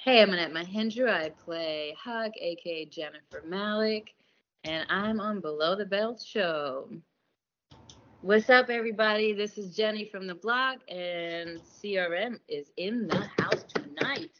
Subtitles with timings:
[0.00, 1.12] Hey, I'm Annette Mahendru.
[1.12, 4.14] I play Huck, aka Jennifer Malik,
[4.62, 6.88] and I'm on Below the Belt Show.
[8.20, 9.32] What's up, everybody?
[9.32, 14.30] This is Jenny from the blog, and CRM is in the house tonight.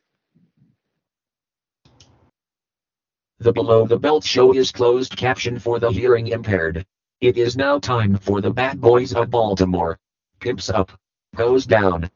[3.41, 6.87] The Below the Belt show is closed caption for the hearing impaired.
[7.21, 9.99] It is now time for the Bad Boys of Baltimore.
[10.39, 10.93] Pimps up.
[11.35, 12.09] Goes down.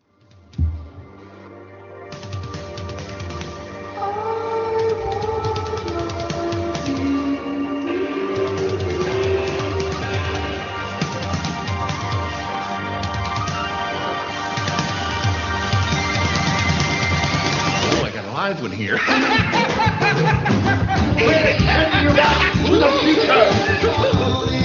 [18.52, 18.98] Live one here.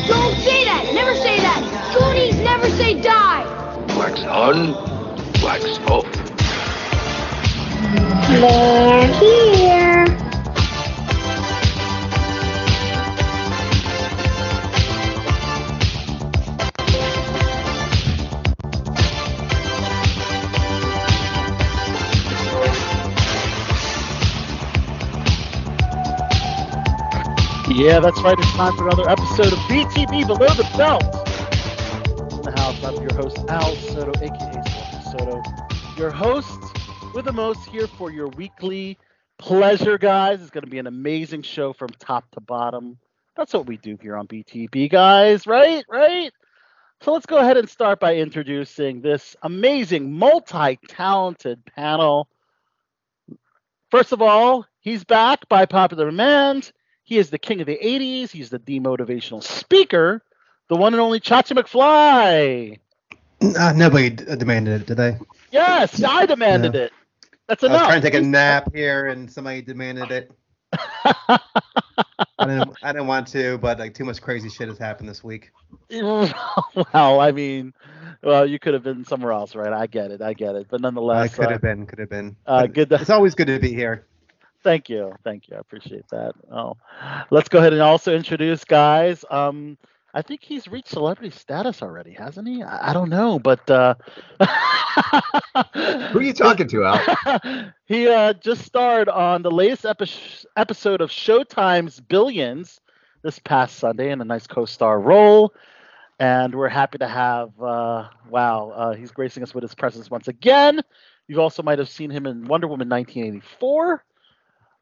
[0.08, 0.92] Don't say that!
[0.94, 1.62] Never say that!
[1.98, 3.46] Goonies never say die!
[3.98, 4.74] Wax on,
[5.42, 6.06] wax off.
[8.30, 9.57] They're here!
[27.78, 28.36] Yeah, that's right.
[28.40, 31.04] It's time for another episode of BTB Below the Belt.
[32.34, 34.64] In the house, I'm your host, Al Soto, aka
[35.12, 35.44] Soto.
[35.96, 36.60] Your host
[37.14, 38.98] with the most here for your weekly
[39.38, 40.42] pleasure, guys.
[40.42, 42.98] It's going to be an amazing show from top to bottom.
[43.36, 45.86] That's what we do here on BTB, guys, right?
[45.88, 46.32] Right?
[47.02, 52.28] So let's go ahead and start by introducing this amazing, multi talented panel.
[53.92, 56.72] First of all, he's back by popular demand.
[57.08, 58.32] He is the king of the 80s.
[58.32, 60.22] He's the demotivational speaker,
[60.68, 62.80] the one and only Chachi McFly.
[63.58, 65.18] Uh, nobody d- demanded it, did they?
[65.50, 66.82] Yes, I demanded Yeah.
[66.82, 66.94] it.
[67.48, 67.80] That's enough.
[67.80, 70.32] I was trying to take a nap here, and somebody demanded it.
[70.74, 71.40] I
[72.42, 72.76] didn't.
[72.84, 75.52] I didn't want to, but like too much crazy shit has happened this week.
[75.90, 76.34] well,
[77.22, 77.74] I mean,
[78.22, 79.72] well, you could have been somewhere else, right?
[79.72, 80.22] I get it.
[80.22, 80.68] I get it.
[80.70, 81.86] But nonetheless, I could uh, have been.
[81.86, 82.36] Could have been.
[82.46, 84.06] uh, good to- It's always good to be here.
[84.64, 85.14] Thank you.
[85.24, 85.56] Thank you.
[85.56, 86.34] I appreciate that.
[86.52, 86.76] Oh,
[87.30, 89.24] let's go ahead and also introduce guys.
[89.30, 89.78] Um,
[90.14, 92.64] I think he's reached celebrity status already, hasn't he?
[92.64, 93.96] I, I don't know, but uh,
[96.12, 97.72] Who are you talking to, Al?
[97.86, 100.10] he uh, just starred on the latest epi-
[100.56, 102.80] episode of Showtime's Billions
[103.24, 105.54] this past Sunday in a nice co-star role,
[106.20, 107.50] and we're happy to have.
[107.62, 110.82] Uh, wow, uh, he's gracing us with his presence once again.
[111.28, 114.04] You also might have seen him in Wonder Woman 1984.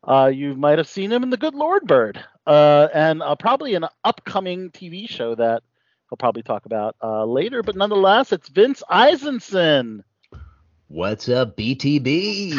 [0.07, 3.73] Uh, you might have seen him in The Good Lord Bird, uh, and uh, probably
[3.75, 5.63] an upcoming TV show that
[6.09, 7.63] he'll probably talk about uh, later.
[7.63, 10.03] But nonetheless, it's Vince Eisenson.
[10.87, 12.53] What's up, BTB?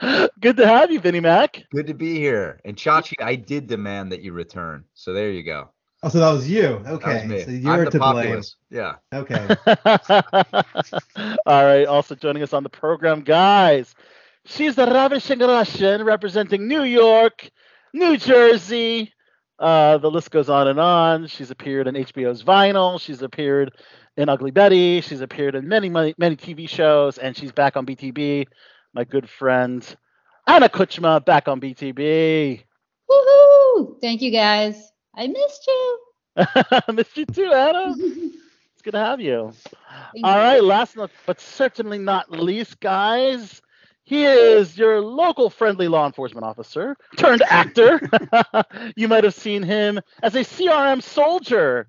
[0.40, 1.62] Good to have you, Vinny Mac.
[1.70, 2.60] Good to be here.
[2.64, 4.84] And Chachi, I did demand that you return.
[4.94, 5.70] So there you go.
[6.02, 6.80] Oh, so that was you.
[6.84, 7.40] That Okay, was me.
[7.42, 8.42] so I'm you're the to blame.
[8.70, 8.94] Yeah.
[9.12, 9.46] Okay.
[11.46, 11.86] All right.
[11.86, 13.94] Also joining us on the program, guys.
[14.46, 17.50] She's the ravishing Russian representing New York,
[17.92, 19.12] New Jersey.
[19.58, 21.26] Uh, the list goes on and on.
[21.26, 23.00] She's appeared in HBO's Vinyl.
[23.00, 23.72] She's appeared
[24.16, 25.00] in Ugly Betty.
[25.00, 28.46] She's appeared in many, many, many TV shows, and she's back on BTB.
[28.94, 29.84] My good friend
[30.46, 32.62] Anna Kuchma back on BTB.
[33.10, 34.00] Woohoo!
[34.00, 34.92] Thank you guys.
[35.14, 35.98] I missed you.
[36.36, 37.94] I Missed you too, Anna.
[37.98, 39.52] It's good to have you.
[40.14, 40.38] Thank All you.
[40.38, 40.96] right, last
[41.26, 43.60] but certainly not least, guys.
[44.06, 48.00] He is your local friendly law enforcement officer turned actor.
[48.96, 51.88] you might have seen him as a CRM soldier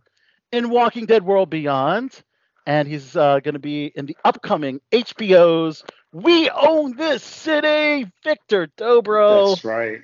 [0.51, 2.23] in Walking Dead World Beyond.
[2.65, 8.67] And he's uh, going to be in the upcoming HBO's We Own This City, Victor
[8.77, 9.51] Dobro.
[9.51, 10.01] That's right.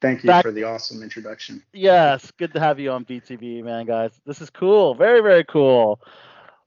[0.00, 1.62] Thank you Back- for the awesome introduction.
[1.72, 4.10] Yes, good to have you on BTB, man, guys.
[4.26, 4.96] This is cool.
[4.96, 6.00] Very, very cool.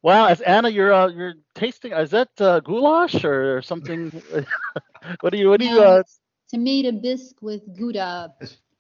[0.06, 1.92] Wow, as Anna, you're uh, you're tasting.
[1.92, 4.12] Is that uh, goulash or something?
[5.22, 5.50] what do you?
[5.50, 5.82] What do you?
[5.82, 6.04] Uh,
[6.48, 8.32] tomato bisque with Gouda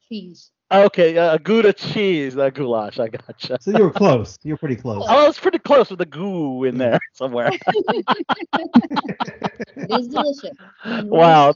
[0.07, 0.51] cheese.
[0.71, 2.35] okay, uh, Gouda cheese.
[2.35, 2.99] That goulash.
[2.99, 3.57] I gotcha.
[3.59, 4.37] So you were close.
[4.43, 5.03] You were pretty close.
[5.09, 7.49] Oh, I was pretty close with the goo in there somewhere.
[9.77, 10.55] It is delicious.
[10.85, 11.55] wow.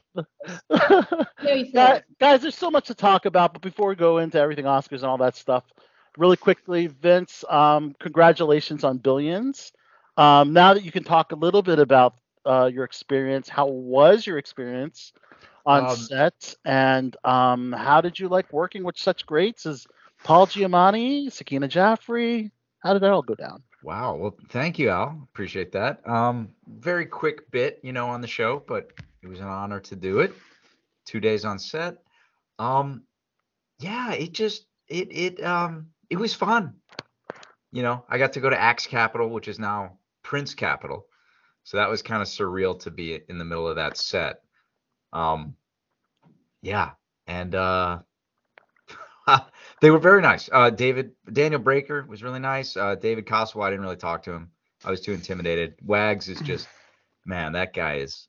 [1.43, 4.65] Very Guy- guys, there's so much to talk about, but before we go into everything
[4.65, 5.63] Oscars and all that stuff,
[6.19, 9.73] really quickly, Vince, um, congratulations on Billions.
[10.17, 14.25] Um, now that you can talk a little bit about uh, your experience, how was
[14.27, 15.13] your experience
[15.65, 19.87] on Um, set, and um, how did you like working with such greats as
[20.23, 22.51] Paul Giamatti, Sakina Jaffrey?
[22.79, 23.63] How did that all go down?
[23.83, 24.15] Wow.
[24.15, 25.27] Well, thank you, Al.
[25.31, 26.07] Appreciate that.
[26.07, 28.91] Um, very quick bit, you know, on the show, but
[29.23, 30.33] It was an honor to do it.
[31.05, 31.97] Two days on set.
[32.59, 33.03] Um,
[33.79, 36.75] yeah, it just it it um it was fun.
[37.71, 41.05] You know, I got to go to Axe Capital, which is now Prince Capital.
[41.63, 44.41] So that was kind of surreal to be in the middle of that set.
[45.13, 45.55] Um,
[46.61, 46.91] yeah,
[47.27, 47.99] and uh,
[49.81, 50.49] they were very nice.
[50.51, 52.75] Uh, David Daniel Breaker was really nice.
[52.75, 54.49] Uh, David Coswell, I didn't really talk to him.
[54.83, 55.75] I was too intimidated.
[55.83, 56.67] Wags is just,
[57.25, 58.27] man, that guy is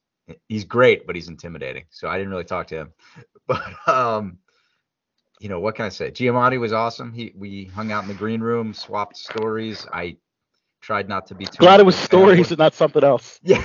[0.49, 1.85] he's great, but he's intimidating.
[1.91, 2.93] So I didn't really talk to him.
[3.47, 4.38] But um,
[5.40, 6.10] you know, what can I say?
[6.10, 7.12] Giamatti was awesome.
[7.12, 9.87] He we hung out in the green room, swapped stories.
[9.92, 10.16] I
[10.82, 13.02] tried not to be too Glad it was much of a stories and not something
[13.02, 13.40] else.
[13.44, 13.64] Yeah.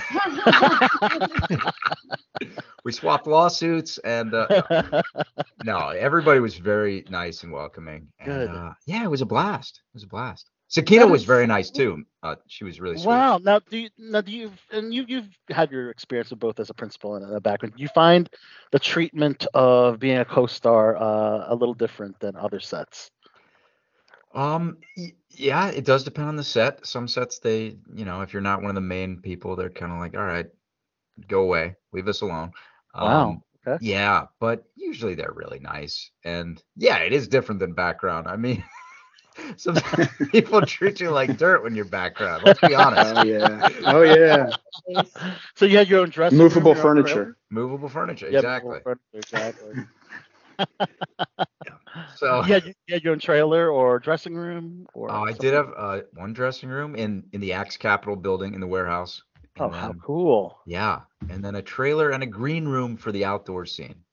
[2.83, 5.01] we swapped lawsuits and uh,
[5.63, 8.07] no, everybody was very nice and welcoming.
[8.19, 8.49] And, Good.
[8.49, 9.81] Uh, yeah, it was a blast.
[9.93, 10.49] It was a blast.
[10.67, 12.03] Sakina was very nice too.
[12.23, 13.07] Uh, she was really sweet.
[13.07, 13.37] Wow.
[13.37, 16.69] Now, do you, now do you and you you've had your experience with both as
[16.69, 17.75] a principal and a background.
[17.75, 18.29] Do you find
[18.71, 23.11] the treatment of being a co-star uh, a little different than other sets?
[24.33, 26.85] Um, y- yeah, it does depend on the set.
[26.85, 29.91] Some sets, they, you know, if you're not one of the main people, they're kind
[29.91, 30.47] of like, all right,
[31.27, 32.51] go away, leave us alone.
[32.99, 33.29] Wow.
[33.29, 33.83] Um, Okay.
[33.83, 36.11] yeah, but usually they're really nice.
[36.23, 38.27] And yeah, it is different than background.
[38.27, 38.63] I mean,
[39.57, 42.43] sometimes people treat you like dirt when you're background.
[42.43, 43.13] Let's be honest.
[43.13, 43.61] Oh yeah.
[43.85, 44.53] Oh yeah.
[45.55, 46.93] So you had your own dressing Movable your trailer?
[46.93, 47.37] furniture.
[47.49, 48.79] Movable furniture, Yeah, exactly.
[48.81, 49.73] movable furniture, exactly.
[52.15, 55.53] So you, had, you had your own trailer or dressing room or Oh, I did
[55.53, 59.23] have uh, one dressing room in in the Axe Capital building in the warehouse.
[59.59, 60.57] Oh, and how cool!
[60.65, 64.03] Yeah, and then a trailer and a green room for the outdoor scene.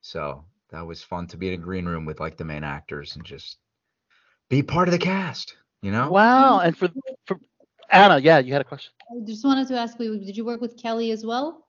[0.00, 3.16] So that was fun to be in a green room with like the main actors
[3.16, 3.58] and just
[4.50, 5.56] be part of the cast.
[5.80, 6.10] You know?
[6.10, 6.60] Wow.
[6.60, 6.90] And for
[7.24, 7.40] for
[7.88, 8.92] Anna, yeah, you had a question.
[9.10, 11.66] I just wanted to ask you, did you work with Kelly as well?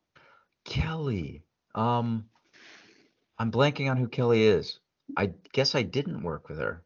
[0.66, 1.44] Kelly.
[1.74, 2.26] Um,
[3.40, 4.80] I'm blanking on who Kelly is.
[5.18, 6.84] I guess I didn't work with her.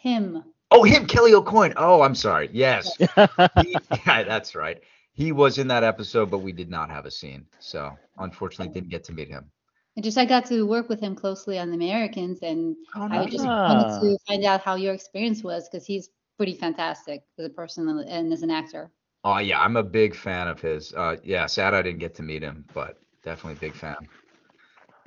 [0.00, 0.44] Him.
[0.70, 1.74] Oh, him, Kelly AuCoin.
[1.76, 2.50] Oh, I'm sorry.
[2.52, 2.96] Yes,
[3.62, 3.76] he,
[4.06, 4.80] yeah, that's right.
[5.12, 8.90] He was in that episode, but we did not have a scene, so unfortunately didn't
[8.90, 9.50] get to meet him.
[9.96, 13.26] And just I got to work with him closely on the Americans, and Oh, I
[13.26, 13.68] just Ah.
[13.68, 17.88] wanted to find out how your experience was because he's pretty fantastic as a person
[17.88, 18.90] and- and as an actor.
[19.22, 20.92] Oh yeah, I'm a big fan of his.
[20.92, 23.96] Uh, yeah, sad I didn't get to meet him, but definitely a big fan.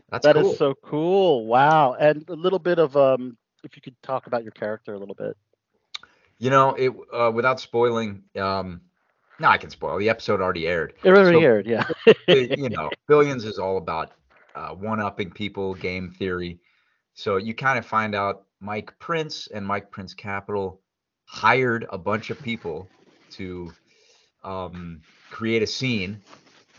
[0.09, 0.53] That's That is cool.
[0.55, 1.45] so cool.
[1.45, 1.93] Wow.
[1.99, 5.15] And a little bit of um, if you could talk about your character a little
[5.15, 5.35] bit.
[6.39, 8.23] You know, it uh, without spoiling.
[8.39, 8.81] Um,
[9.39, 9.99] no, I can spoil.
[9.99, 10.93] The episode already aired.
[11.03, 11.87] It already So, aired, yeah.
[12.27, 14.13] it- you know, Billions is all about
[14.57, 16.59] uh, one-upping people, game theory.
[17.13, 20.81] So you kind of find out Mike Prince and Mike Prince Capital
[21.25, 22.89] hired a bunch of people
[23.31, 23.71] to
[24.43, 26.21] um, create a scene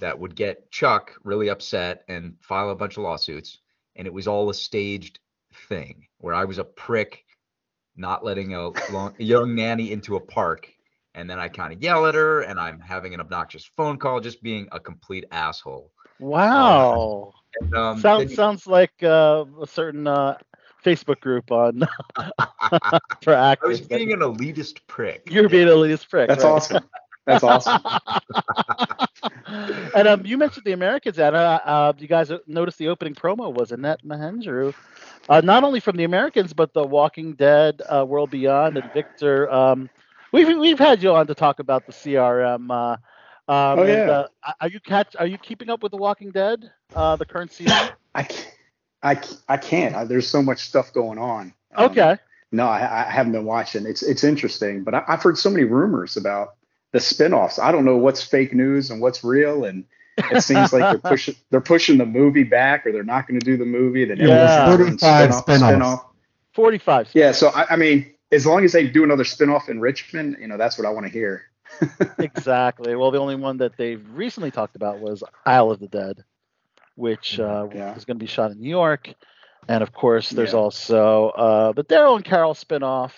[0.00, 3.58] that would get Chuck really upset and file a bunch of lawsuits.
[3.96, 5.20] And it was all a staged
[5.68, 7.24] thing where I was a prick,
[7.96, 10.68] not letting a, long, young nanny into a park.
[11.14, 14.20] And then I kind of yell at her, and I'm having an obnoxious phone call,
[14.20, 15.90] just being a complete asshole.
[16.20, 17.34] Wow.
[17.60, 20.38] And, um, then sounds you- sounds like uh, a certain uh,
[20.84, 21.82] Facebook group on
[23.22, 23.66] for actors.
[23.66, 25.28] I was being an elitist prick.
[25.30, 26.28] You're being an elitist prick.
[26.28, 26.50] That's right?
[26.50, 26.84] awesome.
[27.26, 27.82] That's awesome.
[29.94, 31.60] and um, you mentioned the Americans, Anna.
[31.64, 34.74] Uh, you guys noticed the opening promo was Annette Mahendru,
[35.28, 39.50] uh, not only from the Americans, but The Walking Dead, uh, World Beyond, and Victor.
[39.52, 39.90] Um,
[40.32, 42.98] we've we've had you on to talk about the CRM.
[43.48, 44.24] Uh, um, Oh, and, yeah.
[44.44, 45.16] uh, are you catch?
[45.18, 47.76] Are you keeping up with The Walking Dead, uh, the current season?
[48.14, 48.54] I can't.
[49.02, 49.94] I, I can't.
[49.94, 51.52] I, there's so much stuff going on.
[51.74, 52.16] Um, Okay.
[52.50, 53.84] No, I, I haven't been watching.
[53.86, 56.54] It's it's interesting, but I, I've heard so many rumors about
[56.92, 57.58] the spinoffs.
[57.58, 59.84] I don't know what's fake news and what's real, and
[60.16, 63.44] it seems like they're pushing they're pushing the movie back, or they're not going to
[63.44, 64.06] do the movie.
[64.06, 64.66] That Yeah.
[64.72, 66.04] everyone's doing 45 spin-off- spin-offs.
[66.54, 67.14] spin-off.
[67.14, 70.48] Yeah, so I, I mean, as long as they do another spinoff in Richmond, you
[70.48, 71.42] know, that's what I want to hear.
[72.18, 72.94] Exactly.
[72.96, 76.24] Well, the only one that they've recently talked about was Isle of the Dead,
[76.96, 77.94] which uh, Yeah.
[77.94, 79.12] is going to be shot in New York.
[79.68, 80.58] And of course, there's Yeah.
[80.58, 83.12] also uh, the Daryl and Carol spinoff.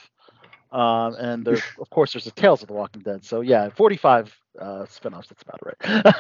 [0.73, 3.25] Um, and there's, of course, there's the Tales of the Walking Dead.
[3.25, 5.29] So, yeah, 45 uh, spinoffs.
[5.29, 6.15] That's about right.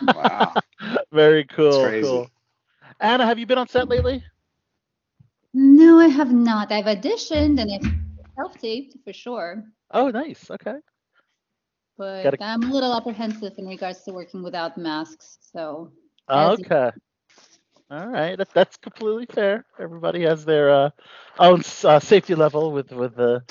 [0.00, 0.58] Wow.
[1.12, 1.80] Very cool.
[1.80, 2.00] crazy.
[2.00, 2.30] Cool.
[3.00, 4.22] Anna, have you been on set lately?
[5.54, 6.70] No, I have not.
[6.72, 7.92] I've auditioned and I've
[8.36, 10.50] self-taped for sure, Oh, nice.
[10.50, 10.76] Okay.
[11.98, 15.38] But Gotta- I'm a little apprehensive in regards to working without masks.
[15.52, 15.92] So
[16.28, 16.90] As you- Okay.
[17.88, 19.64] All right, that, that's completely fair.
[19.78, 20.90] Everybody has their uh,
[21.38, 23.42] own uh, safety level with with the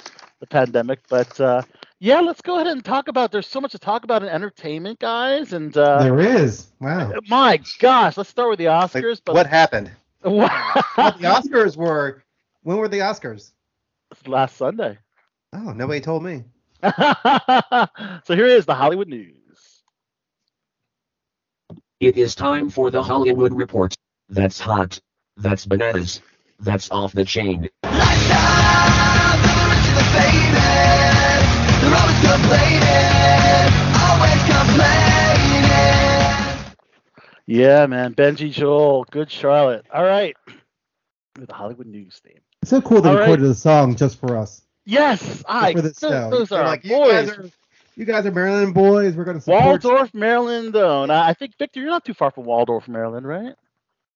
[0.42, 1.62] the pandemic, but uh,
[2.00, 3.32] yeah, let's go ahead and talk about.
[3.32, 6.68] There's so much to talk about in entertainment, guys, and uh, there is.
[6.82, 7.14] Wow.
[7.30, 9.22] my gosh, let's start with the Like, Oscars.
[9.24, 9.90] but what happened?
[10.26, 10.50] Well,
[10.98, 12.22] the Oscars were.
[12.64, 13.52] When were the Oscars?
[14.28, 14.98] Last Sunday.
[15.54, 16.44] Oh, nobody told me.
[18.26, 19.36] so here is the Hollywood news.
[22.00, 23.96] It is time for the Hollywood Report.
[24.30, 25.00] That's hot.
[25.38, 26.22] That's bananas.
[26.60, 27.70] That's off the chain.
[37.48, 39.86] Yeah, man, Benji Joel, good Charlotte.
[39.94, 40.36] All right,
[41.40, 42.42] with the Hollywood news theme.
[42.62, 43.22] It's so cool they All right.
[43.22, 44.65] recorded a song just for us.
[44.86, 45.74] Yes, I.
[45.74, 46.30] for this those, show.
[46.30, 47.38] those They're like, our you guys boys.
[47.38, 47.50] are,
[47.96, 49.16] you guys are Maryland boys.
[49.16, 49.84] We're gonna support.
[49.84, 51.04] you." Waldorf, Maryland, though.
[51.04, 53.54] And I I think Victor, you're not too far from Waldorf, Maryland, right?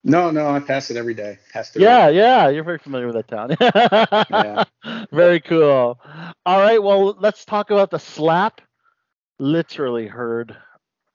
[0.03, 1.39] No, no, I pass it every day.
[1.51, 1.81] Pass it.
[1.81, 3.55] Yeah, yeah, you're very familiar with that town.
[4.31, 4.63] Yeah.
[5.11, 5.99] Very cool.
[6.45, 8.61] All right, well, let's talk about the slap.
[9.39, 10.55] Literally heard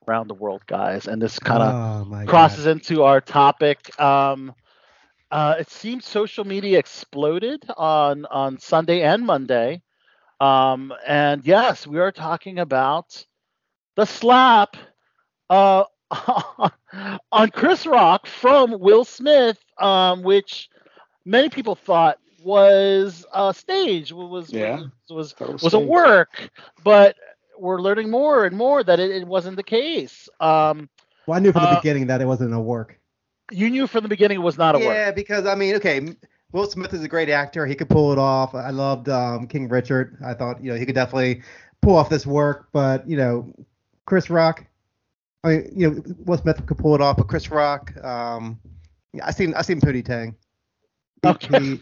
[0.06, 3.98] around the world, guys, and this kind of oh my crosses into our topic.
[4.00, 4.54] Um,
[5.34, 9.82] uh, it seems social media exploded on on Sunday and Monday,
[10.40, 13.26] um, and yes, we are talking about
[13.96, 14.76] the slap
[15.50, 15.84] uh,
[17.32, 20.70] on Chris Rock from Will Smith, um, which
[21.26, 24.80] many people thought was a stage, was Yeah.
[24.80, 26.48] was was was a work,
[26.82, 27.16] but
[27.58, 30.28] we're learning more and more that it, it wasn't the case.
[30.40, 30.88] Um,
[31.26, 33.00] Well, I knew from the Uh, beginning that it wasn't a work.
[33.54, 34.88] You knew from the beginning it was not a work.
[34.88, 36.14] Yeah, because I mean, okay,
[36.52, 37.66] Will Smith is a great actor.
[37.66, 38.54] He could pull it off.
[38.54, 40.18] I loved um, King Richard.
[40.24, 41.42] I thought you know he could definitely
[41.80, 42.68] pull off this work.
[42.72, 43.52] But you know,
[44.06, 44.64] Chris Rock.
[45.44, 47.92] I mean, you know, Will Smith could pull it off, but Chris Rock.
[48.04, 48.58] Um,
[49.12, 50.34] yeah, I seen I seen Pootie Tang.
[51.22, 51.58] He, Okay.
[51.60, 51.80] he,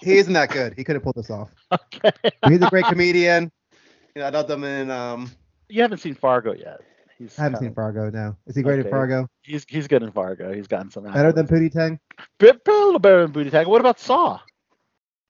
[0.00, 0.74] he isn't that good.
[0.76, 1.50] He couldn't pull this off.
[1.72, 2.10] Okay.
[2.46, 3.50] He's a great comedian.
[4.14, 4.90] You know, I loved him in.
[4.90, 5.30] Um,
[5.68, 6.80] You haven't seen Fargo yet.
[7.18, 8.10] He's I haven't kinda- seen Fargo.
[8.10, 8.88] No, is he great Okay.
[8.88, 9.28] in Fargo?
[9.42, 10.52] He's he's good in Fargo.
[10.52, 11.46] He's gotten some Better than.
[11.46, 11.98] Pootie Tang.
[12.38, 13.68] Bit, a little better than Pootie Tang.
[13.68, 14.38] What about Saw?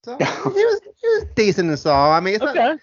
[0.05, 2.12] So he was, he was decent in Saw.
[2.12, 2.76] I mean, it's not, Okay.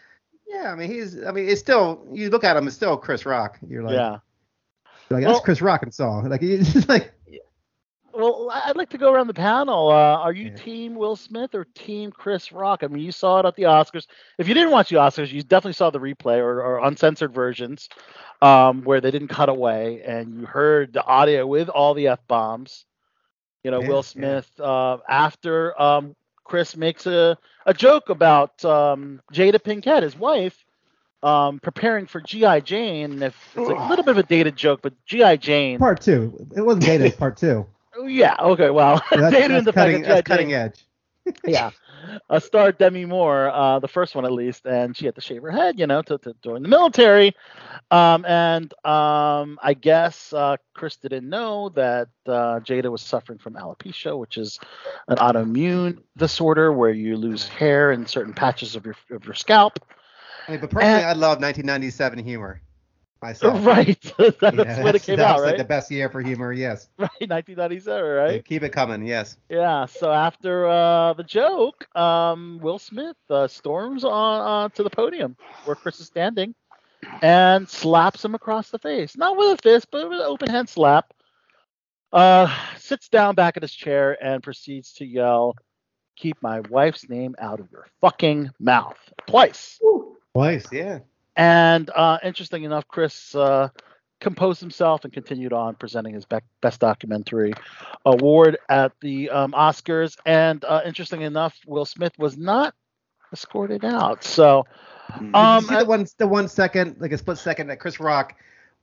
[0.47, 1.23] Yeah, I mean he's.
[1.23, 2.05] I mean it's still.
[2.11, 3.57] You look at him, it's still Chris Rock.
[3.67, 4.19] You're like, yeah.
[5.09, 6.19] you're like Well- that's Chris Rock and Saw.
[6.19, 7.11] Like just like.
[8.13, 9.89] Well, I'd like to go around the panel.
[9.89, 10.55] Uh, are you Yeah.
[10.55, 12.83] Team Will Smith or Team Chris Rock?
[12.83, 14.05] I mean, you saw it at the Oscars.
[14.37, 17.89] If you didn't watch the Oscars, you definitely saw the replay or, or uncensored versions
[18.41, 22.19] um, where they didn't cut away, and you heard the audio with all the f
[22.27, 22.85] bombs.
[23.63, 24.01] You know, Yeah, Will yeah.
[24.01, 30.65] Smith uh, after um, Chris makes a, a joke about um, Jada Pinkett, his wife,
[31.23, 33.23] um, preparing for GI Jane.
[33.23, 35.79] If it's a little bit of a dated joke, but GI Jane.
[35.79, 36.47] Part two.
[36.55, 37.17] It wasn't dated.
[37.17, 37.65] part two.
[37.95, 38.35] Oh, yeah.
[38.39, 38.69] Okay.
[38.69, 40.85] Well, That's, that's in the cutting, that's cutting edge.
[41.45, 41.71] yeah.
[42.29, 45.41] Uh, starred Demi Moore, uh, the first one at least, and she had to shave
[45.41, 47.33] her head, you know, to, to join the military.
[47.91, 53.53] Um, and um, I guess uh, Chris didn't know that uh, Jada was suffering from
[53.53, 54.59] alopecia, which is
[55.07, 59.79] an autoimmune disorder where you lose hair in certain patches of your of your scalp.
[60.47, 62.61] I mean, but personally, And- I love 1997 humor.
[63.23, 63.65] Myself.
[63.65, 63.99] Right.
[64.17, 65.47] that's Yeah, when it that's- came that out, was, right?
[65.49, 66.51] Like the best year for humor.
[66.53, 66.89] Yes.
[66.97, 67.09] right.
[67.21, 68.45] 1997, right?
[68.45, 69.05] Keep it coming.
[69.05, 69.37] Yes.
[69.49, 69.85] Yeah.
[69.85, 75.35] So after uh, the joke, um, Will Smith uh, storms on uh, to the podium
[75.65, 76.53] where Chris is standing
[77.21, 79.15] and slaps him across the face.
[79.17, 81.13] Not with a fist, but with an open hand slap.
[82.11, 85.55] Uh, sits down back in his chair and proceeds to yell,
[86.15, 89.79] "Keep my wife's name out of your fucking mouth!" Twice.
[90.33, 90.65] Twice.
[90.71, 90.99] Yeah.
[91.35, 93.69] And uh, interesting enough, Chris uh,
[94.19, 97.53] composed himself and continued on presenting his bec- best documentary
[98.05, 100.17] award at the um, Oscars.
[100.25, 102.73] And uh, interesting enough, Will Smith was not
[103.31, 104.23] escorted out.
[104.23, 104.65] So,
[105.17, 105.35] Hmm.
[105.35, 107.99] um, Did you see the one, the one second, like a split second that Chris
[107.99, 108.35] Rock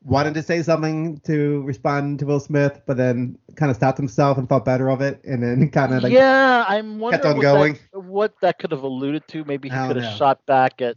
[0.04, 4.38] wanted to say something to respond to Will Smith, but then kind of stopped himself
[4.38, 7.42] and thought better of it, and then kind of like yeah, I'm wondering on what,
[7.42, 7.78] going.
[7.92, 9.44] That, what that could have alluded to.
[9.44, 10.16] Maybe he could have know.
[10.16, 10.96] shot back at,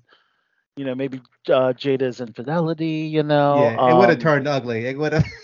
[0.76, 3.10] you know, maybe uh, Jada's infidelity.
[3.12, 4.86] You know, yeah, it would have um, turned ugly.
[4.86, 5.26] It would have.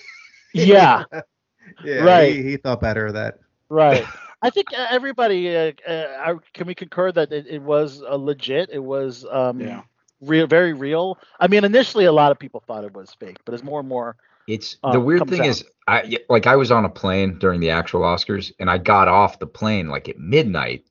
[0.53, 1.03] Yeah,
[1.83, 2.11] yeah.
[2.11, 2.37] Right.
[2.37, 3.39] He, he thought better of that.
[3.69, 4.09] Right.
[4.41, 8.69] I think uh, everybody uh, uh, can we concur that it, it was uh, legit.
[8.71, 9.81] It was um, Yeah.
[10.21, 11.17] real, very real.
[11.39, 13.89] I mean, initially a lot of people thought it was fake, but as more and
[13.89, 14.15] more,
[14.47, 15.47] It's uh, the weird thing out.
[15.47, 19.07] is, I like I was on a plane during the actual Oscars, and I got
[19.07, 20.85] off the plane like at midnight.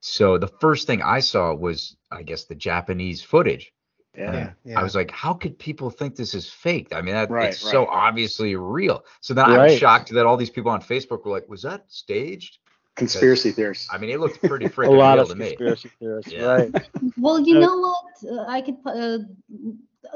[0.00, 3.72] So the first thing I saw was, I guess, the Japanese footage.
[4.16, 4.32] Yeah.
[4.32, 4.50] Yeah.
[4.64, 4.78] yeah.
[4.80, 6.88] I was like, how could people think this is fake?
[6.92, 7.88] I mean, that Right, it's so right.
[8.08, 9.04] obviously real.
[9.20, 9.70] So then I Right.
[9.70, 12.58] was shocked that all these people on Facebook were like, was that staged?
[12.96, 13.88] Conspiracy theorists.
[13.92, 15.46] I mean, it looked pretty A freaking lot real of to me.
[15.48, 16.44] conspiracy theorists, Yeah.
[16.44, 16.72] right?
[17.18, 18.04] Well, you Uh, know what?
[18.38, 18.76] Uh, I could.
[18.86, 19.18] Uh,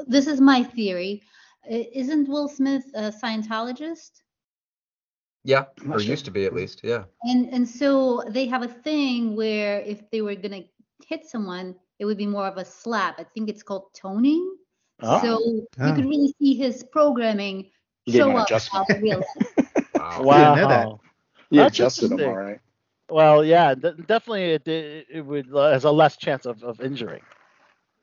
[0.07, 1.21] this is my theory.
[1.69, 4.11] I- Isn't Will Smith a Scientologist?
[5.43, 6.09] Yeah, I'm or sure.
[6.11, 6.81] used to be at least.
[6.83, 7.03] Yeah.
[7.23, 10.63] And and so they have a thing where if they were gonna
[11.05, 13.19] hit someone, it would be more of a slap.
[13.19, 14.55] I think it's called toning.
[15.01, 15.21] Oh.
[15.21, 15.93] So you Oh.
[15.95, 17.69] could really see his programming
[18.05, 18.87] He gave show up adjustment.
[18.89, 19.23] how real.
[19.95, 20.23] Wow.
[20.23, 20.55] Wow.
[20.55, 20.87] know that.
[21.49, 22.59] He That's adjusted them all right.
[23.09, 26.79] Well, yeah, de- definitely it, it, it would uh, has a less chance of, of
[26.79, 27.21] injuring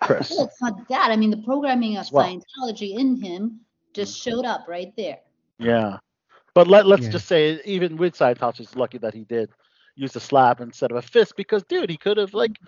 [0.03, 0.31] Chris.
[0.31, 1.11] Well, it's not that.
[1.11, 2.25] I mean, the programming of Well.
[2.27, 3.61] Scientology in him
[3.95, 4.23] just mm.
[4.25, 5.19] showed up right there.
[5.59, 5.99] Yeah.
[6.55, 7.11] But let, let's Yeah.
[7.11, 9.51] just say, even with Scientology, it's lucky that he did
[9.95, 12.59] use a slap instead of a fist because, dude, he could have, like,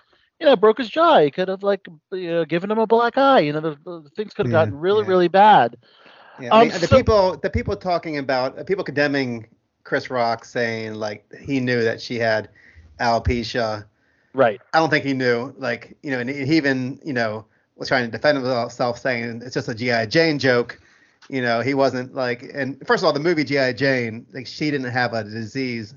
[0.40, 1.18] you know, broke his jaw.
[1.18, 3.40] He could have, like, you know, given him a black eye.
[3.40, 5.08] You know, the, the things could have Yeah, gotten really, yeah.
[5.08, 5.76] really bad.
[6.40, 9.46] Yeah, I mean, Um, the so- people, the people talking about, uh, people condemning
[9.84, 12.48] Chris Rock, saying like he knew that she had
[13.00, 13.84] alopecia.
[14.34, 14.60] Right.
[14.72, 15.54] I don't think he knew.
[15.58, 17.44] Like, you know, and he even, you know,
[17.76, 20.80] was trying to defend himself, saying it's just a GI Jane joke.
[21.28, 22.48] You know, he wasn't like.
[22.54, 25.94] And first of all, the movie GI Jane, like, she didn't have a disease,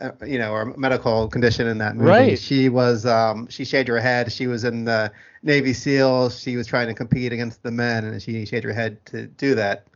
[0.00, 2.08] uh, you know, or medical condition in that movie.
[2.08, 2.38] Right.
[2.38, 4.32] She was, um, she shaved her head.
[4.32, 6.40] She was in the Navy SEALs.
[6.40, 9.54] She was trying to compete against the men, and she shaved her head to do
[9.54, 9.86] that.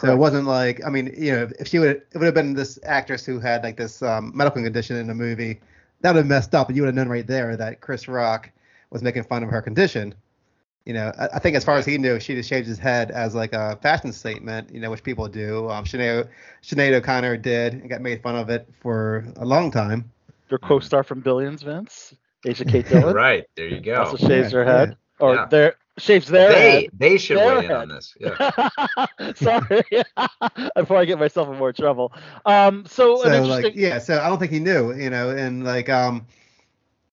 [0.00, 2.54] So it wasn't like, I mean, you know, if she would, it would have been
[2.54, 5.60] this actress who had like this um, medical condition in the movie,
[6.02, 6.68] that would have messed up.
[6.68, 8.48] And you would have known right there that Chris Rock
[8.90, 10.14] was making fun of her condition.
[10.88, 13.10] You know, I, I think as far as he knew, she just shaved his head
[13.10, 15.68] as like a fashion statement, you know, which people do.
[15.70, 16.28] Um, Sinead,
[16.62, 20.10] Sinead O'Connor did and got made fun of it for a long time.
[20.48, 22.14] Your co-star from Billions, Vince,
[22.46, 23.44] Asia Kate Dillon, Right.
[23.54, 24.00] There you go.
[24.00, 25.46] also shaves Yeah, her head, or Yeah.
[25.50, 26.90] their shaves their they head.
[26.98, 28.14] they should Their weigh in on this.
[28.18, 28.36] Yeah.
[29.34, 29.84] Sorry,
[30.76, 32.12] before I get myself in more trouble.
[32.46, 33.64] Um, so, an so interesting.
[33.72, 36.47] like yeah so i don't think he knew you know and like um yeah,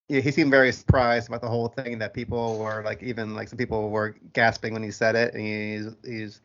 [0.08, 3.58] he seemed very surprised about the whole thing that people were like even like some
[3.58, 6.42] people were gasping when he said it and he's he's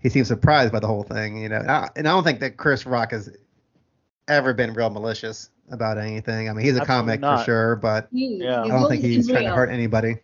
[0.00, 2.40] he seems surprised by the whole thing you know and I, and I don't think
[2.40, 3.30] that chris rock has
[4.28, 7.38] ever been real malicious about anything i mean he's a Absolutely comic not.
[7.40, 8.62] for sure but Yeah.
[8.64, 10.16] i don't think he's trying to hurt anybody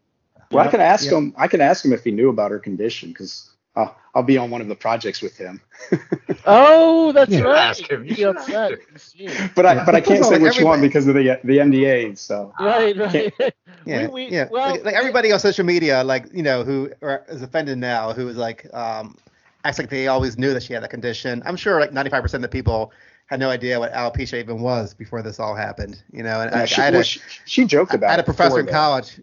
[0.51, 1.17] Well, I can ask Yeah.
[1.19, 1.35] him.
[1.37, 4.51] I can ask him if he knew about her condition because I'll, I'll be on
[4.51, 5.61] one of the projects with him.
[6.45, 7.41] Oh, that's Yeah.
[7.41, 7.71] right.
[7.71, 8.05] Ask him.
[8.05, 8.71] You Be should upset.
[8.71, 9.29] ask You see.
[9.55, 12.15] But I but I can't say like which one because of the the NDA.
[12.17, 13.33] So Right, right.
[13.85, 14.49] Yeah, we, yeah.
[14.51, 18.13] Well, like, like everybody on social media, like you know, who are, is offended now,
[18.13, 19.17] who is like, um,
[19.65, 21.43] acts like they always knew that she had that condition.
[21.45, 22.93] I'm sure like 95% of the people
[23.27, 26.03] had no idea what alopecia even was before this all happened.
[26.13, 28.11] You know, and Yeah, I, she, I had well, a, she, she joked about I
[28.13, 29.21] had a professor in college.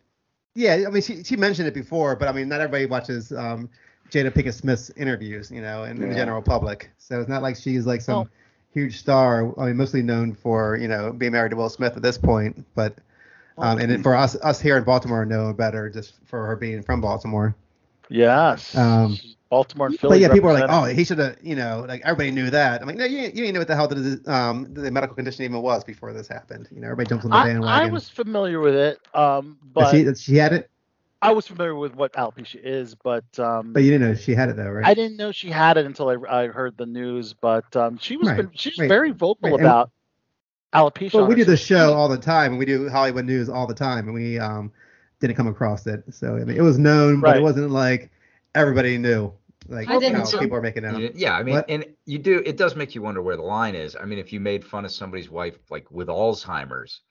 [0.56, 3.70] Yeah, I mean, she she mentioned it before, but I mean, not everybody watches um,
[4.10, 6.90] Jada Pinkett Smith's interviews, you know, in, in the general public.
[6.98, 8.30] So it's not like she's like some Well-
[8.74, 9.54] huge star.
[9.60, 12.66] I mean, mostly known for you know being married to Will Smith at this point,
[12.76, 12.96] but
[13.58, 16.82] um, and it, for us us here in Baltimore know better just for her being
[16.84, 17.56] from Baltimore.
[18.10, 18.76] yes.
[18.76, 19.18] Um,
[19.50, 20.12] Baltimore and Philly.
[20.12, 22.82] But yeah, people are like, oh, he should have, you know, like everybody knew that.
[22.82, 25.44] I'm like, no, you, you didn't know what the hell the, um, the medical condition
[25.44, 26.68] even was before this happened.
[26.72, 27.90] You know, everybody jumps on the I, bandwagon.
[27.90, 30.70] I was familiar with it, um, That but she, she had it,
[31.22, 34.50] I was familiar with what alopecia is, but um, but you didn't know she had
[34.50, 34.86] it though, right?
[34.86, 37.34] I didn't know she had it until I, I heard the news.
[37.34, 39.92] But um, she was Right, been, she's right, very vocal right, and- about
[40.74, 41.16] alopecia.
[41.16, 43.74] Well, we do the show all the time, and we do Hollywood news all the
[43.74, 44.72] time, and we um
[45.20, 46.04] didn't come across it.
[46.12, 48.12] So I mean, it was known, but it wasn't like
[48.56, 49.34] everybody knew.
[49.68, 51.02] Like I didn't how people are making out.
[51.16, 51.70] yeah, I mean, What?
[51.70, 52.42] and you do.
[52.46, 53.96] It does make you wonder where the line is.
[53.96, 57.02] I mean, if you made fun of somebody's wife like with Alzheimer's,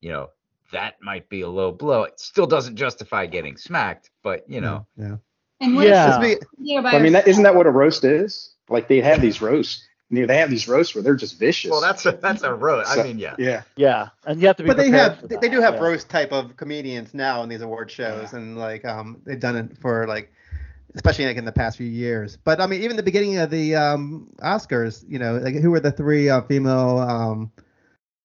[0.00, 0.30] you know,
[0.72, 2.04] that might be a low blow.
[2.04, 5.16] It still doesn't justify getting smacked, but you know, yeah.
[5.60, 6.20] And what Yeah.
[6.20, 7.26] if be- I mean, that, herself?
[7.28, 8.54] isn't that what a roast is?
[8.68, 9.86] Like they have these roasts.
[10.10, 11.70] You know, they have these roasts where they're just vicious.
[11.70, 12.84] well, that's a that's a road.
[12.86, 13.34] I mean, yeah.
[13.38, 13.62] yeah.
[13.76, 14.66] Yeah, and you have to be.
[14.66, 15.80] but they have for they, that, they do have yeah.
[15.80, 19.78] roast type of comedians now in these award shows and like um they've done it
[19.78, 20.30] for like
[20.94, 23.74] especially like in the past few years but i mean even the beginning of the
[23.74, 27.50] um oscars you know like who were the three uh, female um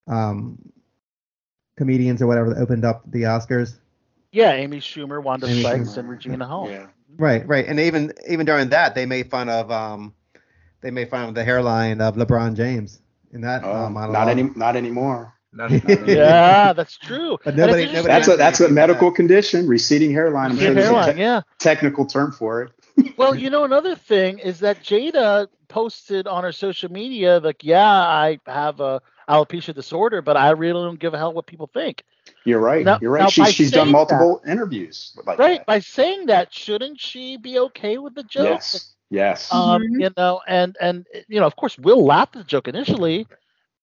[0.07, 0.57] um
[1.77, 3.75] comedians or whatever that opened up the oscars
[4.31, 5.97] Yeah, Amy Schumer, Wanda Amy Sykes, Schumer.
[5.99, 6.69] and Regina Hall.
[6.69, 6.87] Yeah.
[7.17, 10.13] right right and even even during that they made fun of um
[10.81, 12.99] they made fun of the hairline of lebron james
[13.33, 14.13] in that Oh, uh, monologue.
[14.13, 15.33] not any, not anymore.
[15.57, 15.71] Not-
[16.07, 17.37] Yeah, that's true.
[17.43, 20.51] But nobody- it's nobody- That's a that's a medical condition, receding hairline.
[20.51, 21.41] I'm sure Your a hairline, te- yeah.
[21.57, 22.71] technical term for it.
[23.17, 27.87] Well, you know, another thing is that Jada posted on her social media, like, yeah,
[27.89, 32.03] I have a alopecia disorder, but I really don't give a hell what people think.
[32.43, 32.83] You're right.
[32.85, 33.29] Now- You're right.
[33.31, 35.17] She, she's done saying multiple interviews.
[35.25, 35.59] Like Right?
[35.59, 35.65] that.
[35.65, 38.45] By saying that, shouldn't she be okay with the joke?
[38.45, 38.93] Yes.
[39.09, 39.53] Yes.
[39.53, 40.01] Um, Mhm.
[40.01, 43.25] you know, and and you know, of course, Will laughed at the joke initially,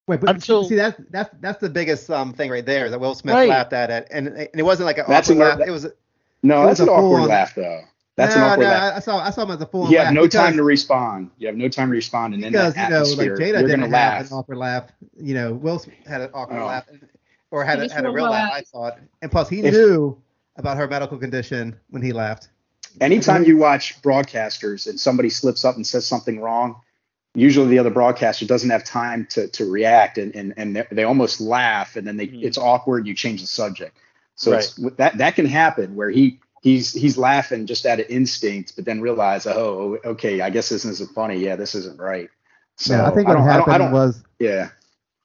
[0.07, 3.15] Wait, but Until- see that's that's that's the biggest um thing right there that Will
[3.15, 3.49] Smith Right.
[3.49, 5.61] laughed at it, and, and it wasn't like an That's awkward a- laugh.
[5.67, 5.87] It was
[6.43, 7.81] No, It that's was an awkward laugh though.
[8.17, 8.97] That's no, an awkward no, laugh.
[8.97, 9.91] I saw I saw him as a full.
[9.91, 11.31] You have laugh no time to respond.
[11.39, 13.39] You have no time to respond, and in because that you know, like atmosphere, Jada
[13.39, 13.91] you're didn't gonna have
[14.23, 14.31] laugh.
[14.31, 14.85] an awkward laugh.
[15.21, 16.67] You know, Will Smith had an awkward Oh.
[16.67, 16.85] laugh,
[17.51, 18.53] or had a, had a real her laugh.
[18.53, 18.71] I eyes.
[18.71, 20.17] thought, and plus he If- knew
[20.57, 22.49] about her medical condition when he laughed.
[23.01, 26.77] Anytime you watch broadcasters and somebody slips up and says something wrong,
[27.35, 31.03] usually the other broadcaster doesn't have time to to react, and and and they, they
[31.03, 32.45] almost laugh, and then they Mhm.
[32.45, 33.09] it's awkward.
[33.09, 33.97] You change the subject,
[34.37, 36.39] so it's, that that can happen where he.
[36.65, 40.87] He's he's laughing just out of instinct, but then realize, oh, okay, I guess this
[40.87, 41.37] isn't funny.
[41.37, 42.31] Yeah, this isn't right.
[42.77, 44.71] So yeah, I think what don't, I don't, I don't, was yeah,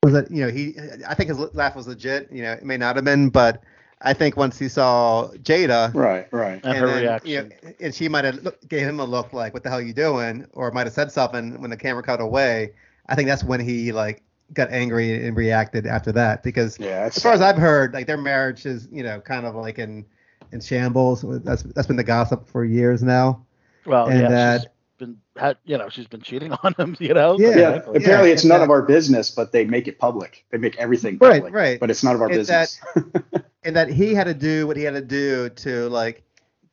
[0.04, 0.76] was that you know he
[1.08, 2.30] I think his laugh was legit.
[2.30, 3.64] You know, it may not have been, but
[4.02, 6.60] I think once he saw Jada, right, right.
[6.62, 7.32] And her then, reaction.
[7.32, 9.80] you know, and she might have look, gave him a look like, "What the hell
[9.80, 12.74] are you doing?" or might have said something when the camera cut away.
[13.08, 14.24] I think that's when he like
[14.54, 18.18] got angry and reacted after that because Yeah, as far as I've heard, like their
[18.18, 20.06] marriage is you know kind of like in
[20.52, 21.24] in shambles.
[21.44, 23.46] That's that's been the gossip for years now.
[23.86, 26.96] Well, and yeah, that- she's been had you know she's been cheating on him.
[27.00, 27.38] You know.
[27.40, 27.98] Yeah, yeah, frankly.
[27.98, 30.46] apparently it's none that- of our business, but they make it public.
[30.52, 31.44] They make everything public.
[31.44, 31.54] right.
[31.54, 31.80] Right.
[31.80, 32.80] But it's none of our It's business.
[33.64, 36.24] and that he had to do what he had to do to like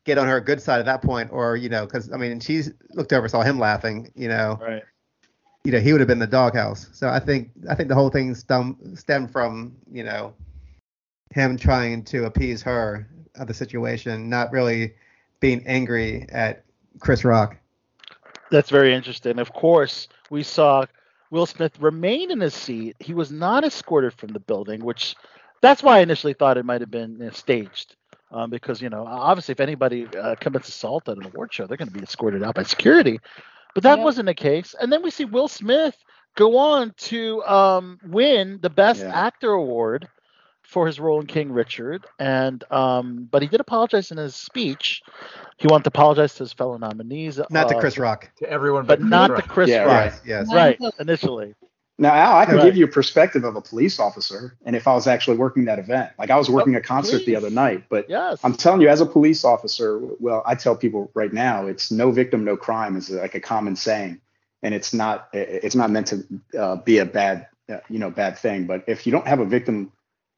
[0.05, 2.71] get on her good side at that point, or you know, because I mean, she's
[2.93, 4.83] looked over, saw him laughing, you know, Right.
[5.65, 6.87] you know, he would have been the doghouse.
[6.93, 10.33] So I think I think the whole thing stem stemmed from you know
[11.31, 13.05] him trying to appease her
[13.37, 14.93] of the situation, not really
[15.39, 16.63] being angry at
[16.99, 17.57] Chris Rock.
[18.51, 19.39] That's very interesting.
[19.39, 20.85] Of course, we saw
[21.31, 22.95] Will Smith remain in his seat.
[22.99, 25.15] He was not escorted from the building, which
[25.61, 27.95] that's why I initially thought it might have been you know, staged.
[28.31, 31.77] Um, because you know, obviously, if anybody uh, commits assault at an award show, they're
[31.77, 33.19] going to be escorted out by security.
[33.73, 34.03] But that Yeah.
[34.03, 34.75] wasn't the case.
[34.79, 35.95] And then we see Will Smith
[36.35, 39.11] go on to um, win the Best Yeah.
[39.13, 40.07] Actor award
[40.67, 42.05] for his role in King Richard.
[42.19, 45.01] And um, but he did apologize in his speech.
[45.57, 47.39] He wanted to apologize to his fellow nominees.
[47.49, 48.29] Not to uh, Chris Rock.
[48.39, 50.05] To everyone, but not Chris to Chris Yeah, Rock.
[50.05, 50.53] Yes, yes.
[50.53, 51.55] Right, initially.
[51.99, 52.65] Now, Al, I can Right.
[52.65, 55.79] give you a perspective of a police officer, and if I was actually working that
[55.79, 58.39] event, like I was working a concert the other night, but Yes.
[58.43, 62.11] I'm telling you, as a police officer, well, I tell people right now, it's no
[62.11, 64.21] victim, no crime is like a common saying,
[64.61, 66.23] and it's not it's not meant to
[66.59, 68.67] uh, be a bad uh, you know bad thing.
[68.67, 69.91] But if you don't have a victim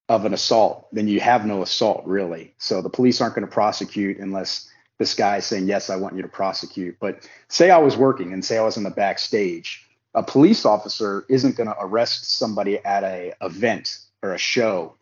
[0.10, 2.54] of an assault, then you have no assault really.
[2.58, 4.68] So the police aren't going to prosecute unless
[4.98, 6.98] this guy is saying yes, I want you to prosecute.
[7.00, 11.26] But say I was working and say I was in the backstage, a police officer
[11.30, 14.96] isn't going to arrest somebody at a event or a show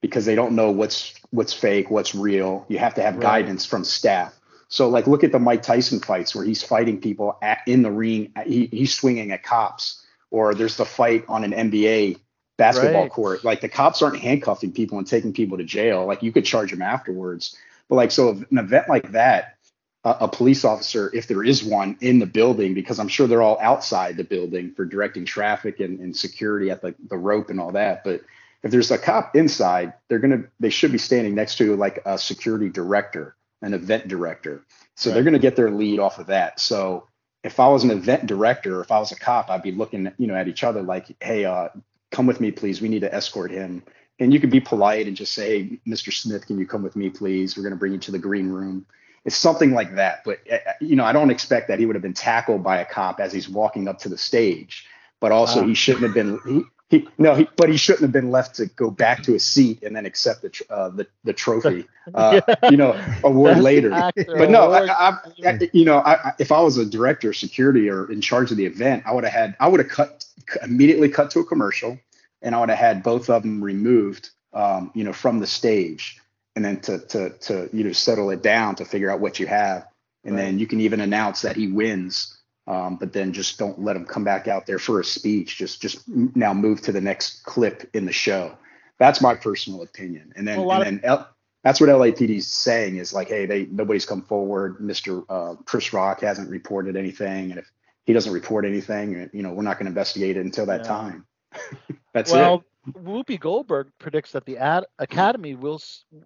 [0.00, 2.64] because they don't know what's what's fake, what's real.
[2.68, 3.22] You have to have Right.
[3.22, 4.34] guidance from staff.
[4.68, 7.92] So like look at the Mike Tyson fights where he's fighting people at, in the
[7.92, 8.32] ring.
[8.46, 12.18] He, he's swinging at cops, or there's the fight on an NBA
[12.56, 13.10] basketball Right.
[13.10, 13.44] court.
[13.44, 16.06] Like the cops aren't handcuffing people and taking people to jail.
[16.06, 17.56] Like you could charge them afterwards.
[17.88, 19.56] But like so, an event like that,
[20.04, 23.42] a, a police officer, if there is one in the building, because I'm sure they're
[23.42, 27.60] all outside the building for directing traffic and, and security at the, the rope and
[27.60, 28.04] all that.
[28.04, 28.22] But
[28.62, 32.16] if there's a cop inside, they're gonna they should be standing next to like a
[32.16, 34.64] security director, an event director.
[34.94, 36.60] So they're gonna get their lead off of that.
[36.60, 37.08] So
[37.42, 40.26] if I was an event director, if I was a cop, I'd be looking, you
[40.26, 41.68] know, at each other like, hey, uh,
[42.14, 42.80] come with me, please.
[42.80, 43.82] We need to escort him.
[44.20, 46.12] And you could be polite and just say, Mr.
[46.12, 47.56] Smith, can you come with me, please?
[47.56, 48.86] We're gonna bring you to the green room.
[49.24, 50.22] It's something like that.
[50.24, 52.84] But uh, you know, I don't expect that he would have been tackled by a
[52.84, 54.86] cop as he's walking up to the stage.
[55.20, 55.66] But also, Wow.
[55.68, 56.38] he shouldn't have been.
[56.46, 56.62] He,
[56.98, 59.82] he no, he, but he shouldn't have been left to go back to his seat
[59.82, 61.86] and then accept the tr- uh, the the trophy.
[62.14, 62.38] Uh,
[62.70, 62.92] You know,
[63.24, 63.88] award later.
[64.14, 64.70] But no.
[64.70, 68.12] I, I, I, you know, I, I, if I was a director of security or
[68.12, 70.26] in charge of the event, I would have had, I would have cut
[70.62, 71.98] immediately cut to a commercial,
[72.44, 76.20] and I would have had both of them removed, um, you know, from the stage,
[76.54, 79.46] and then to to to you know settle it down to figure out what you
[79.48, 79.88] have,
[80.24, 83.96] and then you can even announce that he wins, um, but then just don't let
[83.96, 85.56] him come back out there for a speech.
[85.56, 88.56] Just just now move to the next clip in the show.
[88.98, 91.00] That's my personal opinion, and then Well, and then.
[91.04, 91.28] L-
[91.64, 94.80] that's what LAPD is saying is like, hey, they nobody's come forward.
[94.80, 95.24] Mr.
[95.30, 97.72] Uh, Chris Rock hasn't reported anything, and if
[98.04, 100.88] he doesn't report anything, you know, we're not going to investigate it until that Yeah.
[100.88, 101.26] time.
[102.12, 102.62] That's well, it.
[102.98, 105.80] Whoopi Goldberg predicts that the ad- Academy will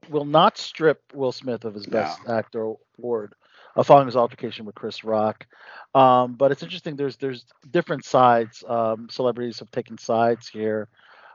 [0.09, 3.35] will not strip Will Smith of his Best Actor award
[3.77, 5.47] uh, following his altercation with Chris Rock.
[5.95, 6.97] Um, but it's interesting.
[6.97, 8.65] There's there's different sides.
[8.67, 10.89] Um, celebrities have taken sides here.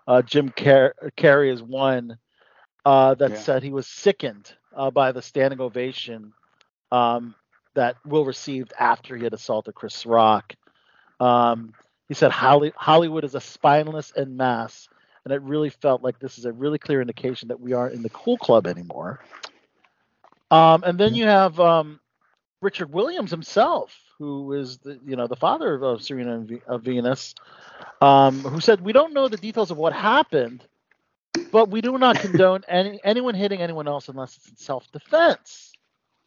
[0.08, 2.17] Uh, Jim Car- Carrey is one
[2.86, 3.38] uh, that Yeah.
[3.38, 6.34] said he was sickened uh, by the standing ovation
[6.91, 7.34] um,
[7.75, 10.53] that Will received after he had assaulted Chris Rock.
[11.19, 11.73] Um,
[12.13, 14.88] he said Hollywood is a spineless en masse,
[15.26, 18.04] and it really felt like this is a really clear indication that we aren't in
[18.04, 19.19] the cool club anymore.
[20.52, 21.99] Um, and then you have um,
[22.62, 26.84] Richard Williams himself, who is the you know the father of Serena and V- of
[26.84, 27.34] Venus,
[27.99, 30.63] um, who said we don't know the details of what happened,
[31.52, 35.73] but we do not condone any anyone hitting anyone else unless it's in self-defense.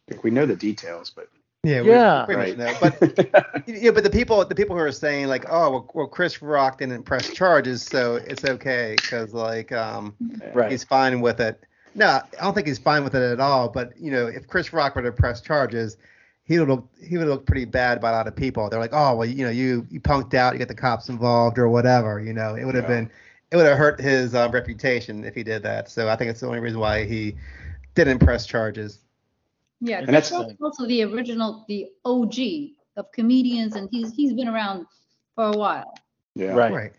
[0.05, 1.29] I think we know the details, but
[1.63, 2.25] Yeah, we Yeah.
[2.25, 2.55] pretty Right.
[2.57, 2.75] much know.
[2.79, 3.01] But
[3.65, 6.77] yeah, but the people the people who are saying like, oh, well, well Chris Rock
[6.79, 10.15] didn't press charges, so it's okay because like um
[10.53, 10.69] Right.
[10.69, 11.63] he's fine with it.
[11.95, 13.69] No, I don't think he's fine with it at all.
[13.69, 15.97] But you know, if Chris Rock were to press charges,
[16.43, 18.69] he would look he would look pretty bad by a lot of people.
[18.69, 21.57] They're like, oh well, you know, you you punked out, you get the cops involved
[21.57, 22.19] or whatever.
[22.21, 22.87] You know, it would have Yeah.
[22.87, 23.11] been
[23.51, 25.89] it would have hurt his uh, reputation if he did that.
[25.89, 27.37] So I think it's the only reason why he
[27.95, 28.99] didn't press charges.
[29.81, 34.47] Yeah, And that's- Rock's also the original, the OG of comedians, and he's he's been
[34.47, 34.85] around
[35.35, 35.93] for a while.
[36.35, 36.53] yeah.
[36.53, 36.71] Right.
[36.71, 36.91] Right.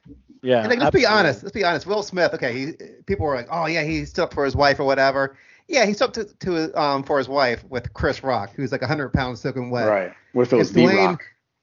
[0.42, 0.60] Yeah.
[0.60, 1.06] And like, let's be absolutely.
[1.06, 1.42] honest.
[1.42, 1.86] Let's be honest.
[1.86, 2.32] Will Smith.
[2.34, 2.72] Okay, he,
[3.06, 5.36] people were like, "Oh yeah, he stood up for his wife or whatever."
[5.66, 8.82] Yeah, he stood up to, to um for his wife with Chris Rock, who's like
[8.82, 9.88] a hundred pounds soaking wet.
[9.88, 10.12] Right.
[10.34, 11.22] With if it was If B Dwayne- Rock?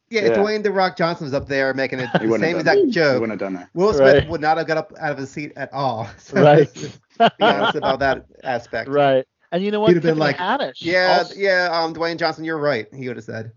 [0.10, 0.44] Yeah, if Yeah.
[0.44, 2.78] Dwayne the Rock Johnson was up there making it He the wouldn't same have done
[2.80, 3.70] exact He joke, wouldn't have done that.
[3.74, 4.30] Will Smith Right.
[4.30, 6.08] would not have got up out of his seat at all.
[6.20, 6.58] So Right.
[6.60, 8.90] let's just be honest about that aspect.
[8.90, 9.26] Right.
[9.56, 9.88] And you know what?
[9.88, 11.70] He'd have been Tiffany like, Haddish Yeah, also- yeah.
[11.72, 12.94] Um, Dwayne Johnson, you're right.
[12.94, 13.54] He would have said.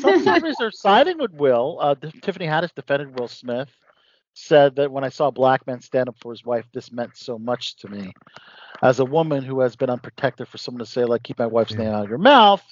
[0.00, 1.78] Some celebrities are siding with Will.
[1.80, 3.68] Uh, Tiffany Haddish defended Will Smith,
[4.34, 7.16] said that when I saw a black man stand up for his wife, this meant
[7.16, 8.12] so much to me.
[8.82, 11.70] As a woman who has been unprotected, for someone to say like "keep my wife's
[11.70, 11.78] Yeah.
[11.78, 12.64] name out of your mouth,"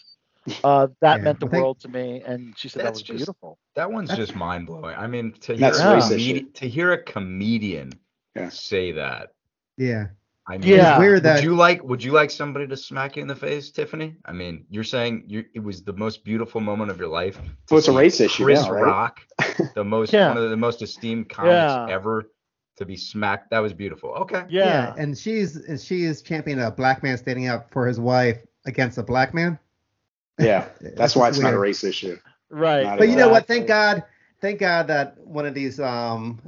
[0.65, 2.21] uh, that Yeah, meant the think- world to me.
[2.27, 3.59] And she said that That's was just- beautiful.
[3.77, 4.97] That one's That's- just mind blowing.
[4.97, 7.93] I mean, to hear, That's a racist comedi- to hear a comedian
[8.35, 8.49] Yeah.
[8.49, 9.31] say that.
[9.77, 10.07] Yeah.
[10.49, 10.93] I mean, Yeah.
[10.95, 13.71] It's weird Would you like would you like somebody to smack you in the face,
[13.71, 14.15] Tiffany?
[14.25, 17.37] I mean, you're saying you it was the most beautiful moment of your life.
[17.37, 18.85] to Well, it's a see race issue Chris now, right?
[18.85, 19.21] Rock,
[19.75, 20.29] the most Yeah.
[20.29, 21.87] one of the most esteemed comics Yeah.
[21.91, 22.31] ever,
[22.77, 23.51] to be smacked.
[23.51, 24.11] That was beautiful.
[24.11, 24.45] Okay.
[24.49, 24.95] Yeah.
[24.97, 28.99] and she's and she is championing a black man standing up for his wife against
[28.99, 29.59] a black man.
[30.39, 30.67] Yeah.
[30.81, 32.19] That's why just it's not a race issue.
[32.51, 32.85] Right.
[32.85, 33.47] Not But you know what?
[33.49, 34.05] Thank God,
[34.41, 36.41] thank God that one of these, um,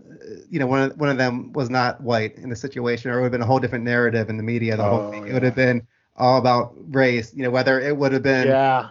[0.50, 3.16] you know, one of, one of them was not white in the situation, or it
[3.18, 4.76] would have been a whole different narrative in the media.
[4.76, 5.26] The whole Oh, thing.
[5.26, 7.32] It would have been all about race.
[7.34, 8.88] You know, whether it would have been Yeah.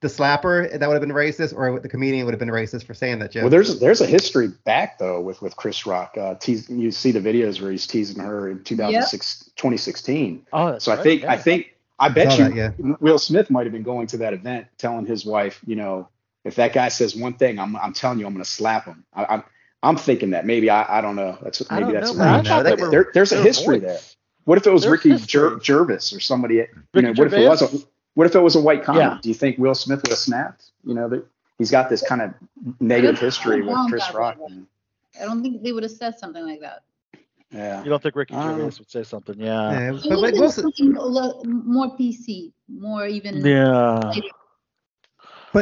[0.00, 2.94] the slapper that would have been racist, or the comedian would have been racist for
[2.94, 3.42] saying that joke.
[3.42, 6.16] Well, there's there's a history back though with with Chris Rock.
[6.16, 10.46] Uh, teas you see the videos where he's teasing her in 2006, 2016.
[10.52, 11.32] Oh, that's So I think yeah.
[11.32, 14.32] I think I bet Saw you that, Will Smith might have been going to that
[14.32, 16.08] event telling his wife, you know,
[16.44, 19.04] if that guy says one thing, I'm I'm telling you, I'm going to slap him.
[19.14, 19.44] I, I'm
[19.82, 21.38] I'm thinking that maybe I, I don't know.
[21.42, 22.28] That's I maybe don't that's know, what.
[22.28, 23.88] I I'm- thought there- they were- there- there's a history voice.
[23.88, 23.98] there.
[24.44, 25.26] What if it was There's Ricky history.
[25.28, 26.54] Ger- Gervais or somebody?
[26.54, 29.00] You Ricky know, what if it was a what if it was a white comic?
[29.00, 29.18] Yeah.
[29.22, 30.70] Do you think Will Smith would have snapped?
[30.84, 31.24] You know, that
[31.58, 32.32] he's got this kind of
[32.80, 34.38] negative history with Chris Rock.
[34.40, 34.62] right.
[35.20, 36.82] I don't think they would have said something like that.
[37.50, 37.82] Yeah.
[37.82, 38.74] You don't think Ricky I don't Gervais know.
[38.78, 39.38] would say something?
[39.38, 39.70] Yeah.
[39.72, 40.92] Yeah, but like have Will been Smith, something
[41.64, 43.44] more PC, more even.
[43.44, 44.00] Yeah.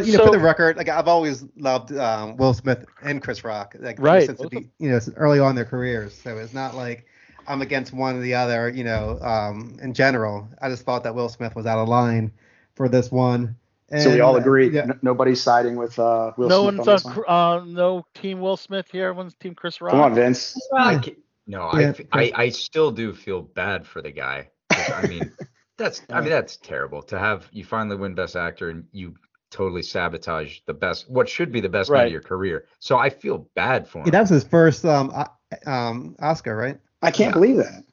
[0.01, 3.23] But you know, So- for the record, like I've always loved um, Will Smith and
[3.23, 5.65] Chris Rock, like Right, since the, both of be- you know early on in their
[5.65, 6.15] careers.
[6.15, 7.07] So it's not like
[7.49, 10.49] I'm against one or the other, you know, um, in general.
[10.61, 12.33] I just thought that Will Smith was out of line
[12.75, 13.57] for this one.
[13.89, 14.69] And, so we all And, uh, agree.
[14.71, 17.25] Yeah, n- nobody's siding with uh, Will no Smith one's on on, this one?
[17.29, 19.07] Uh, no team Will Smith here.
[19.09, 19.93] Everyone's team Chris Rock.
[19.93, 20.53] Come on, Vince.
[20.55, 21.05] Chris I Rock.
[21.05, 24.49] ca- no, Yeah, I, f- I I still do feel bad for the guy.
[24.71, 25.31] I mean,
[25.79, 29.15] that's I mean that's terrible to have you finally win Best Actor and you
[29.57, 32.67] totally sabotage the best what should be the best night of your career.
[32.79, 34.05] So I feel bad for him.
[34.07, 36.79] Yeah, that was his first um, o- um, Oscar, right?
[37.03, 37.33] I can't Yeah.
[37.41, 37.85] believe that.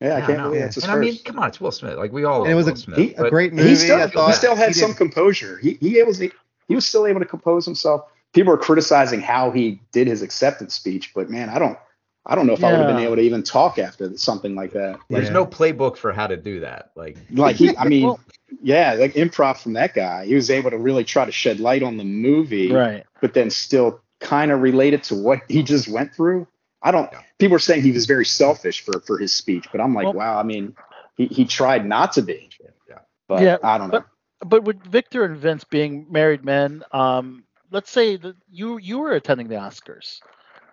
[0.00, 0.44] Yeah, I can't no.
[0.48, 1.96] believe that's his and I mean, come on, it's Will Smith.
[1.98, 2.98] Like we all And it love was a- Smith.
[2.98, 3.74] he- a but- great he movie.
[3.76, 5.58] still I he still had he some did- composure.
[5.58, 6.32] He he was he,
[6.68, 8.02] he was still able to compose himself.
[8.32, 11.78] People are criticizing how he did his acceptance speech, but man, I don't
[12.24, 14.72] I don't know if I would have been able to even talk after something like
[14.72, 14.98] that.
[15.10, 15.32] There's Yeah.
[15.32, 16.90] no playbook for how to do that.
[16.94, 18.20] Like Like he, I mean, Well-
[18.62, 20.26] yeah, like improv from that guy.
[20.26, 23.04] He was able to really try to shed light on the movie, Right.
[23.20, 26.46] but then still kind of relate it to what he just went through.
[26.82, 27.10] I don't.
[27.12, 27.22] Yeah.
[27.38, 30.14] People are saying he was very selfish for for his speech, but I'm like, Well-
[30.14, 30.38] wow.
[30.38, 30.76] I mean,
[31.16, 32.50] he he tried not to be,
[32.88, 32.98] yeah.
[33.28, 34.00] but Yeah, I don't know.
[34.00, 34.06] but-
[34.48, 39.12] But with Victor and Vince being married men, um, let's say that you you were
[39.12, 40.18] attending the Oscars,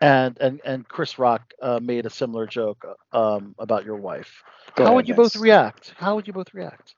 [0.02, 4.44] and and and Chris Rock uh, made a similar joke um, about your wife.
[4.76, 5.94] Go how ahead, would you both react?
[5.98, 6.96] How would you both react?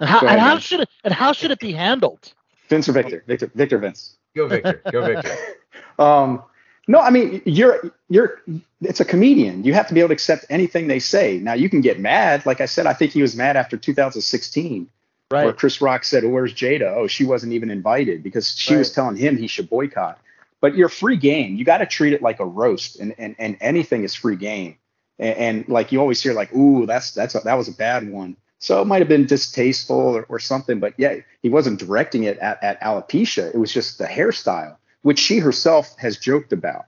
[0.00, 2.32] And how, Go and how should it and how should it be handled?
[2.68, 3.24] Vince or Victor?
[3.26, 4.16] Victor, Victor, Vince.
[4.34, 4.82] Go Victor.
[4.90, 5.36] Go Victor.
[5.98, 6.42] Um,
[6.88, 8.40] no, I mean you're you're
[8.80, 9.62] it's a comedian.
[9.62, 11.38] You have to be able to accept anything they say.
[11.38, 12.44] Now you can get mad.
[12.46, 14.88] Like I said, I think he was mad after 2016,
[15.28, 19.16] where Chris Rock said, "Where's Jada?" Oh, she wasn't even invited because she was telling
[19.16, 20.18] him he should boycott.
[20.62, 21.56] But you're free game.
[21.56, 24.78] You got to treat it like a roast, and and and anything is free game.
[25.18, 28.10] And, and like you always hear, like, ooh, that's that's a, that was a bad
[28.10, 28.36] one.
[28.60, 32.38] So it might have been distasteful or, or something, but yeah, he wasn't directing it
[32.38, 33.52] at, at alopecia.
[33.52, 36.86] It was just the hairstyle, which she herself has joked about.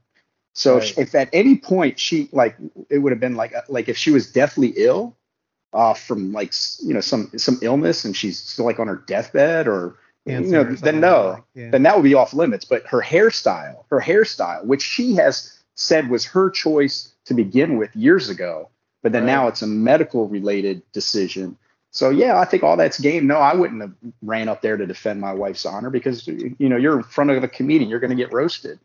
[0.55, 0.91] So Right.
[0.91, 2.57] if, if at any point she like,
[2.89, 5.17] it would have been like like if she was deathly ill,
[5.73, 9.67] uh, from like you know some some illness and she's still like on her deathbed
[9.67, 11.31] or Cancer you know then no.
[11.31, 11.71] like yeah.
[11.71, 12.65] then that would be off limits.
[12.65, 17.95] But her hairstyle her hairstyle which she has said was her choice to begin with
[17.95, 18.69] years ago
[19.03, 21.57] but then now it's a medical related decision.
[21.91, 23.27] So yeah i think all that's game.
[23.27, 26.77] No i wouldn't have ran up there to defend my wife's honor because you know
[26.77, 27.91] you're in front of a comedian.
[27.91, 28.79] You're going to get roasted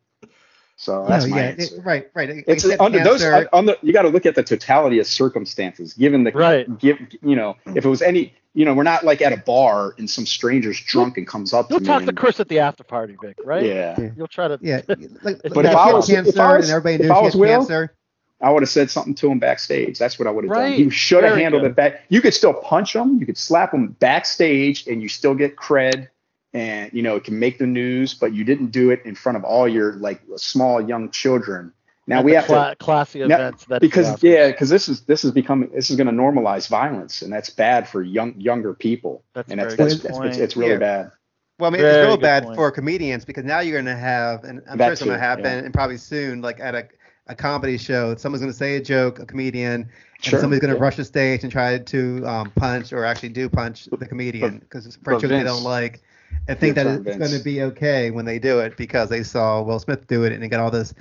[0.82, 2.30] so that's no, my yeah, answer it- right, right.
[2.48, 5.94] It's you said under those under you got to look at the totality of circumstances
[5.94, 6.66] given the Right.
[6.80, 9.94] give you know if it was any you know we're not like at a bar
[9.98, 12.48] and some stranger's drunk and comes up You'll to talk me to and- Chris at
[12.48, 13.66] the after party, Vic, right?
[13.66, 14.58] yeah You'll try to.
[14.62, 14.82] Yeah,
[15.22, 17.14] like, But if she I had was- if cancer I was- and everybody if knew
[17.16, 17.94] I was Will, cancer.
[18.42, 20.00] I would have said something to him backstage.
[20.00, 20.62] That's what I would have done.
[20.64, 20.78] Right.
[20.80, 21.72] He should have handled good.
[21.72, 22.04] it back.
[22.08, 23.18] You could still punch him.
[23.20, 26.08] You could slap him backstage, and you still get cred,
[26.54, 28.14] and you know it can make the news.
[28.14, 31.74] But you didn't do it in front of all your like small young children.
[32.08, 34.90] Now at we the have to classy Now, events that because the yeah, because this
[34.90, 38.34] is this is becoming this is going to normalize violence, and that's bad for young
[38.40, 39.24] younger people.
[39.34, 40.30] That's and a that's, that's, that's point.
[40.30, 40.78] it's, it's really Yeah.
[40.80, 41.12] bad.
[41.60, 42.56] Well, I mean, Very it's real bad point.
[42.56, 45.20] for comedians because now you're going to have, and I'm That sure it's going to
[45.20, 45.66] happen, yeah.
[45.66, 46.88] and probably soon, like at a,
[47.28, 49.90] a comedy show, someone's going to say a joke, a comedian,
[50.24, 50.84] and somebody's going to yeah.
[50.84, 54.86] rush the stage and try to um, punch or actually do punch the comedian because
[54.86, 56.02] it's for but they don't like,
[56.50, 59.24] and think that it's on going to be okay when they do it because they
[59.24, 60.94] saw Will Smith do it and they got all this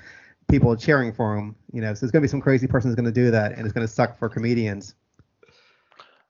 [0.48, 1.56] people cheering for him.
[1.72, 3.52] You know, so there's going to be some crazy person who's going to do that,
[3.52, 4.94] and it's going to suck for comedians.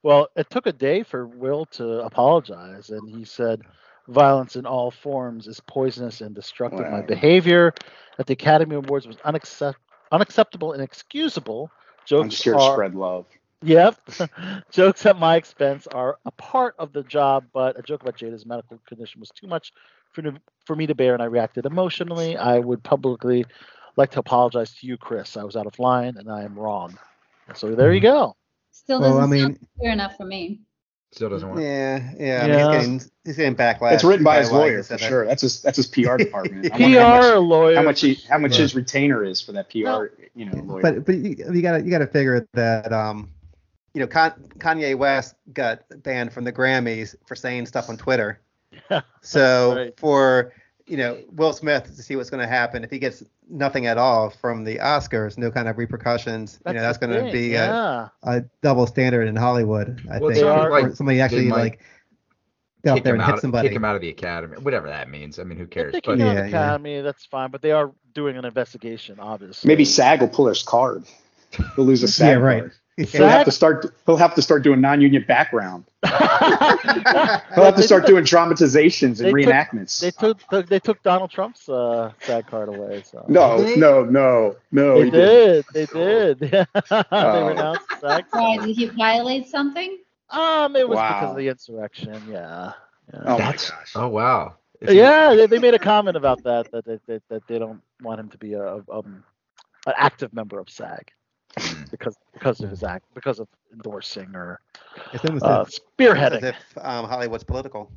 [0.02, 3.62] Well, it took a day for Will to apologize, and he said,
[4.07, 6.88] "Violence in all forms is poisonous and destructive.
[6.88, 7.74] My behavior
[8.18, 9.74] at the Academy Awards was unaccept-
[10.12, 11.70] unacceptable and inexcusable.
[11.72, 13.26] I'm Jokes here to are, spread love.
[13.62, 13.97] Yep,
[14.71, 18.47] jokes at my expense are a part of the job, but a joke about Jada's
[18.47, 19.73] medical condition was too much
[20.12, 20.23] for
[20.64, 22.37] for me to bear, and I reacted emotionally.
[22.37, 23.44] I would publicly
[23.97, 25.37] like to apologize to you, Chris.
[25.37, 26.99] I was out of line, and I am wrong.
[27.55, 28.37] So there you go.
[28.73, 30.61] Still doesn't I sound mean- clear enough for me.
[31.11, 31.59] Still doesn't work.
[31.61, 32.40] Yeah, yeah.
[32.42, 32.68] I mean, Yeah.
[32.68, 33.92] he's getting he's getting backlash.
[33.94, 35.25] It's written by by his why lawyer for sure.
[35.25, 36.66] That's his that's his PR department.
[36.66, 37.77] I PR how much, lawyer.
[37.77, 38.62] how much he how much sure.
[38.62, 40.83] his retainer is for that PR Well- you know lawyer.
[40.83, 43.31] But but you, you gotta you gotta figure that um
[43.99, 48.41] you know Con- Kanye West got banned from the Grammys for saying stuff on Twitter.
[49.23, 49.99] So right.
[49.99, 50.53] for
[50.87, 53.99] you know Will Smith to see what's going to happen if he gets nothing at
[53.99, 56.61] all from the Oscars, no kind of repercussions.
[56.65, 58.09] you know that's going to be a, yeah.
[58.23, 60.01] a double standard in Hollywood.
[60.09, 61.81] I Well, think sounded or like somebody actually like
[62.85, 63.69] go up there him, and hit out, somebody.
[63.69, 65.41] kick him out of the academy, whatever that means.
[65.41, 65.93] I mean, who cares?
[65.93, 66.47] they But out Yeah, the yeah.
[66.47, 67.51] academy, that's fine.
[67.51, 69.67] But they are doing an investigation, obviously.
[69.67, 71.05] Maybe SAG will pull his card.
[71.75, 72.61] He'll lose a SAG Yeah, right.
[72.63, 72.73] card.
[73.07, 73.95] He'll have to start.
[74.07, 75.85] He'll have to start doing non-union background.
[76.05, 80.01] He'll have to start doing dramatizations and they took- reenactments.
[80.01, 83.03] They took took- they took Donald Trump's uh, SAG card away.
[83.05, 84.99] So no, no, no, no.
[84.99, 85.67] they he didn't.
[85.73, 85.73] did.
[85.73, 86.39] They did.
[86.41, 86.65] they
[87.13, 87.49] Oh.
[87.49, 88.25] renounced the SAG.
[88.31, 88.67] Why card.
[88.67, 89.99] did he violate something?
[90.31, 92.23] Um, it was because of the insurrection.
[92.31, 92.73] Yeah.
[93.15, 93.21] Yeah.
[93.25, 93.71] Oh my gosh.
[93.95, 94.55] oh wow.
[94.81, 97.59] If you- yeah, they, they made a comment about that that they, that, that they
[97.59, 99.25] don't want him to be a, a um,
[99.87, 101.13] an active member of SAG
[101.90, 104.61] because because of his act because of endorsing or
[105.12, 106.42] It's uh, as, spearheading.
[106.42, 107.90] as if um, Hollywood's political.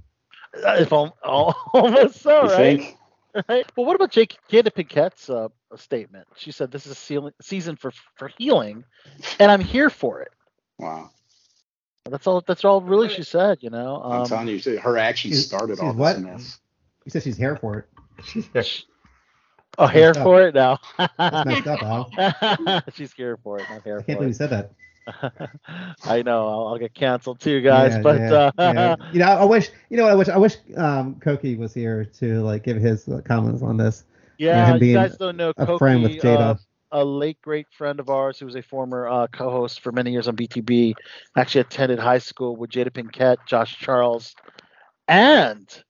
[0.66, 2.80] Uh, if al- al- almost so, You right?
[2.80, 2.98] think?
[3.50, 3.66] right?
[3.78, 5.48] Well, what about Jake Jada Pinkett's uh,
[5.78, 6.28] statement?
[6.36, 8.84] She said, "This is a seal- season for for healing,
[9.40, 10.32] and I'm here for it."
[10.78, 11.10] Wow.
[12.10, 12.44] That's all.
[12.46, 12.82] That's all.
[12.82, 13.60] Really, she said.
[13.62, 14.02] You know.
[14.04, 16.16] I'm Um, telling you, her actions started she's all what?
[16.16, 16.60] this mess.
[17.06, 17.88] You said she's here for
[18.36, 18.86] it.
[19.78, 20.24] Oh, messed up.
[20.24, 20.80] for it now.
[21.18, 22.82] That's up, Al.
[22.94, 24.72] She's here for it, not here I can't believe you said that.
[26.04, 26.48] I know.
[26.48, 27.94] I'll, I'll get canceled too, guys.
[27.94, 28.96] Yeah, but yeah, uh, yeah.
[29.14, 32.42] you know, I wish you know I wish I wish um Koki was here to
[32.42, 34.04] like give his uh, comments on this.
[34.38, 36.40] Yeah, you guys don't know a Koki, friend with Jada.
[36.40, 36.56] uh,
[36.92, 40.28] a late great friend of ours who was a former uh, co-host for many years
[40.28, 40.96] on BTB,
[41.36, 44.36] actually attended high school with Jada Pinkett, Josh Charles,
[45.08, 45.84] and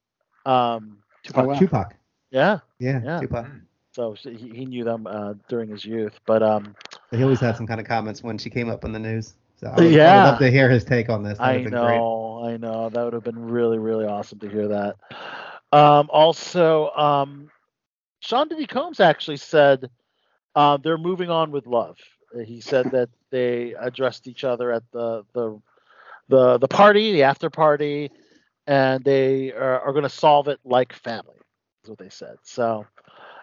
[0.46, 1.44] um, Tupac.
[1.44, 1.54] Oh, wow.
[1.60, 1.96] Tupac.
[2.32, 3.20] Yeah, Yeah, Yeah.
[3.20, 3.48] Tupac.
[3.94, 6.20] So he, he knew them uh, during his youth.
[6.26, 6.76] But um,
[7.12, 9.36] He always had some kind of comments when she came up in the news.
[9.56, 10.22] So I would, I Yeah.
[10.24, 11.40] would love to hear his take on this.
[11.42, 12.06] That I would've great.
[12.06, 12.90] know, I know.
[12.90, 14.96] That would have been really, really awesome to hear that.
[15.72, 17.50] Um, also, um,
[18.20, 19.90] Sean Diddy Combs actually said
[20.56, 21.98] uh, they're moving on with love.
[22.46, 25.60] He said that they addressed each other at the the
[26.30, 28.10] the, the party, the after party,
[28.68, 31.38] and they are, are going to solve it like family.
[31.84, 32.38] Is what they said.
[32.44, 32.86] So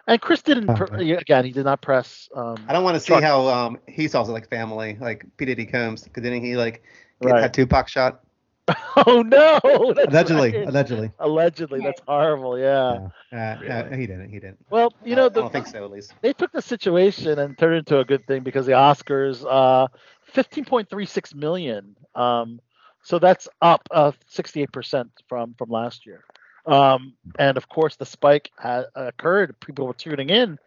[0.07, 0.75] And Chris didn't.
[0.75, 1.11] Pr- Okay.
[1.13, 2.29] again, he did not press.
[2.35, 3.23] Um, I don't want to see Chuck.
[3.23, 6.83] how um he saw it like family, like P Diddy Combs, because didn't he like
[7.21, 7.41] get Right.
[7.41, 8.21] that Tupac shot?
[9.07, 9.59] oh no!
[10.07, 10.67] Allegedly, right.
[10.67, 11.11] allegedly.
[11.19, 12.57] Allegedly, that's horrible.
[12.59, 13.09] Yeah.
[13.31, 13.57] Yeah.
[13.59, 14.29] Uh, no, he didn't.
[14.29, 14.59] He didn't.
[14.69, 16.13] Well, you know, I the, don't think so, at least.
[16.21, 19.87] they took the situation and turned it into a good thing because the Oscars, uh,
[20.33, 21.95] 15.36 million.
[22.15, 22.59] Um,
[23.01, 26.23] so that's up uh, 68% from from last year.
[26.65, 29.59] Um, and of course, the spike had occurred.
[29.59, 30.59] People were tuning in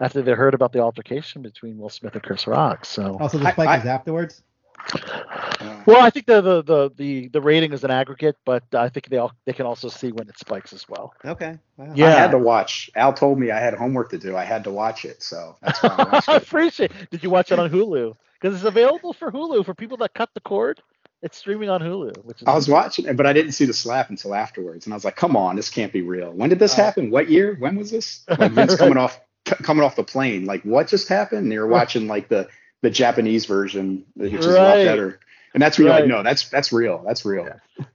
[0.00, 2.84] after they heard about the altercation between Will Smith and Chris Rock.
[2.84, 4.42] So, Also, the spike I- is afterwards.
[5.86, 9.08] well, I think the the, the the the rating is an aggregate, but I think
[9.10, 11.12] they all they can also see when it spikes as well.
[11.24, 11.58] Okay.
[11.76, 11.92] Wow.
[11.94, 12.06] Yeah.
[12.06, 12.90] I had to watch.
[12.96, 14.36] Al told me I had homework to do.
[14.36, 16.42] I had to watch it, so that's why I watched I it.
[16.42, 16.92] appreciate.
[17.10, 18.14] Did you watch it on Hulu?
[18.40, 20.80] Because it's available for Hulu for people that cut the cord.
[21.22, 23.74] It's streaming on Hulu, which is I was watching it, but I didn't see the
[23.74, 26.32] slap until afterwards, and I was like, "Come on, this can't be real.
[26.32, 27.10] When did this Uh, happen?
[27.10, 27.56] What year?
[27.58, 28.24] When was this?
[28.38, 28.78] Like Vince Right.
[28.78, 30.46] coming off c- coming off the plane.
[30.46, 31.42] Like what just happened?
[31.42, 31.78] And they were Right.
[31.80, 32.48] watching like the
[32.82, 35.20] the Japanese version, which is a lot better.
[35.52, 36.02] And that's when you're Right.
[36.04, 37.02] like, no, that's that's real.
[37.06, 37.48] That's real.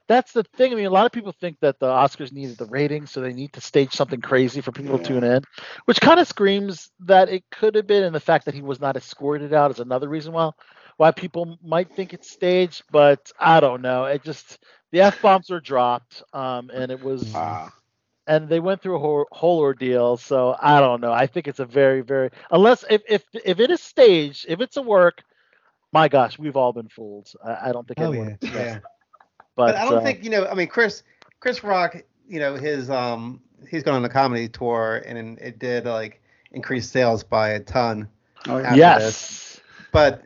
[0.08, 0.72] that's the thing.
[0.72, 3.34] I mean, a lot of people think that the Oscars needed the ratings, so they
[3.34, 5.42] need to stage something crazy for people to tune in,
[5.86, 8.04] which kind of screams that it could have been.
[8.04, 10.52] And the fact that he was not escorted out is another reason why
[10.98, 12.84] why people might think it's staged.
[12.92, 14.06] But I don't know.
[14.06, 14.60] It just
[14.92, 17.42] the f bombs were dropped, um, and it was
[18.28, 20.18] and they went through a whole, whole ordeal.
[20.18, 21.12] So I don't know.
[21.12, 24.78] I think it's a very, very unless if if if it is staged, if it's
[24.78, 25.24] a work,
[25.92, 27.32] my gosh, we've all been fooled.
[27.44, 28.38] I, I don't think Oh anyone.
[28.42, 28.52] yeah.
[28.54, 28.80] Yeah.
[29.56, 30.46] But, But, I don't uh, think you know.
[30.48, 31.04] I mean, Chris
[31.40, 31.96] Chris Rock,
[32.28, 36.22] you know, his um he's gone on a comedy tour and it did like
[36.52, 38.08] increase sales by a ton.
[38.48, 38.76] oh, yeah.
[38.76, 39.02] yes.
[39.04, 39.62] this.
[39.92, 40.24] But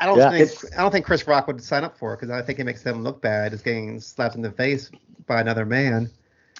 [0.00, 0.30] I don't Yeah.
[0.30, 2.64] think I don't think Chris Rock would sign up for it because I think it
[2.64, 4.90] makes them look bad, just getting slapped in the face
[5.26, 6.10] by another man.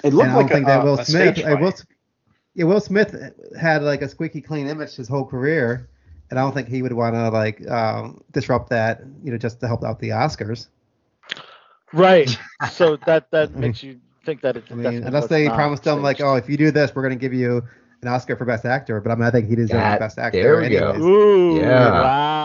[0.04, 1.72] It looked and I don't like think a, that Will a Smith, stage uh, Will,
[2.54, 3.14] yeah, Will Smith
[3.58, 5.88] had like a squeaky clean image his whole career,
[6.30, 9.60] and I don't think he would want to like um, disrupt that, you know, just
[9.60, 10.68] to help out the Oscars.
[11.92, 12.36] Right.
[12.70, 16.02] So that that makes you think that it's I mean, unless they not promised him
[16.02, 17.62] like, oh, if you do this, we're going to give you
[18.02, 19.00] an Oscar for Best Actor.
[19.00, 20.94] But I mean, I think he deserves That- Best Actor there we go.
[20.96, 21.58] Ooh.
[21.58, 21.90] Yeah.
[21.90, 22.39] Wow.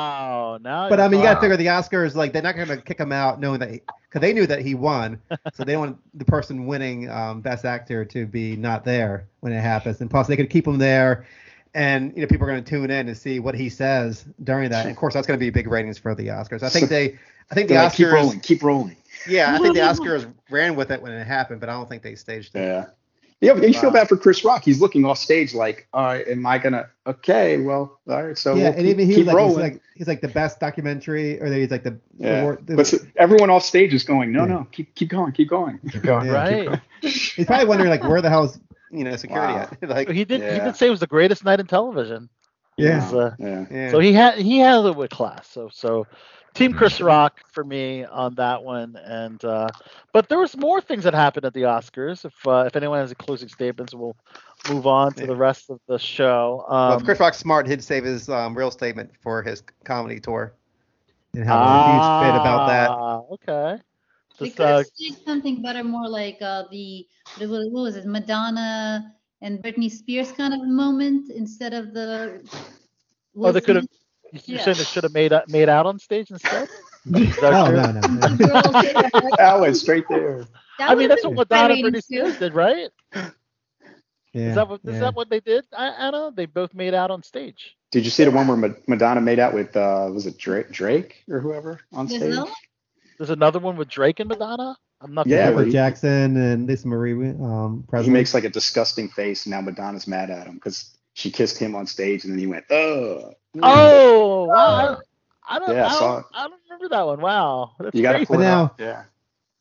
[0.65, 0.89] Now.
[0.89, 2.99] But I mean, you got to figure the Oscars like they're not going to kick
[2.99, 5.21] him out knowing that because they knew that he won,
[5.53, 9.53] so they don't want the person winning um, Best Actor to be not there when
[9.53, 11.27] it happens, and plus they could keep him there,
[11.75, 14.69] and you know people are going to tune in to see what he says during
[14.71, 14.81] that.
[14.81, 16.63] And of course, that's going to be big ratings for the Oscars.
[16.63, 17.17] I think they,
[17.51, 18.97] I think the They're keep Oscars, rolling, keep rolling.
[19.27, 22.01] yeah, I think the Oscars ran with it when it happened, but I don't think
[22.01, 22.61] they staged it.
[22.61, 22.85] Yeah.
[23.45, 24.63] Yeah, but you feel bad for Chris Rock.
[24.63, 26.89] He's looking off stage like, all right, am I gonna?
[27.07, 28.37] Okay, well, all right.
[28.37, 30.27] So yeah, we'll and keep, even he keep was like, he's like he's like the
[30.27, 32.43] best documentary, or that he's like the, the yeah.
[32.43, 34.53] wor- the- but s- everyone off stage is going, no, Yeah.
[34.53, 35.79] no, keep keep going, keep going.
[35.91, 36.25] Keep going.
[36.27, 36.49] Yeah.
[36.49, 36.81] keep Right.
[37.01, 38.59] he's probably wondering like where the hell's
[38.91, 39.69] you know security Wow.
[39.81, 39.89] at?
[39.89, 40.41] like He did.
[40.41, 42.29] He did say it was the greatest night in television.
[42.77, 43.65] Yeah, was, uh, Yeah.
[43.71, 43.91] yeah.
[43.91, 45.47] So he had he handled it with class.
[45.47, 46.07] So so
[46.55, 48.95] Team Chris Rock for me on that one.
[49.03, 49.67] And uh,
[50.13, 52.25] but there was more things that happened at the Oscars.
[52.25, 54.15] If uh, if anyone has any closing statements, we'll
[54.69, 56.65] move on to the rest of the show.
[56.69, 60.19] Well, Um, if Chris Rock's smart, he'd save his um, real statement for his comedy
[60.19, 60.53] tour
[61.35, 62.89] and have a huge bit about that.
[62.89, 63.81] ah, Okay.
[64.37, 67.81] They Just, could uh, have staged something better, more like uh, the what was, what
[67.83, 72.41] was it, Madonna and Britney Spears kind of moment instead of the.
[73.37, 73.87] Oh, they could have.
[74.45, 74.63] You Yeah.
[74.63, 76.67] saying they should have made out- made out on stage instead?
[77.05, 78.27] Is that Oh no, no, no.
[78.37, 79.59] The that.
[79.59, 80.45] Went straight there.
[80.79, 82.03] That I mean, would've that's been what Madonna and Britney.
[82.03, 82.89] Spears did, right?
[84.33, 84.99] Yeah, is that what is yeah.
[84.99, 85.65] that what they did?
[85.75, 87.75] I, Anna, they both made out on stage.
[87.91, 91.23] Did you see the one where Madonna made out with uh was it Drake, Drake
[91.29, 92.21] or whoever on stage?
[92.23, 92.51] another?
[93.17, 94.75] There's another one with Drake and Madonna.
[94.99, 95.27] I'm not.
[95.27, 95.55] Yeah, familiar.
[95.55, 99.61] Michael he- Jackson and Lisa Marie um, He makes like a disgusting face, and now
[99.61, 103.33] Madonna's mad at him because she kissed him on stage, and then he went, "Ugh."
[103.63, 105.01] Oh, wow.
[105.47, 106.25] I don't, Yeah, I I, saw don't, it.
[106.33, 107.21] I don't remember that one.
[107.21, 107.75] Wow.
[107.79, 108.25] That's you got to crazy.
[108.25, 108.79] pull it But up.
[108.79, 109.03] Yeah.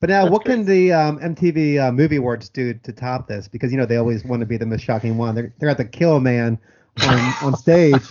[0.01, 3.49] But now, That's what can the um, MTV uh, Movie Awards do to top this?
[3.49, 5.35] Because you know they always want to be the most shocking one.
[5.35, 6.59] They're they're at the kill a man
[7.03, 8.03] on, on stage.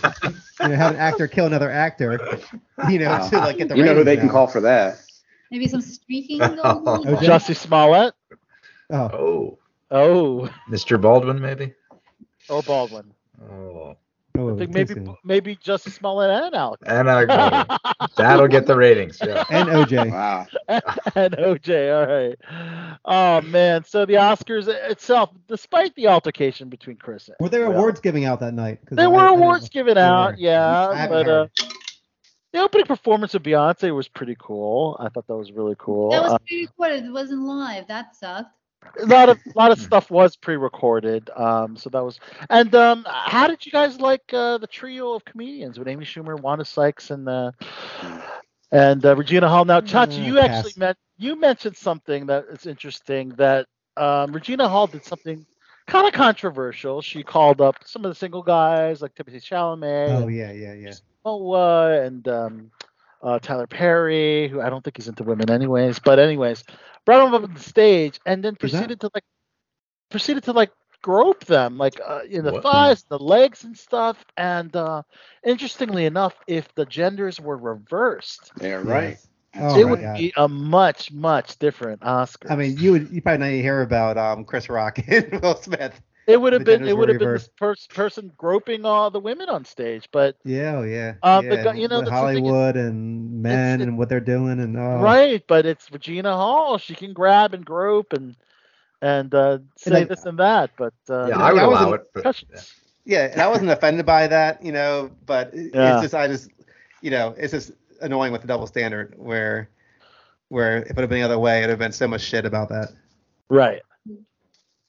[0.60, 2.18] You know, have an actor kill another actor.
[2.90, 3.28] You know, Wow.
[3.28, 4.96] to like get the You know who ratings they can call for that?
[5.50, 7.06] Maybe some streaking going on.
[7.08, 8.14] Oh, Jussie Smollett.
[8.90, 9.58] Oh, Oh,
[9.90, 11.00] Oh, Mr.
[11.00, 11.74] Baldwin, maybe.
[12.50, 13.13] Oh, Baldwin.
[13.42, 13.96] Oh,
[14.36, 15.16] I think maybe soon.
[15.22, 16.80] maybe Jussie Smollett and Alec.
[16.86, 17.78] and uh,
[18.16, 19.18] that'll get the ratings.
[19.24, 19.44] Yeah.
[19.50, 20.10] and OJ.
[20.10, 20.46] Wow.
[21.14, 21.94] and OJ.
[21.96, 22.98] All right.
[23.04, 23.84] Oh man.
[23.84, 28.24] So the Oscars itself, despite the altercation between Chris, and Were there Will, awards giving
[28.24, 28.80] out that night?
[28.90, 29.68] There I- were I awards know.
[29.72, 30.38] given out, were.
[30.38, 31.46] yeah, but uh,
[32.52, 34.96] the opening performance of Beyonce was pretty cool.
[34.98, 36.10] I thought that was really cool.
[36.10, 37.04] That was Uh, pre-recorded.
[37.04, 37.86] It wasn't live.
[37.88, 38.50] That sucked.
[39.00, 41.30] A lot of a lot of stuff was pre-recorded.
[41.34, 42.18] Um, so that was.
[42.50, 46.38] And um, how did you guys like uh, the trio of comedians with Amy Schumer,
[46.40, 47.52] Wanda Sykes, and uh,
[48.70, 49.64] and uh, Regina Hall?
[49.64, 50.76] Now, Chachi, Uh, you actually pass.
[50.76, 53.30] meant you mentioned something that is interesting.
[53.30, 53.66] That
[53.96, 55.46] um, Regina Hall did something
[55.86, 57.02] kind of controversial.
[57.02, 60.24] She called up some of the single guys like Timothy Chalamet.
[60.24, 60.94] Oh yeah, yeah, yeah.
[61.24, 62.70] Noah and um,
[63.22, 65.98] uh, Tyler Perry, who I don't think he's into women anyways.
[65.98, 66.64] But anyways,
[67.04, 69.24] brought him up on the stage and then proceeded to like
[70.10, 70.70] proceeded to like
[71.02, 72.62] grope them like uh, in the What?
[72.62, 74.24] thighs, the legs and stuff.
[74.36, 75.02] And uh,
[75.44, 79.16] interestingly enough, if the genders were reversed, Yeah, right.
[79.16, 79.28] Yes.
[79.58, 80.16] Oh it would God.
[80.16, 82.56] be a much much different Oscar.
[82.56, 86.00] I mean, you would you probably not hear about um Chris Rock and Will Smith.
[86.26, 87.46] It would have been genders it would have been reversed.
[87.46, 91.14] this pers- person groping all the women on stage, but Yeah, oh yeah.
[91.22, 91.64] Um, yeah.
[91.64, 94.76] guy- you know, with the thing is- Hollywood and men and what they're doing and
[94.78, 94.98] oh.
[95.00, 96.78] Right, but it's Regina Hall.
[96.78, 98.36] She can grab and grope and
[99.02, 100.70] and uh, say I- this and that.
[100.76, 102.00] But uh, Yeah, I would I wasn't- allow it.
[102.14, 102.74] But, concussions.
[103.06, 105.94] Yeah, and I wasn't offended by that, you know, but Yeah.
[105.94, 106.48] it's just I just
[107.02, 109.68] you know, it's just annoying with the double standard where
[110.48, 112.68] where if it had been the other way, it'd have been so much shit about
[112.70, 112.88] that.
[113.50, 113.82] Right.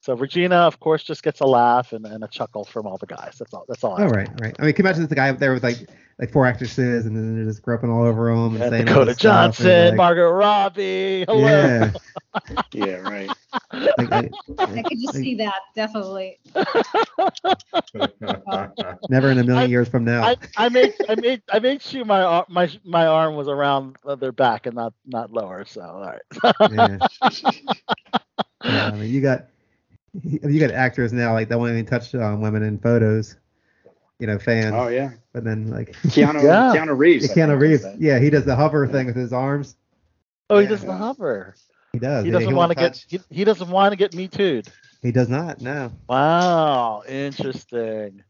[0.05, 3.07] So Regina, of course, just gets a laugh and, and a chuckle from all the
[3.07, 3.37] guys.
[3.39, 3.65] That's all.
[3.67, 3.95] That's all.
[3.97, 4.11] I Oh have.
[4.11, 4.55] right, right.
[4.59, 5.89] I mean, can you imagine if the guy up there with like
[6.19, 9.05] like four actresses and then they're just groping all over him and And saying Dakota
[9.05, 11.25] this stuff and, Johnson, like, Margot Robbie.
[11.27, 11.39] Hello.
[11.39, 11.91] Yeah.
[12.73, 13.29] Yeah, right.
[13.71, 16.37] like, like, I could just see that definitely.
[19.09, 20.21] never in a million I- years from now.
[20.23, 24.33] I, I made I made I made sure my my my arm was around their
[24.33, 25.63] back and not not lower.
[25.65, 26.21] So all right.
[26.71, 26.97] yeah.
[28.65, 29.45] yeah, I mean, you got
[30.23, 33.37] you got actors now like that won't even touch um, women in photos.
[34.19, 34.73] You know, fans.
[34.73, 35.11] Oh yeah.
[35.33, 36.73] But then like Keanu Yeah.
[36.73, 37.29] Keanu Reeves.
[37.29, 39.75] I Keanu Reeves, yeah, he does the hover thing with his arms.
[40.49, 40.69] oh, he Yeah.
[40.69, 41.55] does the hover.
[41.93, 42.23] He does.
[42.23, 44.63] He yeah, doesn't want to get he, he doesn't want to get me too.
[45.01, 45.61] He does not.
[45.61, 45.91] No.
[46.07, 48.23] Wow, interesting.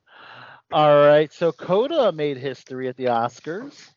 [0.72, 3.92] All right, so Coda made history at the Oscars.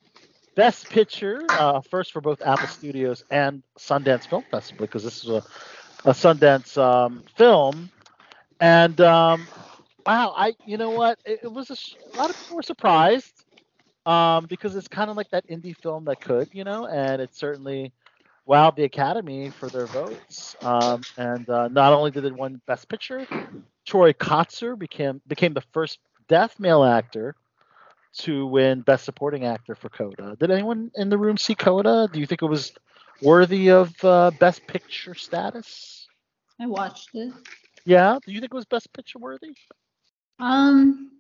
[0.57, 5.31] Best Picture, uh, first for both Apple Studios and Sundance Film Festival, because this is
[5.31, 5.43] a,
[6.05, 7.91] a Sundance um, film.
[8.61, 9.51] And um,
[10.07, 11.19] wow, I you know what?
[11.25, 13.45] It, it was a, sh- a lot of people were surprised
[14.07, 17.35] um, because it's kind of like that indie film that could, you know, and it
[17.35, 17.93] certainly
[18.49, 20.57] wowed the Academy for their votes.
[20.63, 23.27] Um, and uh, not only did it win Best Picture,
[23.87, 27.35] Troy Kotsur became became the first deaf male actor
[28.19, 30.37] to win Best Supporting Actor for Coda.
[30.41, 32.09] Did anyone in the room see Coda?
[32.13, 32.73] Do you think it was
[33.23, 36.07] worthy of uh, Best Picture status?
[36.61, 37.33] I watched it.
[37.85, 38.19] Yeah.
[38.25, 39.55] Do you think it was Best Picture worthy?
[40.41, 41.11] Um,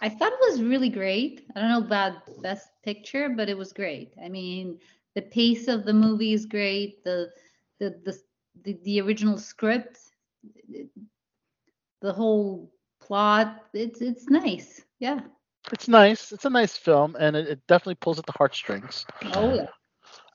[0.00, 1.46] I thought it was really great.
[1.54, 4.12] I don't know about best picture, but it was great.
[4.22, 4.78] I mean,
[5.14, 7.02] the pace of the movie is great.
[7.04, 7.30] The
[7.78, 8.18] the the
[8.64, 9.98] the, the original script,
[12.02, 12.70] the whole
[13.00, 14.82] plot, it's it's nice.
[14.98, 15.20] Yeah.
[15.72, 16.30] It's nice.
[16.32, 19.04] It's a nice film, and it, it definitely pulls at the heartstrings.
[19.32, 19.66] Oh yeah.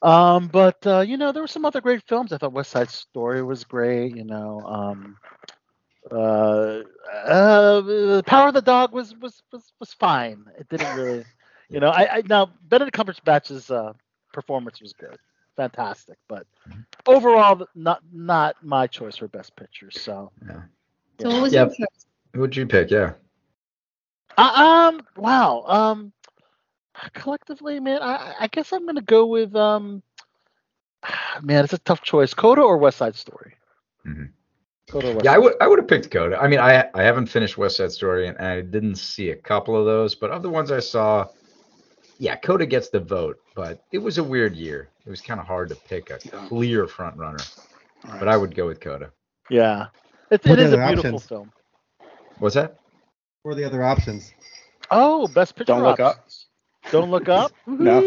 [0.01, 2.31] Um, but uh, you know, there were some other great films.
[2.33, 4.13] I thought West Side Story was great.
[4.13, 5.17] You know, um,
[6.11, 6.79] uh,
[7.25, 10.45] uh, Power of the Dog was was was was fine.
[10.57, 11.25] It didn't really,
[11.71, 11.89] you know.
[11.89, 13.93] I, I now Benedict Cumberbatch's uh,
[14.33, 15.17] performance was good,
[15.55, 16.17] fantastic.
[16.27, 16.45] But
[17.05, 19.91] overall, not not my choice for Best Picture.
[19.91, 20.31] So,
[21.19, 21.67] So what was Yep.
[21.67, 22.05] your choice?
[22.33, 22.91] Who'd you pick?
[22.91, 23.13] Yeah.
[24.37, 25.63] uh, um, wow.
[25.67, 26.13] Um,
[27.13, 30.03] collectively, man, I I guess I'm gonna go with um.
[31.41, 32.33] Man, it's a tough choice.
[32.33, 33.55] Coda or West Side Story?
[34.05, 34.29] Mhm.
[34.89, 36.37] Coda or West Yeah, I would I would have picked Coda.
[36.37, 39.75] I mean, I I haven't finished West Side Story and I didn't see a couple
[39.75, 41.27] of those, but of the ones I saw,
[42.19, 43.37] yeah, Coda gets the vote.
[43.55, 44.89] But it was a weird year.
[45.05, 47.39] It was kind of hard to pick a clear front runner.
[48.05, 48.19] All right.
[48.19, 49.11] But I would go with Coda.
[49.49, 49.87] Yeah,
[50.29, 51.25] it, it is a beautiful options?
[51.25, 51.51] film.
[52.39, 52.79] What's that?
[53.43, 54.33] What are the other options?
[54.91, 55.73] Oh, best picture.
[55.73, 56.25] Don't Look Up.
[56.83, 56.91] Options.
[56.91, 57.51] Don't look up.
[57.67, 58.01] No.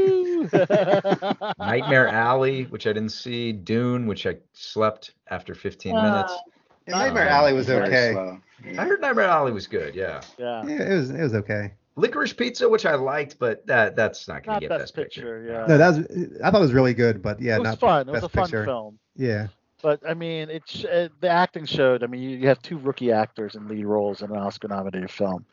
[1.59, 3.53] Nightmare Alley, which I didn't see.
[3.53, 6.33] Dune, which I slept after 15 Uh, minutes.
[6.87, 8.13] Yeah, Nightmare Um, Alley was okay.
[8.13, 8.39] slow.
[8.79, 9.95] I heard Nightmare Alley was good.
[9.95, 10.21] Yeah.
[10.39, 11.73] yeah, Yeah, it was it was okay.
[11.97, 15.45] Licorice Pizza, which I liked, but that that's not gonna not get best, best, picture.
[15.49, 17.81] Yeah, No, that was I thought it was really good, but yeah, it was not
[17.81, 18.09] fun.
[18.09, 18.65] It was best a fun picture.
[18.65, 18.99] film.
[19.17, 19.47] Yeah.
[19.85, 22.03] But I mean, it's uh, the acting showed.
[22.05, 25.47] I mean, you, you have two rookie actors in lead roles in an Oscar-nominated film,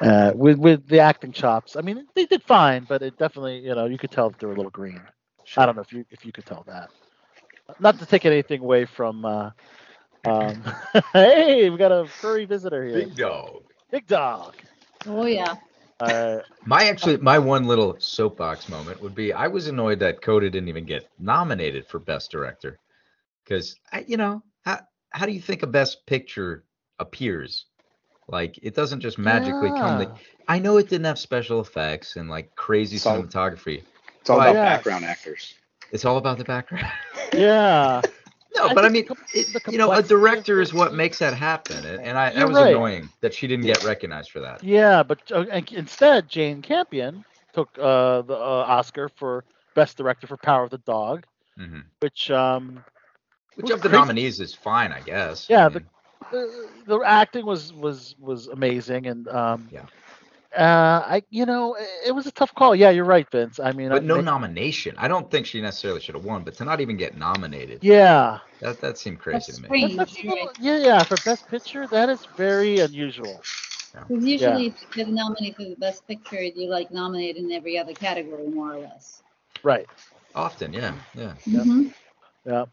[0.00, 1.76] uh, with with the acting chops.
[1.76, 4.46] I mean, they did fine, but it definitely, you know, you could tell that they
[4.46, 5.02] were a little green.
[5.56, 6.90] I don't know if you if you could tell that.
[7.80, 9.24] Not to take anything away from.
[9.24, 9.50] Uh,
[10.24, 10.64] um,
[11.12, 13.06] hey, we got a furry visitor here.
[13.06, 13.64] Big dog.
[13.90, 14.54] Big dog.
[15.06, 15.56] Oh yeah.
[16.00, 20.50] Uh, My actually, my one little soapbox moment would be I was annoyed that Coda
[20.50, 22.78] didn't even get nominated for Best Director,
[23.44, 23.76] because
[24.06, 24.80] you know, how
[25.10, 26.64] how do you think a best picture
[26.98, 27.66] appears?
[28.28, 30.00] Like it doesn't just magically come.
[30.00, 30.06] Yeah.
[30.06, 30.14] To,
[30.48, 33.82] I know it didn't have special effects and like crazy It's all- cinematography.
[34.20, 34.76] It's all about yes.
[34.78, 35.54] background actors.
[35.92, 36.86] It's all about the background.
[37.34, 38.00] Yeah.
[38.56, 41.84] no, I but I mean, it, you know, a director is what makes that happen,
[41.84, 42.68] and, and I that You're was right.
[42.68, 44.62] annoying that she didn't get recognized for that.
[44.62, 50.36] Yeah, but uh, instead, Jane Campion took uh, the uh, Oscar for Best Director for
[50.36, 51.24] Power of the Dog,
[51.58, 52.84] hmm which um,
[53.56, 54.00] Which of the crazy.
[54.00, 55.48] nominees is fine, I guess.
[55.48, 55.88] Yeah, I the- mean,
[56.32, 59.86] the, the acting was was was amazing, and um, Yeah.
[60.56, 62.74] uh, I you know it, it was a tough call.
[62.74, 63.60] Yeah, you're right, Vince.
[63.60, 64.94] I mean, but I no think- nomination.
[64.98, 68.38] I don't think she necessarily should have won, but to not even get nominated, Yeah,
[68.60, 69.68] that that seemed crazy That's to me.
[69.68, 69.96] strange.
[69.96, 71.02] That's a little- yeah, yeah.
[71.04, 73.40] For Best Picture, that is very unusual.
[74.08, 77.78] Because usually, if you get nominated for the best picture, you're like nominated in every
[77.78, 79.22] other category, more or less.
[79.62, 79.86] Right.
[80.34, 81.34] Often, yeah, yeah.
[81.46, 81.64] Yep.
[81.64, 81.94] Mhm.
[82.44, 82.64] Yeah.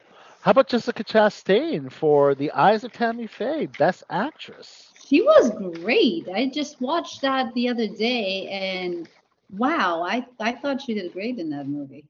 [0.41, 4.93] How about Jessica Chastain for The Eyes of Tammy Faye, Best Actress?
[5.05, 6.27] She was great.
[6.33, 9.07] I just watched that the other day, and
[9.49, 12.05] wow, I I thought she did great in that movie.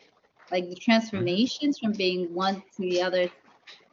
[0.51, 3.29] Like the transformations from being one to the other.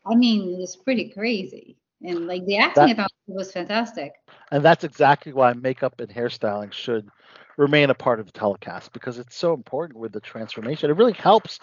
[0.06, 4.12] I mean, it was pretty crazy, and like the acting That- I thought was fantastic.
[4.50, 7.08] And that's exactly why makeup and hairstyling should
[7.56, 10.90] remain a part of the telecast because it's so important with the transformation.
[10.90, 11.58] It really helps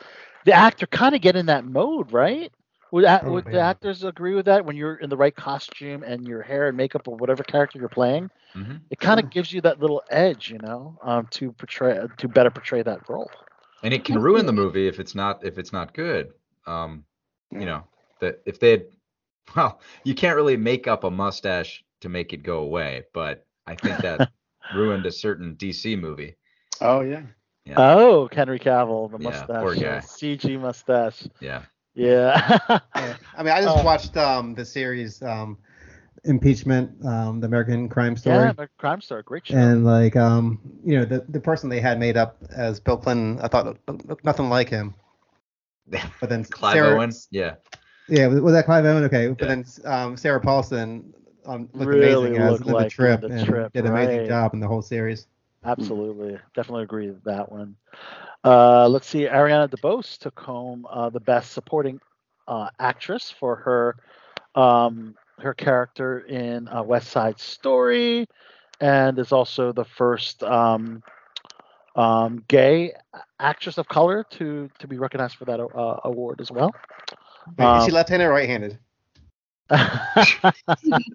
[0.46, 2.52] the actor kind of get in that mode, right?
[2.96, 6.04] Would, a- Oh, would the actors agree with that when you're in the right costume
[6.04, 8.30] and your hair and makeup or whatever character you're playing?
[8.56, 12.28] hmm It kind of gives you that little edge, you know, um, to portray to
[12.30, 13.32] better portray that role.
[13.84, 16.34] And it can ruin the movie if it's not if it's not good.
[16.66, 17.06] Um,
[17.52, 17.60] Yeah.
[17.60, 17.84] you know
[18.20, 18.86] that if they had,
[19.56, 23.76] well, you can't really make up a mustache to make it go away, but I
[23.76, 24.28] think that
[24.72, 26.36] ruined a certain DC movie.
[26.82, 27.24] Oh yeah.
[27.66, 27.84] Yeah.
[27.84, 30.02] Oh, Henry Cavill, the Yeah, mustache, poor guy.
[30.02, 31.28] CG mustache.
[31.40, 31.66] Yeah.
[31.96, 32.58] Yeah.
[32.96, 33.16] Yeah.
[33.38, 35.58] I mean, I just Uh, watched um, the series um,
[36.24, 39.56] Impeachment, um, the American Crime Story, yeah, but Crime Star, great show.
[39.56, 43.40] and like um, you know, the the person they had made up as Bill Clinton,
[43.42, 44.96] I thought looked- looked nothing like him.
[46.20, 47.12] But then Clive Sarah, Owen.
[47.30, 47.56] Yeah.
[48.10, 49.04] yeah, was was that Clive Owen?
[49.04, 51.14] Okay, but then um, Sarah Paulson
[51.46, 54.26] um, looked Really amazing as looked in the trip The and Trip, did an amazing
[54.28, 55.28] job in the whole series.
[55.64, 57.76] Absolutely, definitely agree with that one.
[58.46, 62.00] Uh, let's see, Ariana DeBose took home uh, the best supporting
[62.48, 63.98] uh, actress for her
[64.56, 68.28] um, her character in uh, West Side Story,
[68.82, 71.04] and is also the first um,
[71.96, 72.94] um, gay
[73.40, 76.76] actress of color to to be recognized for that uh, award as well.
[77.58, 78.80] Wait, is she Um, left-handed or right-handed?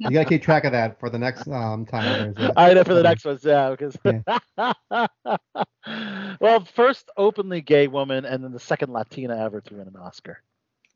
[0.05, 2.17] You gotta keep track of that for the next um, time.
[2.19, 4.23] there's a- I know for the next ones, yeah, because Yeah.
[6.41, 10.43] well, first openly gay woman, and then the second Latina ever to win an Oscar.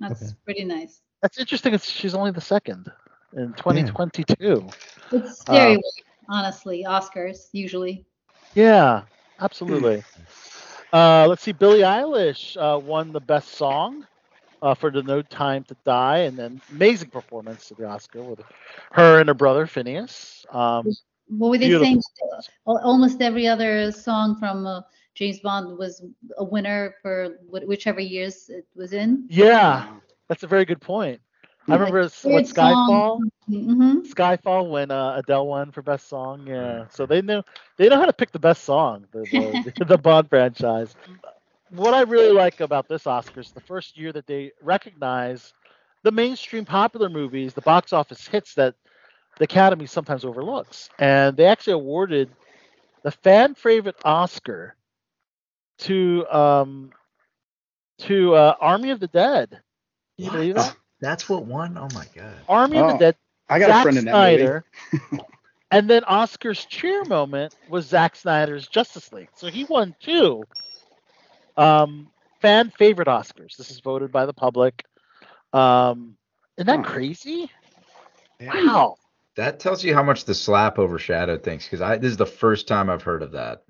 [0.01, 0.35] That's Okay.
[0.45, 1.03] pretty nice.
[1.23, 1.75] That's interesting.
[1.75, 2.91] It's, she's only the second
[3.35, 4.73] in 2022.
[5.13, 5.81] It's scary, Uh,
[6.29, 6.85] honestly.
[6.87, 8.05] Oscars usually.
[8.55, 9.03] Yeah,
[9.41, 10.05] absolutely.
[10.93, 11.53] Uh, let's see.
[11.53, 14.07] Billie Eilish uh, won the best song
[14.65, 18.41] uh, for the No Time to Die, and then amazing performance at the Oscar with
[18.93, 20.45] her and her brother Finneas.
[20.55, 20.97] Um,
[21.29, 22.01] What were they saying?
[22.67, 24.83] Almost every other song from uh,
[25.15, 26.05] James Bond was
[26.39, 29.29] a winner for whichever years it was in.
[29.29, 29.87] yeah,
[30.29, 31.21] that's a very good point.
[31.71, 32.85] I remember s- what Skyfall.
[32.87, 34.07] song- Mhm.
[34.07, 36.47] Skyfall when uh, Adele won for best song.
[36.47, 37.43] Yeah, so they know
[37.77, 39.07] they know how to pick the best song.
[39.13, 39.27] The,
[39.63, 40.97] the, the Bond franchise.
[41.71, 45.53] What I really like about this Oscars, the first year that they recognize
[46.03, 48.75] the mainstream popular movies, the box office hits that
[49.39, 52.35] the Academy sometimes overlooks, and they actually awarded
[53.03, 54.77] the fan favorite Oscar
[55.79, 56.93] to um
[57.99, 59.63] to uh, Army of the Dead.
[60.17, 60.77] Can you believe that?
[61.01, 61.77] That's what won.
[61.79, 62.47] Oh my god.
[62.49, 62.87] Army of Oh.
[62.87, 63.17] the Dead
[63.49, 64.65] I got a Zack friend in that Snyder.
[65.71, 69.31] and then Oscar's cheer moment was Zack Snyder's Justice League.
[69.35, 70.47] So he won two
[71.57, 73.57] um, fan favorite Oscars.
[73.57, 74.85] This is voted by the public.
[75.53, 76.17] Um,
[76.57, 76.83] isn't that Huh.
[76.83, 77.51] crazy?
[78.41, 78.77] movie.
[78.77, 78.97] Wow.
[79.37, 82.67] That tells you how much the slap overshadowed things because I this is the first
[82.69, 83.65] time I've heard of that.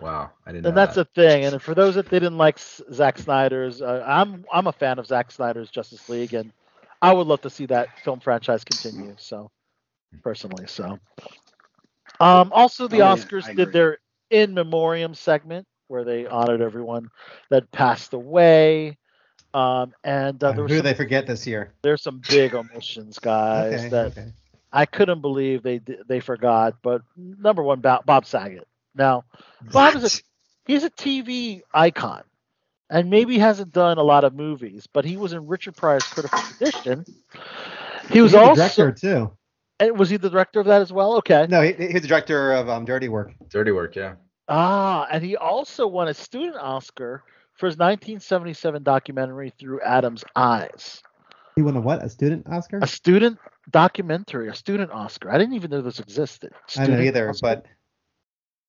[0.00, 0.96] Wow, I didn't know And that's that.
[0.96, 1.44] the thing.
[1.44, 5.06] And for those that didn't like S- Zack Snyder's, uh, I'm I'm a fan of
[5.06, 6.52] Zack Snyder's Justice League, and
[7.00, 9.14] I would love to see that film franchise continue.
[9.18, 9.50] So,
[10.22, 10.98] personally, so.
[12.20, 13.98] Um, also, the Oh, yeah, Oscars I did their
[14.30, 17.10] in memoriam segment where they honored everyone
[17.50, 18.96] that passed away.
[19.52, 21.72] Um, and uh, Uh, there who was some, they forget this year?
[21.82, 24.32] there's some big omissions, guys, Okay, that okay.
[24.72, 26.76] I couldn't believe they they forgot.
[26.82, 28.68] But number one, Bob, Bob Saget.
[28.94, 29.24] Now,
[29.72, 30.22] Bob is a
[30.66, 32.22] he's a TV icon,
[32.88, 36.38] and maybe hasn't done a lot of movies, but he was in Richard Pryor's Critical
[36.40, 37.04] Condition,
[38.10, 39.30] He was He's also director too.
[39.80, 41.16] and was he the director of that as well?
[41.16, 41.46] Okay.
[41.48, 43.32] No, he, he's the director of um, Dirty Work.
[43.48, 44.14] Dirty work, yeah.
[44.50, 47.22] Ah, and he also won a student Oscar
[47.54, 51.02] for his 1977 documentary Through Adam's Eyes.
[51.56, 52.02] He won a what?
[52.02, 52.80] A student Oscar?
[52.82, 53.38] A student
[53.70, 55.30] documentary, a student Oscar.
[55.30, 56.50] I didn't even know this existed.
[56.52, 57.46] I know Student either, Oscar.
[57.46, 57.66] but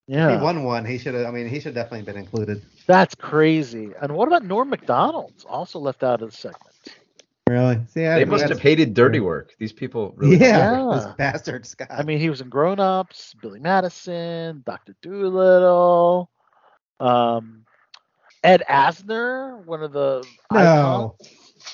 [0.06, 0.84] yeah, he won one.
[0.84, 1.26] He should have.
[1.26, 2.62] I mean, he should definitely been included.
[2.86, 3.90] that's crazy.
[4.00, 5.32] And what about Norm Macdonald?
[5.48, 6.71] Also left out of the segment.
[7.48, 7.80] Really?
[7.88, 9.54] See, I, They must have hated dirty work.
[9.58, 10.98] These people really Yeah, Yeah.
[11.00, 11.70] those bastards.
[11.70, 11.88] Scott.
[11.90, 16.30] I mean, he was in Grown Ups, Billy Madison, Doctor Dolittle,
[17.00, 17.64] um,
[18.44, 21.12] Ed Asner, one of the icons,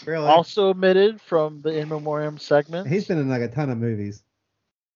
[0.06, 0.26] really.
[0.26, 2.88] also omitted from the in memoriam segment.
[2.88, 4.22] He's been in like a ton of movies.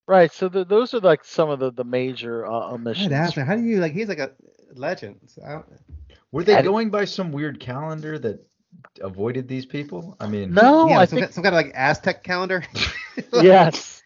[0.07, 0.33] right.
[0.33, 3.13] So the, those are like some of the the major uh, omissions.
[3.13, 3.93] Ed Asner, how do you like?
[3.93, 4.33] He's like a
[4.75, 5.21] legend.
[5.27, 5.67] So I don't,
[6.33, 8.45] Were they Ed- going by some weird calendar that
[9.01, 10.17] avoided these people?
[10.21, 12.65] I mean, No, yeah, I some, think ki- some kind of like Aztec calendar.
[13.33, 14.03] yes.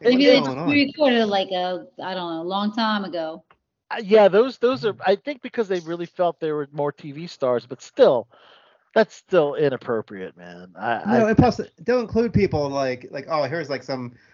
[0.00, 0.66] Maybe What's they going just on?
[0.66, 3.44] recorded like a I don't know, a long time ago.
[3.90, 4.94] Uh, yeah, those those are.
[5.06, 8.28] I think because they really felt they were more TV stars, but still,
[8.94, 10.72] that's still inappropriate, man.
[10.78, 14.20] I, No, I and plus don't include people like like oh here's like some agent
[14.20, 14.29] in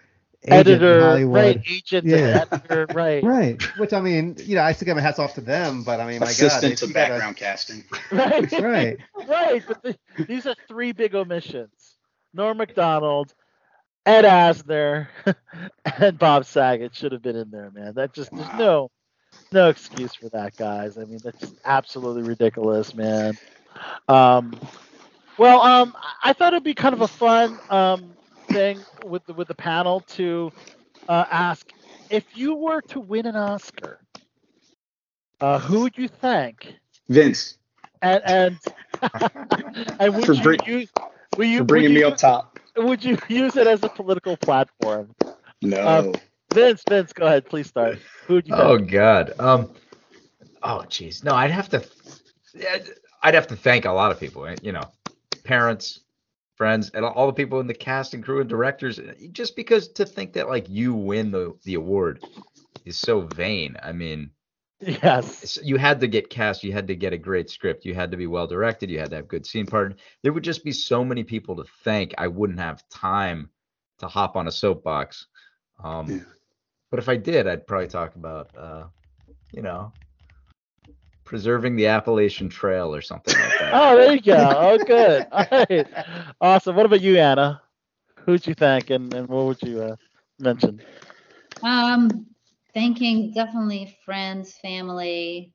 [0.47, 1.61] editor, right?
[1.69, 2.45] Agent, Yeah.
[2.51, 3.23] editor, right?
[3.23, 3.61] Right.
[3.77, 6.07] Which I mean, you know, I still give my hats off to them, but I
[6.07, 7.83] mean, my God, Assistant if to you gotta- background casting.
[8.11, 8.51] Right.
[8.51, 8.97] Right.
[9.27, 9.63] right.
[9.67, 11.95] But the, these are three big omissions:
[12.33, 13.33] Norm Macdonald,
[14.05, 15.07] Ed Asner,
[15.99, 17.93] and Bob Saget should have been in there, man.
[17.95, 18.89] That just there's no
[19.51, 20.97] no excuse for that, guys.
[20.97, 23.37] I mean, that's absolutely ridiculous, man.
[24.07, 24.57] Um,
[25.37, 28.13] well, um, I I thought it'd be kind of a fun um
[28.57, 30.51] thing with the, with the panel to
[31.07, 31.71] uh, ask
[32.09, 33.99] if you were to win an Oscar,
[35.39, 36.73] uh, who would you thank?
[37.09, 37.57] Vince,
[38.01, 38.57] and and
[39.99, 40.89] and would For you bring- use
[41.37, 42.59] will you for bringing would me you, up top.
[42.75, 45.13] would you use it as a political platform?
[45.61, 45.87] No.
[45.87, 46.13] Um,
[46.53, 47.99] Vince, Vince, go ahead, please start.
[48.25, 48.55] Who would you?
[48.55, 48.89] Oh pick?
[48.91, 49.33] God.
[49.39, 49.71] Um.
[50.63, 51.23] Oh jeez.
[51.23, 51.85] No, I'd have to.
[53.21, 54.47] I'd have to thank a lot of people.
[54.63, 54.83] You know,
[55.43, 55.99] parents,
[56.57, 58.99] friends, and all the people in the cast and crew and directors.
[59.31, 62.23] Just because to think that like you win the the award
[62.85, 63.77] is so vain.
[63.81, 64.31] I mean,
[64.79, 65.57] Yes.
[65.63, 66.63] you had to get cast.
[66.63, 67.85] You had to get a great script.
[67.85, 68.89] You had to be well directed.
[68.89, 69.95] You had to have good scene partner.
[70.23, 72.13] There would just be so many people to thank.
[72.17, 73.49] I wouldn't have time
[73.99, 75.27] to hop on a soapbox.
[75.83, 76.19] Um, Yeah.
[76.89, 78.85] But if I did, I'd probably talk about, uh,
[79.51, 79.91] you know,
[81.27, 83.73] preserving the Appalachian Trail or something like that.
[83.73, 84.57] Oh, there you go.
[84.57, 85.27] Oh, good.
[85.31, 85.87] All right.
[86.41, 86.75] Awesome.
[86.75, 87.61] What about you, Anna?
[88.25, 89.95] Who'd you thank, and, and what would you uh,
[90.39, 90.81] mention?
[91.63, 92.25] Um,
[92.73, 95.53] thanking definitely friends, family,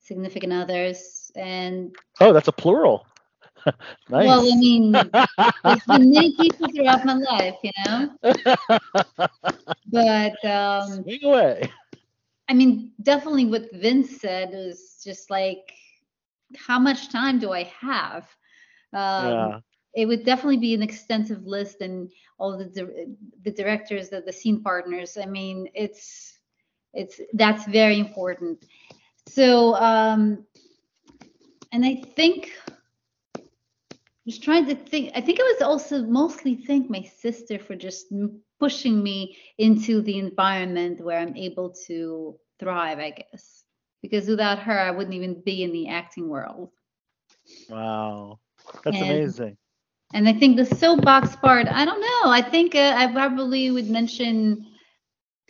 [0.00, 3.06] significant others, and Oh, that's a plural.
[4.08, 4.26] nice.
[4.26, 4.92] well, I mean,
[5.64, 8.10] there's been many people throughout my life, you know.
[9.90, 11.72] But um, Swing away.
[12.48, 15.72] I mean, definitely what Vince said was just like,
[16.56, 18.26] how much time do I have?
[18.92, 19.60] Um, yeah.
[19.94, 24.32] It would definitely be an extensive list and all the di- the directors, the, the
[24.32, 25.18] scene partners.
[25.20, 26.38] I mean, it's
[26.94, 28.64] it's that's very important.
[29.28, 30.46] So, um,
[31.72, 32.52] and I think
[34.28, 35.12] was trying to think.
[35.16, 38.12] I think I was also mostly thank my sister for just
[38.60, 42.98] pushing me into the environment where I'm able to thrive.
[42.98, 43.64] I guess
[44.02, 46.70] because without her, I wouldn't even be in the acting world.
[47.70, 48.40] Wow.
[48.84, 49.56] That's And- amazing.
[50.14, 52.30] And I think the soapbox part, I don't know.
[52.30, 54.66] I think uh, I probably would mention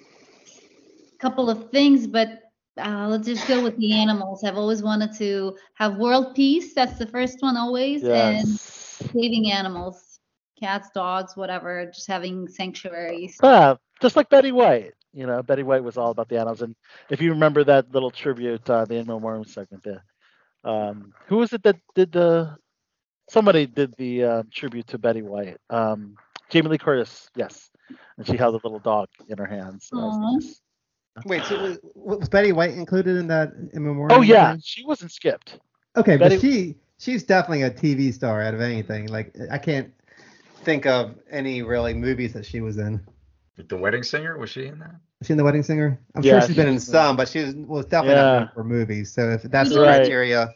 [0.01, 2.48] a couple of things, but
[2.79, 4.45] uh, let's just go with the animals.
[4.45, 6.75] I've always wanted to have world peace.
[6.75, 8.09] That's the first one always.
[8.11, 9.13] And Yes.
[9.15, 10.21] saving animals,
[10.61, 13.43] cats, dogs, whatever, just having sanctuaries.
[13.43, 14.93] Ah, just like Betty White.
[15.13, 16.63] You know, Betty White was all about the animals.
[16.63, 16.75] And
[17.11, 20.05] if you remember that little tribute, uh, the In Memoriam segment there,
[20.65, 22.57] um, who was it that did the?
[23.29, 25.57] Somebody did the uh, tribute to Betty White.
[25.71, 26.17] Um,
[26.51, 27.71] Jamie Lee Curtis, yes,
[28.17, 29.93] and she held a little dog in her hands.
[29.95, 30.35] That was Aw.
[30.35, 30.61] nice.
[31.27, 34.19] Wait, so was, was Betty White included in that in memoriam?
[34.19, 34.61] Oh yeah, thing?
[34.65, 35.59] she wasn't skipped.
[35.97, 39.07] Okay, Betty- but she she's definitely a TV star out of anything.
[39.09, 39.93] Like I can't
[40.63, 43.01] think of any really movies that she was in.
[43.69, 44.95] The Wedding Singer was she in that?
[45.19, 46.01] Was she in The Wedding Singer?
[46.15, 48.33] I'm Yeah, sure she's been in was in- some, but she was, was definitely not
[48.33, 48.39] Yeah.
[48.41, 49.13] known for movies.
[49.13, 49.97] So if that's the Right.
[49.99, 50.53] criteria,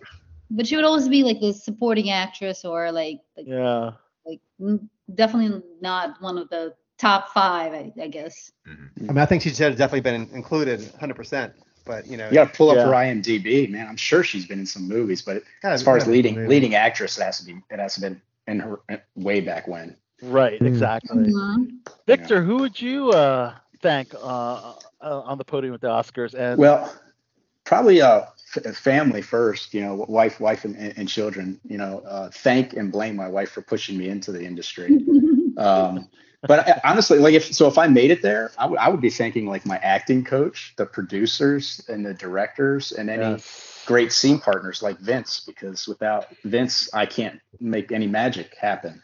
[0.50, 3.92] But she would always be like the supporting actress or like, like, Yeah.
[4.24, 8.52] like mm, definitely not one of the top five, I, I guess.
[8.68, 9.10] Mm-hmm.
[9.10, 11.52] I mean, I think she should have definitely been included 100%.
[11.84, 12.86] But you know, You got to pull up Yeah.
[12.86, 13.88] her IMDb, man.
[13.88, 16.48] I'm sure she's been in some movies, but gotta- as far as leading movie.
[16.48, 18.78] leading actress, it has to be it has to been in her
[19.16, 19.96] way back when.
[20.22, 20.66] Right, Mm.
[20.68, 21.24] exactly.
[21.32, 21.78] Mhm.
[22.06, 24.74] Victor, who would you uh, thank uh, uh,
[25.30, 26.34] on the podium with the Oscars?
[26.34, 26.94] And Well,
[27.64, 28.22] probably uh,
[28.54, 29.74] f- family first.
[29.74, 31.58] You know, wife, wife, and, and children.
[31.64, 34.88] You know, uh, thank and blame my wife for pushing me into the industry.
[35.58, 36.08] Um,
[36.46, 39.00] but I, honestly, like if so, if I made it there, I would I would
[39.00, 43.84] be thanking like my acting coach, the producers, and the directors, and any Yes.
[43.86, 49.02] great scene partners like Vince, because without Vince, I can't make any magic happen.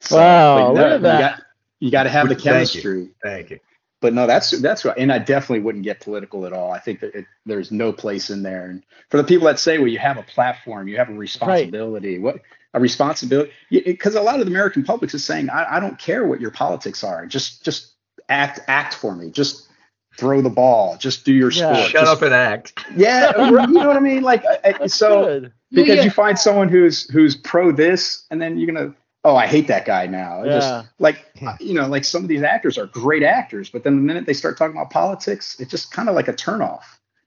[0.00, 1.18] So, Wow, look at you that.
[1.18, 1.42] got
[1.80, 2.52] you got to have the Thank you.
[2.52, 3.08] chemistry.
[3.22, 3.60] Thank you.
[4.00, 6.70] But no, that's that's right, and I definitely wouldn't get political at all.
[6.70, 8.66] I think that it, there's no place in there.
[8.66, 12.18] And for the people that say, well, you have a platform, you have a responsibility.
[12.18, 12.40] What
[12.76, 13.50] a responsibility?
[13.70, 16.50] Because a lot of the American public is saying, I, I don't care what your
[16.52, 17.26] politics are.
[17.26, 17.94] Just just
[18.28, 19.30] act act for me.
[19.30, 19.68] Just
[20.16, 20.96] throw the ball.
[20.96, 21.72] Just do your Yeah.
[21.74, 21.90] sport.
[21.90, 22.78] Shut Just- up and act.
[22.96, 24.22] Yeah, you know what I mean.
[24.22, 25.52] Like I- I- That's so good.
[25.72, 26.02] because Yeah.
[26.04, 29.84] you find someone who's who's pro this, and then you're gonna oh I hate that
[29.86, 30.44] guy now.
[30.44, 30.52] Yeah.
[30.60, 31.26] Just like
[31.60, 34.32] you know, like some of these actors are great actors, but then the minute they
[34.34, 36.82] start talking about politics, it's just kind of like a turnoff.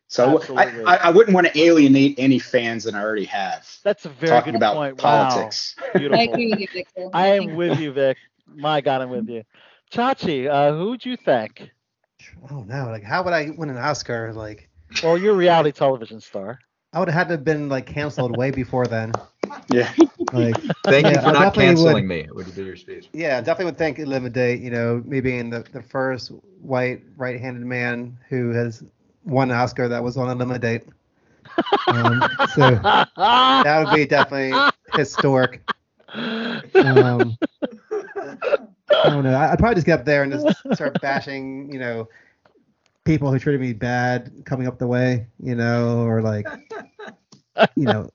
[0.10, 4.06] So I, I, I wouldn't want to alienate any fans that I already have That's
[4.06, 4.98] a very talking good about point.
[4.98, 5.76] politics.
[5.94, 5.94] Wow.
[5.94, 6.34] I Beautiful.
[6.34, 7.10] agree with you, Victor.
[7.14, 8.18] I am with you, Vic.
[8.48, 9.44] My God, I'm with you.
[9.92, 11.70] Chachi, uh, who would you think?
[12.52, 14.34] Oh no, like how would I win an Oscar?
[14.34, 14.70] Like
[15.04, 16.60] Well, you're a reality television star.
[16.94, 19.14] I would have had to have been like canceled way before then.
[19.70, 19.94] Yeah.
[20.32, 20.56] Like
[20.86, 22.28] Thank Yeah, you I for not definitely canceling would- me.
[22.32, 23.10] Would be your speech.
[23.14, 26.32] yeah, definitely would thank Eliminate, you know, me being the, the first
[26.62, 28.84] white right-handed man who has
[29.30, 30.84] won an Oscar that was on Eliminate.
[31.88, 32.22] Um,
[32.56, 32.70] so
[33.16, 34.58] that would be definitely
[34.94, 35.62] historic.
[36.14, 37.38] Um,
[38.92, 39.34] I don't know.
[39.36, 42.08] I- I'd probably just get up there and just start bashing, you know,
[43.06, 46.48] people who treated me bad coming up the way, you know, or like,
[47.76, 48.10] you know,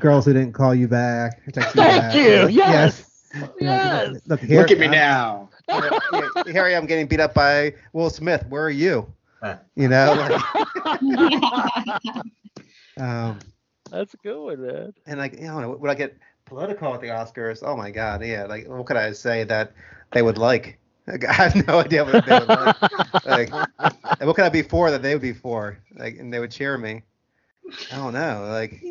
[0.00, 1.40] girls who didn't call you back.
[1.46, 2.14] or text Thank back.
[2.14, 2.44] you.
[2.46, 3.10] Like, Yes.
[3.60, 4.20] Yes.
[4.26, 5.48] look, here, Look at me I'm- now.
[5.68, 8.44] you know, here- here I am getting beat up by Will Smith.
[8.48, 9.12] Where are you?
[9.76, 10.40] You know, like,
[12.98, 13.38] um,
[13.90, 14.94] That's a good one, man.
[15.06, 16.16] and like, you know, would I get
[16.46, 17.60] political at the Oscars?
[17.62, 18.44] Oh my God, yeah.
[18.46, 19.72] Like, what could I say that
[20.12, 20.78] they would like?
[21.06, 22.76] Like, I have no idea what they would like.
[23.26, 23.50] like,
[24.20, 25.78] and what could I be for that they would be for?
[25.96, 27.02] Like, and they would cheer me.
[27.92, 28.46] I don't know.
[28.48, 28.82] Like,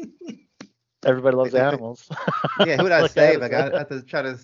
[1.05, 2.07] Everybody loves animals.
[2.65, 3.41] yeah, who would I Look save?
[3.41, 3.53] Like.
[3.53, 4.37] I have to try to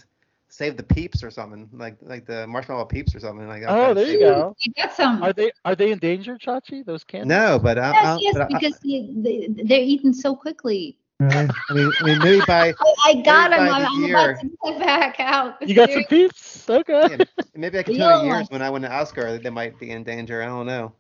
[0.50, 3.48] save the peeps or something, like like the marshmallow peeps or something.
[3.48, 4.56] Like, I'll Oh, there you go.
[4.60, 5.24] You got some.
[5.24, 6.86] Are they are they endangered, Chachi?
[6.86, 7.28] Those cans?
[7.28, 10.98] No, but I, yes, I, yes, but I, because they, they, they're eaten so quickly.
[11.20, 11.50] Really?
[11.70, 13.70] I mean, I mean, maybe by I, I got them.
[13.70, 14.16] I'm, I'm year.
[14.16, 15.62] about to get back out.
[15.66, 16.70] You got some peeps?
[16.70, 17.10] Okay.
[17.10, 17.18] yeah,
[17.56, 19.92] maybe I can tell in years when I win an Oscar, that they might be
[19.92, 20.42] in danger.
[20.42, 20.94] I don't know.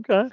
[0.00, 0.30] Okay.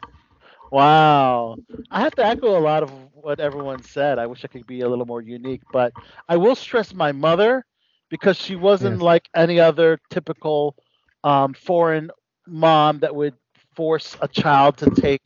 [0.72, 1.58] Wow.
[1.91, 4.20] I have to echo a lot of what everyone said.
[4.20, 5.93] I wish I could be a little more unique, but
[6.28, 7.66] I will stress my mother
[8.10, 10.76] because she wasn't like any other typical
[11.24, 12.12] um, foreign
[12.47, 13.36] mom that would
[13.76, 15.22] force a child to take,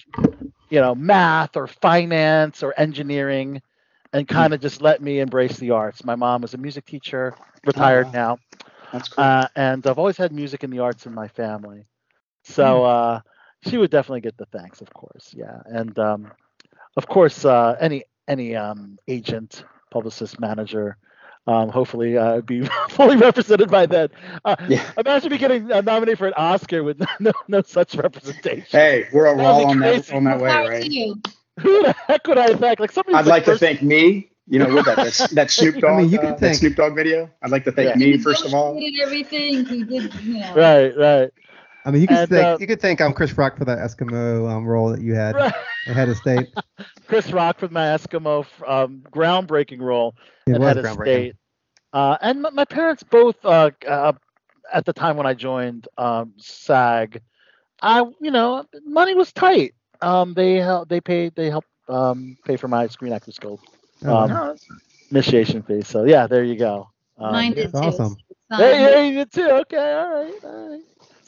[0.70, 3.62] you know, math or finance or engineering
[4.14, 6.04] and kind of just let me embrace the arts.
[6.04, 7.34] My mom was a music teacher,
[7.66, 8.12] retired wow.
[8.12, 8.38] now.
[8.92, 9.24] That's cool.
[9.24, 11.86] Uh, and I've always had music and the arts in my family.
[12.44, 13.22] So uh,
[13.68, 15.34] she would definitely get the thanks, of course.
[15.36, 16.32] Yeah, and um,
[16.98, 20.98] of course, uh, any any um, agent, publicist, manager,
[21.48, 24.10] um, hopefully uh, be fully represented by then.
[24.46, 24.92] Uh, Yeah.
[24.98, 28.66] Imagine me getting uh, nominated for an Oscar with no, no such representation.
[28.70, 30.14] Hey, we're all That would be on that crazy.
[30.14, 30.92] on that way, right?
[31.60, 32.80] Who the heck would I thank?
[32.80, 33.16] Like somebody.
[33.18, 34.30] I'd like to thank me.
[34.48, 36.56] You know, with that that, that Snoop Dogg, I mean, you uh, could that thank-
[36.58, 37.30] Snoop Dogg video.
[37.42, 37.96] I'd like to thank Yeah.
[37.96, 38.78] me He first of all.
[39.02, 39.66] everything.
[39.66, 40.54] He did, you know.
[40.56, 41.32] Right, right,
[41.86, 43.78] I mean, you could And, think uh, you could thank um Chris Rock for that
[43.80, 45.54] Eskimo um, role that you had right.
[45.88, 46.50] at head of state.
[47.08, 50.16] Chris Rock for my Eskimo um, groundbreaking role.
[50.46, 51.36] It at was head of state.
[51.94, 54.14] Uh, and my, my parents both, uh, uh,
[54.74, 57.22] at the time when I joined um, SAG,
[57.82, 59.74] I you know money was tight.
[60.02, 63.62] Um, they hel- they paid they helped um, pay for my Screen Actors Guild
[64.06, 64.56] Oh, um, wow.
[65.12, 65.82] initiation fee.
[65.82, 66.90] So yeah, there you go.
[67.18, 67.80] Um, Mine did too.
[67.80, 68.18] awesome.
[68.30, 68.80] It's fine.
[68.80, 69.50] Hey, you did too.
[69.50, 70.82] Okay, all right, all right.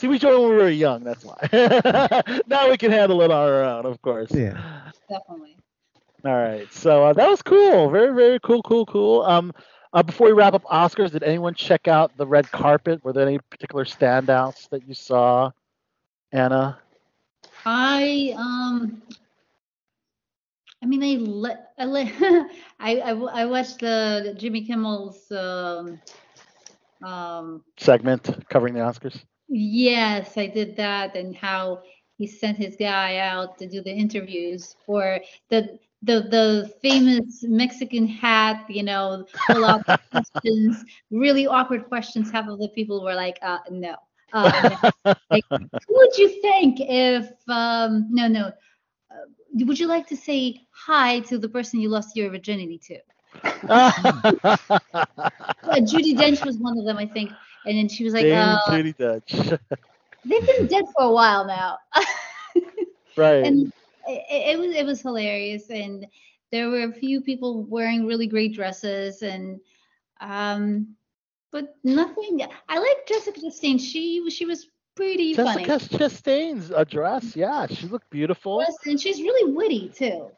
[0.04, 1.06] See, we joined when we were young.
[1.06, 1.47] That's why.
[2.45, 4.30] now we can handle it on our own, of course.
[4.34, 4.62] Yeah.
[5.10, 5.56] Definitely.
[6.26, 6.70] All right.
[6.74, 7.89] So uh, that was cool.
[7.89, 9.22] Very, very cool, cool, cool.
[9.22, 9.54] Um,
[9.93, 13.01] uh, before we wrap up Oscars, did anyone check out the red carpet?
[13.06, 15.51] Were there any particular standouts that you saw,
[16.34, 16.80] Anna?
[17.66, 19.01] I um.
[20.82, 22.08] I mean, I let I let
[22.78, 25.97] I, I w- I watched the Jimmy Kimmel's um
[27.01, 29.24] um Segment covering the Oscars.
[29.56, 31.84] Yes I did that and how
[32.18, 38.08] he sent his guy out to do the interviews for the the the famous Mexican
[38.08, 42.32] hat, you know, full out questions, really awkward questions.
[42.32, 43.95] Half of the people were like, uh, no.
[44.34, 45.14] Uh, no.
[45.30, 48.47] Like, who would you think if um no no
[49.12, 52.97] uh, would you like to say hi to the person you lost your virginity to?
[55.66, 57.32] Uh, Judi Dench was one of them, I think.
[57.66, 59.59] And then she was like, Judi Dench.
[60.26, 61.78] they've been dead for a while now.
[63.18, 63.45] right.
[63.45, 63.72] and
[64.07, 66.07] it, it was it was hilarious and
[66.51, 69.59] there were a few people wearing really great dresses and
[70.22, 70.88] um
[71.51, 73.80] but nothing I like Jessica Chastain.
[73.80, 75.66] She she was pretty funny.
[75.66, 78.59] Jessica Chastain's a dress, yeah, she looked beautiful.
[78.61, 80.32] Yes, and she's really witty too.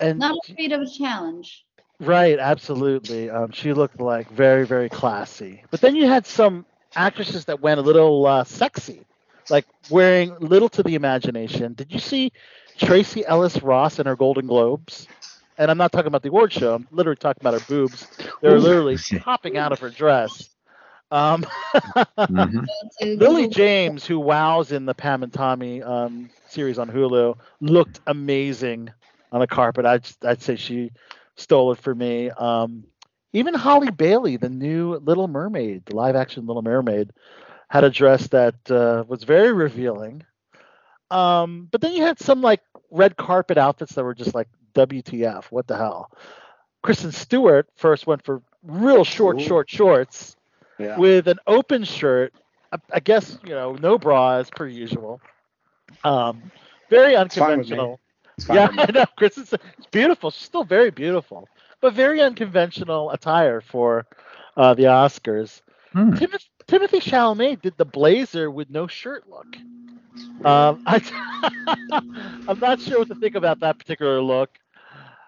[0.00, 1.63] And Not afraid of a challenge.
[2.00, 3.30] Right, absolutely.
[3.30, 5.64] Um, she looked like very, very classy.
[5.70, 9.06] But then you had some actresses that went a little uh, sexy,
[9.48, 11.74] like wearing little to the imagination.
[11.74, 12.32] Did you see
[12.76, 15.08] Tracee Ellis Ross in her Golden Globes?
[15.56, 16.74] And I'm not talking about the award show.
[16.74, 18.06] I'm literally talking about her boobs.
[18.40, 20.50] They're literally popping out of her dress.
[21.10, 21.44] Um,
[22.18, 22.66] Mhm.
[23.02, 28.92] Lily James, who wows in the Pam and Tommy um, series on Hulu, looked amazing
[29.32, 29.84] on a carpet.
[29.84, 30.90] I'd I'd say she
[31.36, 32.30] stole it for me.
[32.30, 32.84] Um,
[33.32, 37.10] even Halle Bailey, the new Little Mermaid, the live action Little Mermaid,
[37.68, 40.22] had a dress that uh, was very revealing.
[41.10, 42.60] Um, but then you had some like
[42.90, 46.10] red carpet outfits that were just like WTF, what the hell?
[46.82, 49.44] Kristen Stewart first went for real short, Ooh.
[49.44, 50.36] short shorts
[50.78, 50.96] Yeah.
[50.98, 52.32] with an open shirt.
[52.72, 55.20] I, I guess you know, no bra as per usual.
[56.04, 56.50] Um,
[56.90, 57.78] very It's fine with me.
[57.78, 58.00] unconventional.
[58.36, 58.68] It's fine Yeah.
[58.78, 59.04] I know.
[59.16, 60.30] Kristen, it's beautiful.
[60.30, 61.48] She's still very beautiful,
[61.80, 64.06] but very unconventional attire for
[64.56, 65.62] uh, the Oscars.
[65.92, 66.14] Hmm.
[66.14, 69.56] Timothy, Timothy Chalamet did the blazer with no shirt look.
[70.44, 71.00] Um, I,
[72.48, 74.58] I'm not sure what to think about that particular look.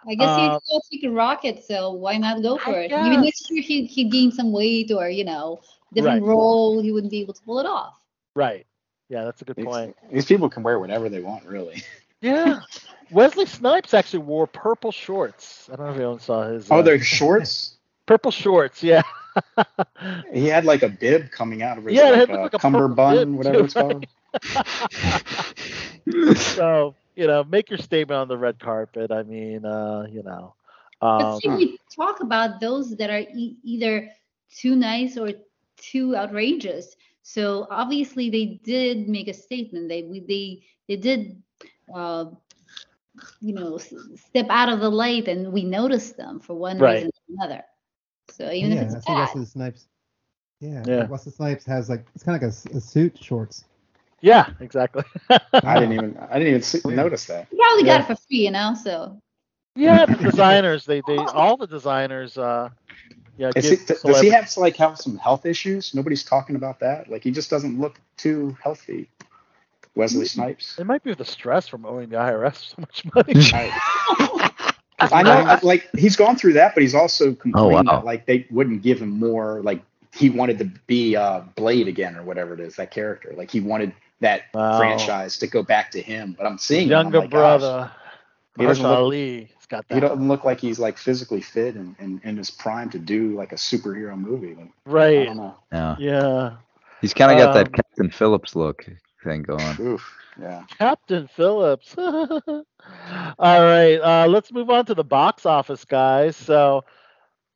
[0.08, 2.92] I guess Uh, he's still taking rocket, so why not go for I it?
[2.96, 3.24] Maybe guess.
[3.24, 5.60] next year he he gained some weight or you know
[5.92, 6.22] different Right.
[6.22, 7.94] role, he wouldn't be able to pull it off.
[8.34, 8.66] Right.
[9.08, 9.96] Yeah, that's a good These, point.
[10.10, 11.82] these people can wear whatever they want, really.
[12.20, 12.60] Yeah.
[13.10, 15.68] Wesley Snipes actually wore purple shorts.
[15.72, 16.70] I don't know if anyone saw his.
[16.70, 17.76] Oh, uh, they're shorts.
[18.06, 18.82] purple shorts.
[18.82, 19.02] Yeah.
[20.32, 22.54] He had like a bib coming out of his Yeah, it like, looked uh, like
[22.54, 24.06] a purple cummerbund, bib, whatever too, it's called.
[26.36, 29.10] so you know, make your statement on the red carpet.
[29.10, 30.54] I mean, uh, you know.
[31.16, 34.10] But Um, see, we talk about those that are e- either
[34.50, 35.30] too nice or
[35.76, 36.96] too outrageous.
[37.22, 39.88] So obviously they did make a statement.
[39.88, 41.42] They we, they they did,
[41.94, 42.26] uh,
[43.40, 46.96] you know, step out of the light, and we notice them for one Right.
[46.96, 47.64] reason or another.
[48.30, 49.86] So even yeah, if I it's see bad, Wesley Snipes.
[50.60, 51.06] Yeah, Yeah.
[51.06, 53.64] Wesley Snipes has like it's kind of like a s- a, suit shorts.
[54.20, 55.04] yeah, exactly.
[55.62, 57.48] I didn't even I didn't even see, notice that.
[57.50, 57.98] you probably Yeah.
[57.98, 58.74] got it for free, you know.
[58.74, 59.20] So
[59.76, 62.70] yeah, the designers, they, they, all the designers, uh,
[63.36, 65.94] yeah, Is he, does he celebra- have like have some health issues?
[65.94, 67.10] Nobody's talking about that.
[67.10, 69.08] Like he just doesn't look too healthy.
[69.96, 70.78] Wesley Snipes.
[70.78, 73.34] It might be the stress from owing the IRS so much money.
[73.52, 74.72] I,
[75.12, 77.96] I know, like he's gone through that, but he's also complained wow.
[77.96, 79.60] that like they wouldn't give him more.
[79.62, 79.82] Like
[80.14, 83.34] he wanted to be uh, Blade again or whatever it is that character.
[83.36, 84.78] Like he wanted that Wow.
[84.78, 86.34] franchise to go back to him.
[86.38, 87.90] But I'm seeing him, I'm Younger like, brother,
[88.58, 91.94] He doesn't look- Ali, has got he doesn't look like he's like physically fit and,
[91.98, 94.54] and in his prime to do like a superhero movie.
[94.54, 95.24] Like, I Right.
[95.26, 95.54] don't know.
[95.72, 95.96] Yeah.
[95.98, 96.56] Yeah.
[97.02, 98.86] He's kind of got Um, that Captain Phillips look
[99.22, 99.80] thing going.
[99.80, 100.16] Oof.
[100.40, 100.64] Yeah.
[100.78, 101.94] Captain Phillips.
[101.98, 102.64] All
[103.38, 106.36] right, uh, let's move on to the box office, guys.
[106.36, 106.84] So,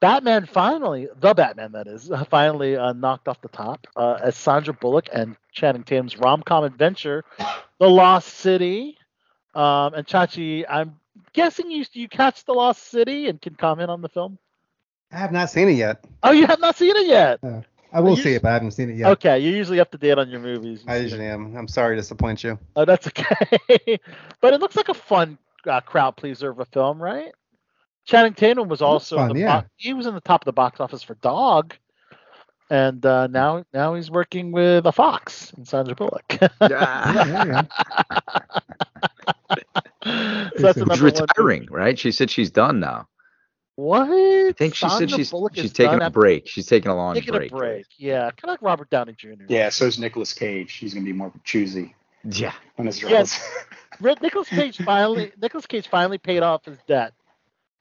[0.01, 4.37] Batman finally, the Batman that is, uh, finally uh, knocked off the top uh, as
[4.37, 7.25] Sandra Bullock and Channing Tatum's rom-com adventure,
[7.79, 8.97] The Lost City.
[9.55, 10.97] Um, and Chachi, I'm
[11.33, 14.39] guessing you you catch The Lost City and can comment on the film.
[15.13, 16.05] I have not seen it yet.
[16.23, 17.41] Oh, you have not seen it yet.
[17.93, 19.11] I will you- see it, but I haven't seen it yet.
[19.13, 20.85] Okay, you're usually up to date on your movies.
[20.87, 21.57] I usually am.
[21.57, 22.59] I'm sorry to disappoint you.
[22.77, 23.25] Oh, that's okay.
[24.41, 27.33] but it looks like a fun uh, crowd pleaser of a film, right?
[28.07, 29.61] Channing Tatum was also fun, in the yeah.
[29.63, 31.75] bo- he was in the top of the box office for Dog,
[32.71, 36.25] and uh, now now he's working with a Fox and Sandra Bullock.
[36.41, 37.63] so Yeah, yeah.
[40.05, 41.27] that's She's another She's one.
[41.37, 41.99] retiring, right?
[41.99, 43.07] She said she's done now.
[43.81, 44.11] What?
[44.11, 46.47] I think she said she's Bullock she's taking a after break.
[46.49, 47.51] She's taking a long Taking break.
[47.51, 47.87] a break.
[47.97, 49.31] Yeah, kind of like Robert Downey Jr.
[49.49, 49.71] Yeah.
[49.71, 50.73] So is Nicolas Cage.
[50.75, 52.53] He's gonna be more choosy Yeah.
[52.79, 53.41] on his Yes.
[53.41, 53.65] roles.
[54.01, 57.13] Red Nicolas Cage finally Nicolas Cage finally paid off his debt.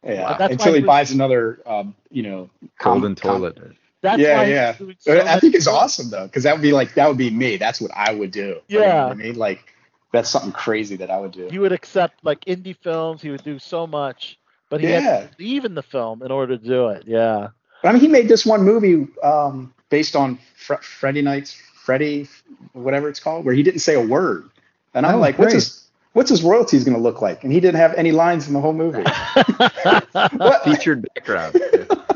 [0.05, 3.57] Yeah, That's until he he was- buys another, um, you know, com- Golden com- toilet.
[4.01, 4.73] That's Yeah, why he's yeah.
[4.99, 5.73] so I think it's good.
[5.73, 7.57] awesome though, because that would be like that would be me.
[7.57, 8.61] That's what I would do.
[8.69, 9.03] You know Yeah.
[9.07, 9.65] what I mean, like
[10.13, 11.49] that's something crazy that I would do.
[11.51, 13.21] He would accept like indie films.
[13.21, 14.39] He would do so much,
[14.69, 15.19] but he had Yeah.
[15.27, 17.03] to believe in the film in order to do it.
[17.07, 17.49] Yeah.
[17.83, 22.27] I mean, he made this one movie um, based on Fre- Freddy Night's Freddy,
[22.73, 24.49] whatever it's called, where he didn't say a word.
[24.93, 27.43] And I'm Oh, like, what's his what's his royalties going to look like?
[27.43, 29.03] And he didn't have any lines in the whole movie.
[30.65, 31.55] Featured background.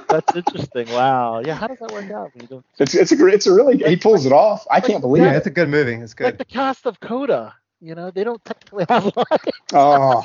[0.10, 0.90] That's interesting.
[0.92, 1.40] Wow.
[1.46, 1.56] Yeah.
[1.56, 2.32] How does that work out?
[2.40, 4.66] you don't- It's it's a gr- it's a really he pulls it off.
[4.70, 5.38] I can't believe Yeah, it.
[5.38, 5.94] it's a good movie.
[5.94, 6.38] It's Like good.
[6.40, 7.56] the cast of Coda.
[7.84, 10.24] You know, they don't technically have lines, Oh,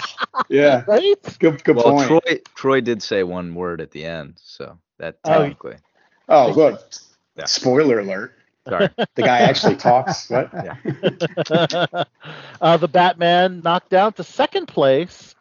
[0.48, 0.84] yeah.
[0.86, 1.38] right?
[1.40, 2.08] Good good well, point.
[2.08, 5.76] Troy Troy did say one word at the end, so that Oh, technically.
[6.28, 6.78] oh, good.
[7.36, 7.44] Yeah.
[7.46, 8.34] Spoiler alert.
[8.68, 8.88] Sorry.
[9.14, 10.30] The guy actually talks.
[10.30, 10.50] What?
[10.54, 10.76] Yeah.
[12.60, 15.34] uh, the Batman knocked down to second place,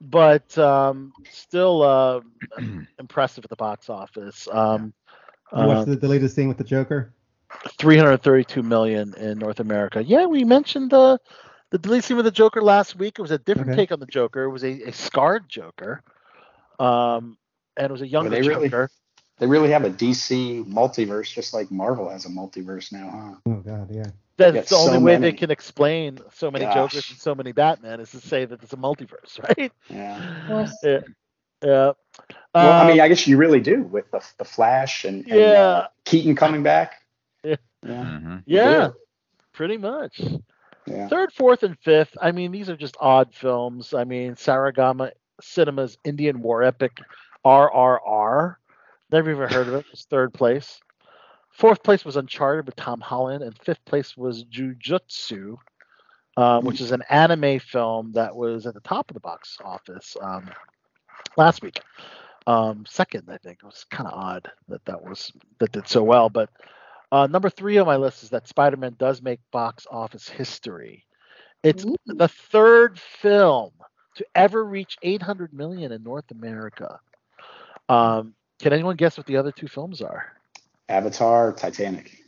[0.00, 2.20] but um, still uh,
[2.98, 4.48] impressive at the box office.
[4.50, 4.92] Um,
[5.54, 7.12] You watched uh, the latest thing with the Joker.
[7.78, 10.02] 332 million in North America.
[10.02, 11.18] Yeah, we mentioned the
[11.70, 13.18] the delete scene with the Joker last week.
[13.18, 13.76] It was a different Okay.
[13.82, 14.44] take on the Joker.
[14.44, 16.02] It was a, a scarred Joker,
[16.78, 17.36] um,
[17.76, 18.90] and it was a younger they really- Joker.
[19.38, 23.08] They really have a DC multiverse, just like Marvel has a multiverse now,
[23.46, 23.50] huh?
[23.50, 24.04] Oh God, yeah.
[24.36, 25.30] That's the only so way many.
[25.30, 26.74] they can explain so many Gosh.
[26.92, 29.72] Jokers and so many Batman is to say that it's a multiverse, right?
[29.88, 30.48] Yeah.
[30.50, 30.70] Of.
[30.82, 31.00] Yeah.
[31.62, 31.92] Yeah.
[32.54, 35.40] Well, I Um, mean, I guess you really do with the the Flash and, and,
[35.40, 35.46] Yeah.
[35.62, 37.00] uh, Keaton coming back.
[37.42, 37.56] Yeah.
[37.82, 37.92] Yeah.
[37.92, 38.42] Mhm.
[38.44, 38.90] yeah,
[39.52, 40.20] pretty much.
[41.08, 42.16] Third, fourth, and fifth.
[42.20, 43.94] I mean, these are just odd films.
[43.94, 45.10] I mean, Sarigama
[45.40, 46.98] Cinema's Indian War Epic
[47.44, 48.56] RRR.
[49.10, 49.86] Never even heard of it.
[49.90, 50.80] Was third place.
[51.50, 55.56] Fourth place was Uncharted with Tom Holland, and fifth place was Jujutsu,
[56.36, 60.16] uh, which is an anime film that was at the top of the box office
[60.22, 60.48] um,
[61.36, 61.80] last week.
[62.46, 66.02] Um, second, I think it was kind of odd that that was that did so
[66.02, 66.30] well.
[66.30, 66.50] But
[67.12, 71.04] uh, number three on my list is that Spider-Man does make box office history.
[71.62, 71.94] It's Ooh.
[72.06, 73.72] the third film
[74.16, 77.00] to ever reach 800 million in North America.
[77.88, 80.24] Um, can anyone guess what the other two films are?
[80.88, 82.18] Avatar, Titanic.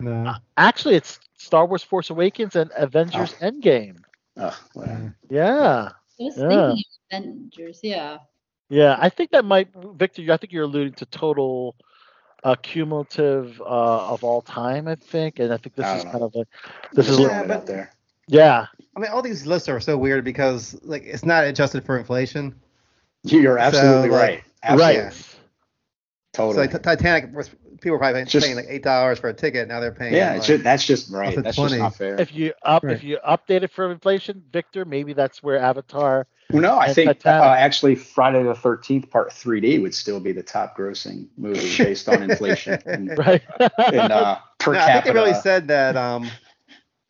[0.00, 0.34] No.
[0.56, 3.98] Actually, it's Star Wars: Force Awakens and Avengers: Endgame.
[4.36, 5.14] Ugh, whatever.
[5.28, 6.48] Yeah, I was Yeah.
[6.48, 8.18] thinking Avengers, yeah.
[8.68, 8.96] yeah.
[8.98, 10.22] I think that might, Victor.
[10.32, 11.76] I think you're alluding to total
[12.44, 13.64] uh, cumulative uh,
[14.12, 14.88] of all time.
[14.88, 16.48] I think, and I think this I is don't kind of like
[16.92, 17.92] this is Just a little, it out there.
[18.26, 18.66] yeah.
[18.96, 22.54] I mean, all these lists are so weird because like it's not adjusted for inflation.
[23.22, 24.44] You're absolutely like, right.
[24.62, 25.02] Absolutely.
[25.04, 25.12] Right.
[25.12, 25.36] So
[26.32, 26.56] Totally.
[26.66, 27.48] like T- Titanic, was-
[27.80, 29.68] people were probably Just- paying like eight dollars for a ticket.
[29.68, 30.14] Now they're paying.
[30.14, 31.34] yeah, like, just, that's just right.
[31.34, 32.20] to That's just not fair.
[32.20, 32.94] If you up, Right.
[32.94, 36.26] if you update it for inflation, Victor, maybe that's where Avatar.
[36.52, 40.42] Well, no, I think uh, actually Friday the 13th Part 3D would still be the
[40.42, 43.42] top grossing movie based on inflation and, Right.
[43.92, 45.12] and uh, per No, I think capita.
[45.12, 46.26] they really said that um,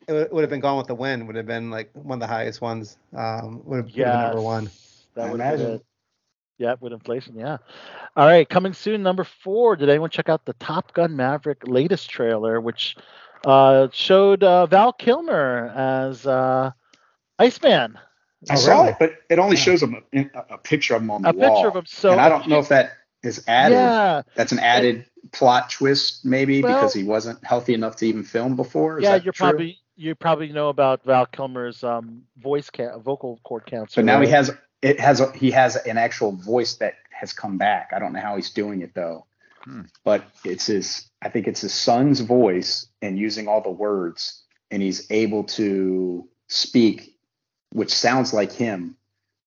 [0.07, 1.27] it would, would have been Gone with the Wind.
[1.27, 2.97] Would have been like one of the highest ones.
[3.15, 4.69] Um, would have been number one.
[5.15, 5.81] That I would have been imagine.
[6.57, 7.57] Yeah, with inflation, yeah.
[8.15, 9.75] All right, coming soon, number four.
[9.75, 12.95] Did anyone check out the Top Gun Maverick latest trailer, which
[13.45, 16.71] uh, showed uh, Val Kilmer as uh,
[17.39, 17.97] Iceman?
[18.49, 18.89] I Oh, saw really?
[18.89, 19.61] it, but it only Yeah.
[19.63, 21.55] shows him a, a picture of him on the A wall.
[21.55, 21.85] picture of him.
[21.85, 23.75] So and I don't know if that is added.
[23.75, 28.23] Yeah, That's an added plot twist, maybe Well- because he wasn't healthy enough to even
[28.23, 28.97] film before.
[28.97, 29.11] Is yeah.
[29.11, 29.47] that You're true?
[29.49, 34.01] probably you probably know about Val Kilmer's um, voice ca- vocal cord cancer.
[34.01, 34.49] But now he has
[34.81, 37.91] it has a, he has an actual voice that has come back.
[37.95, 39.27] I don't know how he's doing it though.
[39.63, 39.81] Hmm.
[40.03, 44.81] But it's his I think it's his son's voice and using all the words and
[44.81, 47.10] he's able to speak
[47.71, 48.95] which sounds like him.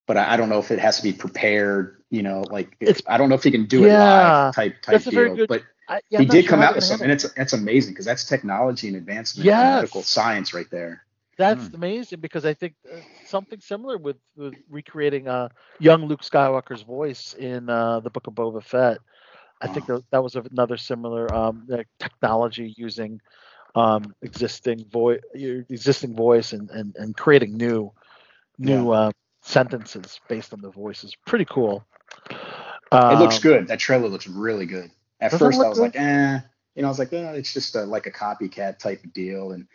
[0.06, 3.02] But I, I don't know if it has to be prepared, you know, like It's-
[3.06, 5.30] I don't know if he can do it Yeah, live type type that's a very
[5.30, 5.30] deal.
[5.30, 7.10] good- But I, yeah, he did sure come out with gonna something.
[7.10, 9.59] It's it's amazing because that's technology and advancement Yes.
[9.59, 11.02] in medical science right there.
[11.38, 11.74] That's Hmm.
[11.74, 15.48] amazing because I think uh, something similar with, with recreating uh,
[15.78, 18.98] young Luke Skywalker's voice in uh, the Book of Boba Fett.
[19.60, 21.66] I think that, that was another similar um,
[21.98, 23.20] technology using
[23.74, 27.92] um, existing voice, existing voice, and, and, and creating new
[28.59, 29.10] new uh,
[29.43, 31.14] sentences based on the voices.
[31.26, 31.85] Pretty cool.
[32.31, 33.66] It looks Um, good.
[33.68, 34.90] That trailer looks really good.
[35.20, 35.82] At first, I was good?
[35.85, 36.39] like, eh,
[36.74, 39.52] you know, I was like, eh, it's just a, like a copycat type of deal,
[39.52, 39.66] and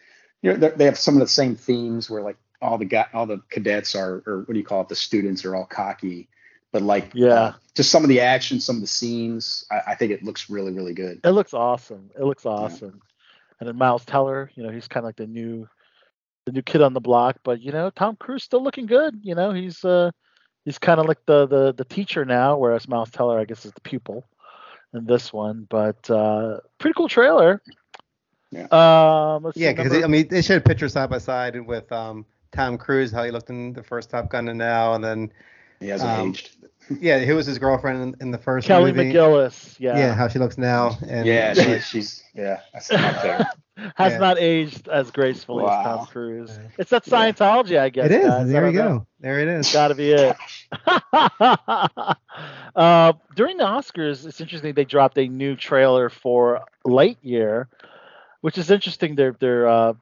[0.42, 3.26] you know, they're- have some of the same themes where like all the guy, all
[3.26, 4.90] the cadets are, or what do you call it?
[4.90, 6.28] The students are all cocky,
[6.72, 7.28] but like, Yeah.
[7.34, 10.50] uh, just some of the action, some of the scenes, I, I think it looks
[10.50, 11.20] really, really good.
[11.24, 12.10] It looks awesome.
[12.18, 13.02] It looks awesome.
[13.60, 15.68] And then Miles Teller, you know, he's kind of like the new,
[16.50, 17.38] the new kid on the block.
[17.44, 19.20] But you know, Tom Cruise still looking good.
[19.22, 20.12] You know, he's uh,
[20.66, 23.72] he's kind of like the the the teacher now, whereas Miles Teller, I guess, is
[23.72, 24.26] the pupil
[24.94, 25.68] in this one.
[25.70, 27.62] But uh, pretty cool trailer.
[28.72, 33.12] Um, Yeah, because I mean, they showed pictures side by side with um, Tom Cruise,
[33.12, 35.32] how he looked in the first Top Gun and now, and then
[35.80, 36.58] He hasn't Um, aged.
[37.00, 39.12] Yeah, who was his girlfriend in, in the first Kelly movie?
[39.12, 39.76] McGillis.
[39.80, 39.98] Yeah.
[39.98, 40.14] Yeah.
[40.14, 40.98] how she looks now.
[41.08, 43.50] And Yeah, she, she's yeah, that's not there.
[43.96, 44.18] Has Yeah.
[44.18, 46.52] not aged as gracefully as Tom Cruise.
[46.58, 46.70] Right.
[46.80, 48.08] It's that Scientology, I guess.
[48.08, 48.28] it is.
[48.28, 48.48] guys.
[48.50, 49.00] There you don't know.
[49.00, 49.08] go.
[49.22, 49.72] There it is.
[49.72, 50.36] Got to be it.
[52.76, 54.74] uh, during the Oscars, it's interesting.
[54.74, 57.68] They dropped a new trailer for Lightyear,
[58.42, 59.16] which is interesting.
[59.16, 59.94] They're they're uh,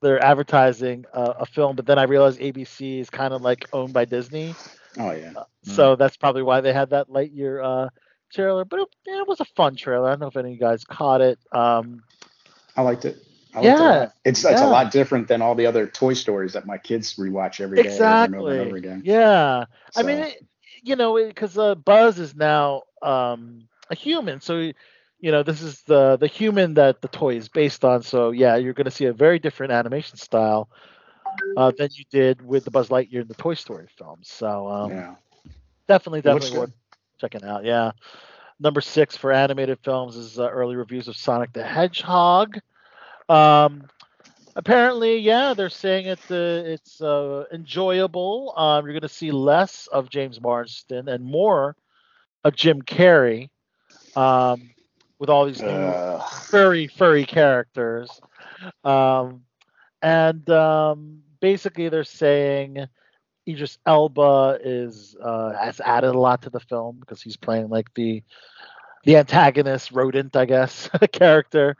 [0.00, 3.92] they're advertising uh, a film, but then I realized ABC is kind of like owned
[3.92, 4.54] by Disney,
[4.98, 5.32] Oh yeah.
[5.62, 7.88] so that's probably why they had that Lightyear uh,
[8.32, 8.64] trailer.
[8.64, 10.08] But it, it was a fun trailer.
[10.08, 11.38] I don't know if any of you guys caught it.
[11.52, 12.02] Um,
[12.76, 13.16] I liked it.
[13.54, 14.12] I liked it Yeah, lot.
[14.24, 14.66] It's it's yeah.
[14.66, 18.00] a lot different than all the other Toy Stories that my kids rewatch every day
[18.00, 19.02] over and over and over again.
[19.04, 19.64] Yeah.
[19.96, 20.46] I mean, it,
[20.82, 24.58] you know, because uh, Buzz is now um, a human, so
[25.20, 28.02] you know this is the the human that the toy is based on.
[28.02, 30.68] So yeah, you're going to see a very different animation style
[31.56, 34.28] uh, than you did with the Buzz Lightyear and the Toy Story films.
[34.30, 35.14] So um, yeah.
[35.86, 36.72] definitely, definitely worth
[37.18, 37.64] checking out.
[37.64, 37.92] Yeah.
[38.60, 42.58] Number six for animated films is uh, early reviews of Sonic the Hedgehog.
[43.28, 43.84] Um,
[44.56, 48.52] apparently, yeah, they're saying it, uh, it's uh, enjoyable.
[48.56, 51.76] Um, you're going to see less of James Marsden and more
[52.42, 53.50] of Jim Carrey
[54.16, 54.70] um,
[55.20, 56.20] with all these new Uh,
[56.50, 58.20] furry, furry characters.
[58.82, 59.42] Um,
[60.02, 62.86] and um, basically, they're saying
[63.48, 67.92] Idris Elba is uh, has added a lot to the film because he's playing like
[67.94, 68.22] the
[69.04, 71.76] the antagonist rodent, I guess, character.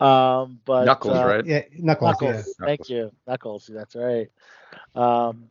[0.00, 1.44] Um, but Knuckles, uh, right?
[1.46, 2.20] Yeah, Knuckles.
[2.20, 2.56] Knuckles.
[2.58, 2.66] Yeah.
[2.66, 2.90] Thank Knuckles.
[2.90, 3.70] you, Knuckles.
[3.72, 4.30] That's right.
[4.94, 5.50] Um,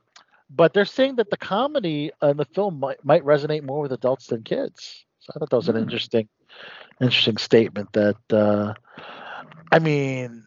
[0.49, 4.27] but they're saying that the comedy in the film might, might resonate more with adults
[4.27, 5.05] than kids.
[5.19, 6.27] So I thought that was an interesting,
[6.99, 7.93] interesting statement.
[7.93, 8.73] That uh,
[9.71, 10.43] I mean,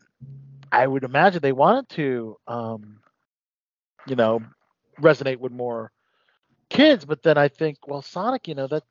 [0.71, 3.01] I would imagine they wanted to, um,
[4.07, 4.43] you know,
[5.01, 5.91] resonate with more
[6.71, 7.05] kids.
[7.05, 8.85] But then I think, well, Sonic, you know that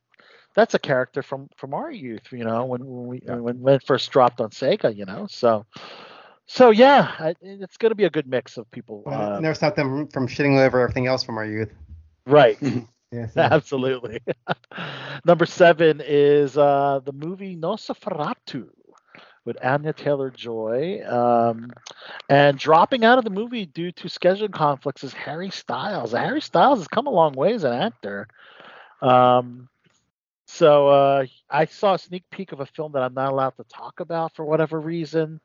[0.56, 2.32] that's a character from from our youth.
[2.32, 4.96] You know, when when we when, when it first dropped on Sega.
[4.96, 5.66] You know, so.
[6.46, 9.04] So yeah, I, it's going to be a good mix of people.
[9.06, 11.72] Well, Uh, it never stopped them from shitting over everything else from our youth.
[12.26, 12.58] right.
[13.12, 14.20] yes, Absolutely.
[15.26, 18.70] Number seven is uh, the movie Nosferatu
[19.46, 21.02] with Anya Taylor Joy.
[21.08, 21.72] Um,
[22.30, 26.12] and dropping out of the movie due to schedule conflicts is Harry Styles.
[26.12, 28.28] Harry Styles has come a long way as an actor.
[29.02, 29.68] Um,
[30.48, 33.64] so uh, I saw a sneak peek of a film that I'm not allowed to
[33.66, 35.40] talk about for whatever reason.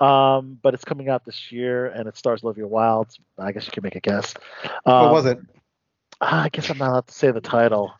[0.00, 3.08] Um, but it's coming out this year and it stars Olivia Wilde.
[3.38, 4.34] I guess you can make a guess.
[4.84, 5.38] what Um, was it?
[6.20, 7.92] Ah, I guess I'm not allowed to say the title,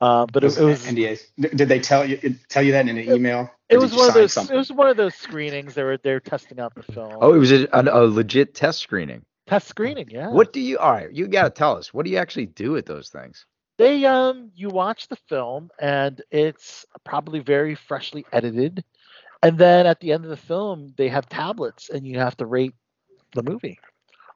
[0.00, 1.56] uh, but it, it was it NDAs.
[1.56, 2.18] Did they tell you
[2.48, 3.50] tell you that in an email?
[3.70, 4.54] Or was one of those something?
[4.54, 5.74] it was one of those screenings.
[5.74, 7.10] They were they're testing out the film.
[7.20, 9.22] Oh, it was a, a, a legit test screening.
[9.46, 10.28] test screening, yeah.
[10.30, 10.78] What do you?
[10.78, 11.94] All right, you got to tell us.
[11.94, 13.46] What do you actually do with those things?
[13.78, 18.84] they um you watch the film and it's probably very freshly edited,
[19.42, 22.46] and then at the end of the film they have tablets and you have to
[22.46, 22.74] rate
[23.34, 23.78] the movie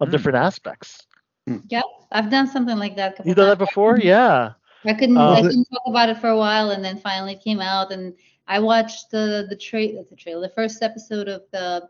[0.00, 0.12] on Hmm.
[0.12, 1.06] different aspects.
[1.46, 3.12] Yep, I've done something like that.
[3.12, 3.98] a couple You done that before?
[3.98, 4.52] Yeah.
[4.84, 5.16] I couldn't.
[5.16, 7.90] Um, I couldn't talk about it for a while, and then finally it came out,
[7.92, 8.14] and
[8.46, 11.88] I watched the the tra- the trailer, the first episode of the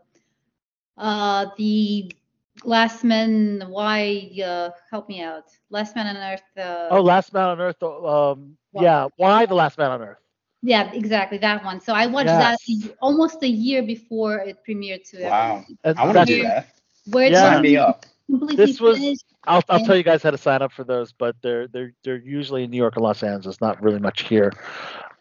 [0.97, 2.11] uh the
[2.63, 3.63] Last Man.
[3.67, 4.31] Why?
[4.43, 5.45] Uh, help me out.
[5.69, 6.41] Last Man on Earth.
[6.57, 7.81] Uh, Oh, Last Man on Earth.
[7.83, 9.07] Um, yeah.
[9.17, 10.17] Why the Last Man on Earth?
[10.63, 11.79] Yeah, exactly that one.
[11.79, 12.57] So I watched Yes.
[12.65, 15.63] that almost a year before it premiered to Wow.
[15.63, 15.77] everyone.
[15.83, 16.67] And I want to do that.
[17.11, 17.53] Where it's Yeah.
[17.53, 18.05] Sign me up.
[18.29, 19.25] Completely This was- finished.
[19.45, 22.17] I'll, I'll tell you guys how to sign up for those, but they're they're they're
[22.17, 24.51] usually in New York and Los Angeles, not really much here.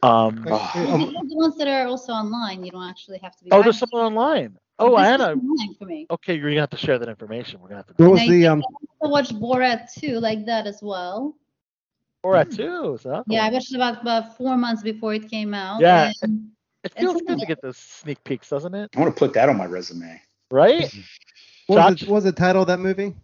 [0.02, 0.70] Um, Oh.
[0.74, 2.64] You can have the ones that are also online.
[2.64, 3.50] You don't actually have to be.
[3.52, 4.58] oh, there's someone online.
[4.80, 5.24] Oh, This Anna.
[5.30, 6.06] online for me.
[6.10, 7.60] Okay, you're gonna have to share that information.
[7.60, 8.62] We're gonna have to What do was I the um?
[9.02, 11.34] I watched Borat too, like that as well.
[12.24, 12.98] more at two.
[13.00, 15.80] So Yeah, I watched it about about four months before it came out.
[15.80, 16.10] Yeah.
[16.22, 16.50] and
[16.82, 18.90] it feels good to get those sneak peeks, doesn't it?
[18.96, 20.20] I want to put that on my resume.
[20.50, 20.92] Right?
[21.66, 22.02] What was, Josh?
[22.02, 23.14] it, what was the title of that movie?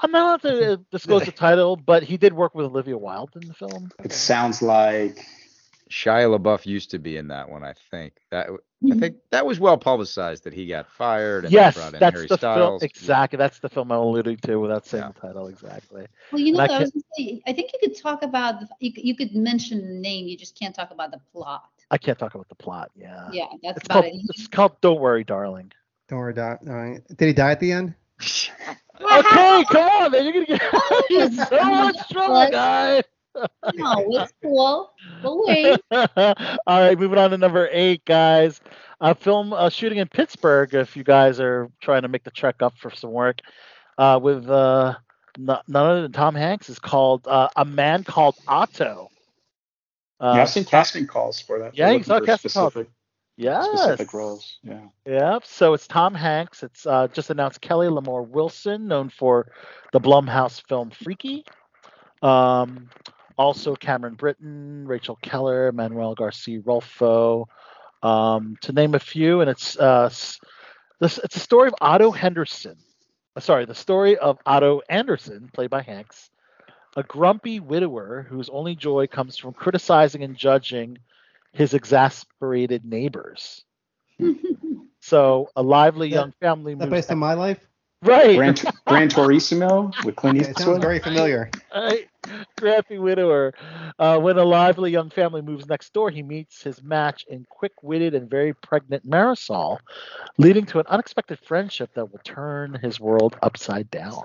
[0.00, 3.32] I'm not allowed to uh, disclose the title, but he did work with Olivia Wilde
[3.36, 3.90] in the film.
[4.04, 5.24] It sounds like
[5.90, 8.14] Shia LaBeouf used to be in that one, I think.
[8.30, 8.48] That
[8.90, 12.00] I think that was well publicized that he got fired and they Yes, brought in
[12.00, 12.78] that's Harry the film.
[12.82, 15.12] Exactly, that's the film I'm alluding to without saying Yeah.
[15.14, 16.06] the title exactly.
[16.30, 18.60] Well, you know, And I I, was gonna say, I think you could talk about,
[18.60, 21.64] the, you, could- you could mention the name, you just can't talk about the plot.
[21.90, 22.90] I can't talk about the plot.
[22.94, 23.28] Yeah.
[23.32, 24.22] Yeah, that's It's about called, it.
[24.28, 25.72] it's called Don't Worry, Darling.
[26.08, 26.60] Don't worry, Doc.
[26.66, 27.00] All right.
[27.16, 27.94] Did he die at the end?
[29.00, 30.24] Okay, come on, man.
[30.24, 30.60] You're gonna get
[31.10, 32.50] you're so much trouble, What?
[32.50, 33.00] guy.
[33.74, 34.90] No, it's cool.
[35.22, 35.80] But wait.
[35.92, 38.60] All right, moving on to number eight, guys.
[39.00, 40.74] a film uh, shooting in Pittsburgh.
[40.74, 43.38] If you guys are trying to make the trek up for some work,
[43.98, 44.96] uh, with uh,
[45.38, 49.10] n- none other than Tom Hanks, is called uh, A Man Called Otto.
[50.18, 51.78] Uh, yeah, I've seen casting calls for that.
[51.78, 52.74] yeah, They're you saw for casting calls.
[53.38, 53.66] Yes.
[53.66, 54.58] specific roles.
[54.64, 54.80] Yeah.
[55.06, 55.46] Yep.
[55.46, 56.62] So it's Tom Hanks.
[56.64, 59.50] It's uh, just announced Kelly Lamore Wilson, known for
[59.92, 61.44] the Blumhouse film Freaky.
[62.20, 62.90] Um,
[63.38, 67.46] also Cameron Britton, Rachel Keller, Manuel Garcia Rulfo,
[68.02, 69.40] um, to name a few.
[69.40, 70.10] And it's uh,
[71.00, 72.76] this it's a story of Otto Henderson.
[73.36, 76.30] uh, Sorry, the story of Otto Anderson, played by Hanks,
[76.96, 80.98] a grumpy widower whose only joy comes from criticizing and judging
[81.52, 83.64] his exasperated neighbors.
[85.00, 87.66] So a lively That- young family that moves based on my life?
[88.02, 88.36] right.
[88.36, 88.54] Gran,
[88.86, 90.82] Gran Turismo with Clint Yeah, it sounds Eastwood.
[90.82, 91.50] very familiar.
[91.74, 92.06] right.
[92.58, 93.54] Grumpy widower.
[93.98, 98.14] Uh, when a lively young family moves next door, he meets his match in quick-witted
[98.14, 99.78] and very pregnant Marisol,
[100.36, 104.24] leading to an unexpected friendship that will turn his world upside down.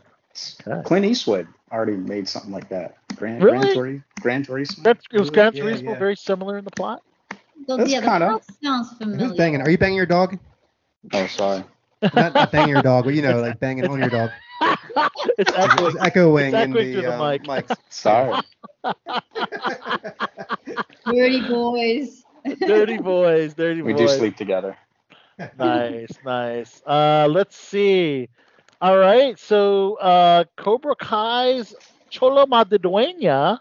[0.67, 0.81] Okay.
[0.83, 2.97] Clint Eastwood already made something like that.
[3.15, 3.59] Gran, Really?
[3.59, 4.83] Gran, Turi, Gran Turismo.
[4.83, 5.99] That, it was Gran Yeah, Turismo yeah.
[5.99, 7.01] very similar in the plot.
[7.67, 9.27] So, That's yeah, kinda- sounds familiar.
[9.27, 9.61] Who's banging?
[9.61, 10.37] Are you banging your dog?
[11.13, 11.63] Oh, sorry.
[12.13, 14.29] Not, not banging your dog, but you know, like banging on your dog.
[15.37, 15.95] it's echoing.
[15.95, 17.43] It's echoing It's in the, through the um, mic.
[17.43, 17.77] mics.
[17.89, 18.39] Sorry.
[21.05, 22.23] Dirty boys.
[22.65, 24.01] dirty boys, dirty We boys.
[24.01, 24.77] We do sleep together.
[25.57, 26.81] nice, nice.
[26.85, 28.29] Uh, let's see.
[28.81, 31.73] All right, so uh, Cobra Kai's
[32.11, 33.59] Xolo Maridueña,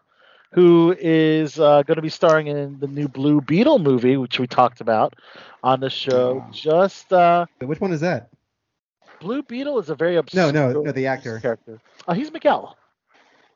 [0.53, 4.47] who is uh, going to be starring in the new Blue Beetle movie, which we
[4.47, 5.15] talked about
[5.63, 6.37] on the show.
[6.39, 6.51] Wow.
[6.53, 8.31] Just uh, Which one is that?
[9.21, 11.39] Blue Beetle is a very obscure no, no, no, the actor.
[11.41, 11.81] character.
[12.07, 12.77] Uh, he's Miguel.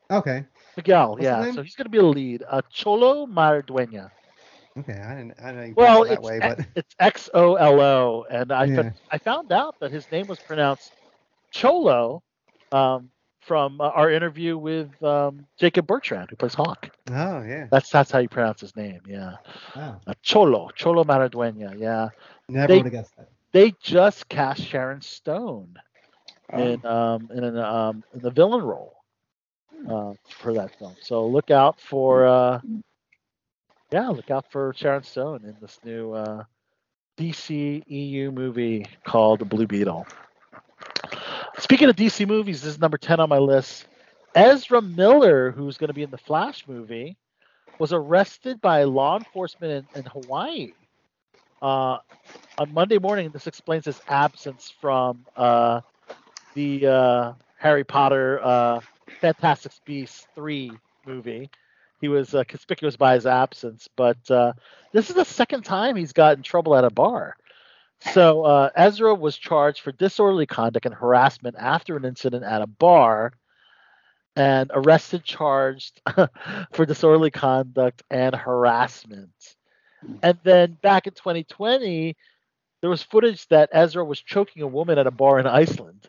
[0.09, 0.45] Okay.
[0.75, 1.51] Miguel, What's yeah.
[1.53, 2.43] So he's going to be a lead.
[2.47, 4.11] Uh, Xolo Maridueña.
[4.77, 8.25] Okay, I didn't, I didn't Well, that it's way, but it's X O L O,
[8.29, 8.75] and I Yeah.
[8.75, 10.93] found, I found out that his name was pronounced
[11.51, 12.21] Cholo
[12.71, 13.09] um,
[13.47, 16.89] from uh, our interview with um, Jacob Bertrand, who plays Hawk.
[17.11, 19.01] oh yeah, That's that's how you pronounce his name.
[19.07, 19.35] Yeah,
[19.75, 21.79] wow, uh, Cholo, Cholo Maridueña.
[21.79, 22.09] Yeah,
[22.49, 23.29] never would have guessed that.
[23.53, 25.75] they just cast Sharon Stone
[26.53, 26.57] Oh.
[26.59, 28.95] in um in an um in the villain role
[29.89, 30.95] uh, for that film.
[31.01, 32.59] So look out for uh
[33.91, 36.43] yeah, look out for Sharon Stone in this new uh
[37.17, 40.05] DC EU movie called Blue Beetle.
[41.59, 43.87] Speaking of DC movies, this is number 10 on my list.
[44.35, 47.17] Ezra Miller, who's going to be in the Flash movie,
[47.79, 50.73] was arrested by law enforcement in, in Hawaii
[51.61, 51.97] uh,
[52.59, 53.31] on Monday morning.
[53.31, 55.81] This explains his absence from uh,
[56.53, 58.79] the uh, Harry Potter uh,
[59.19, 60.71] Fantastic Beasts 3
[61.07, 61.49] movie.
[61.99, 64.53] He was uh, conspicuous by his absence, but uh,
[64.91, 67.35] this is the second time he's got in trouble at a bar.
[67.99, 72.67] So uh, Ezra was charged for disorderly conduct and harassment after an incident at a
[72.67, 73.33] bar,
[74.35, 75.99] and arrested, charged
[76.71, 79.55] for disorderly conduct and harassment.
[80.21, 82.15] And then back in 2020,
[82.81, 86.07] there was footage that Ezra was choking a woman at a bar in Iceland,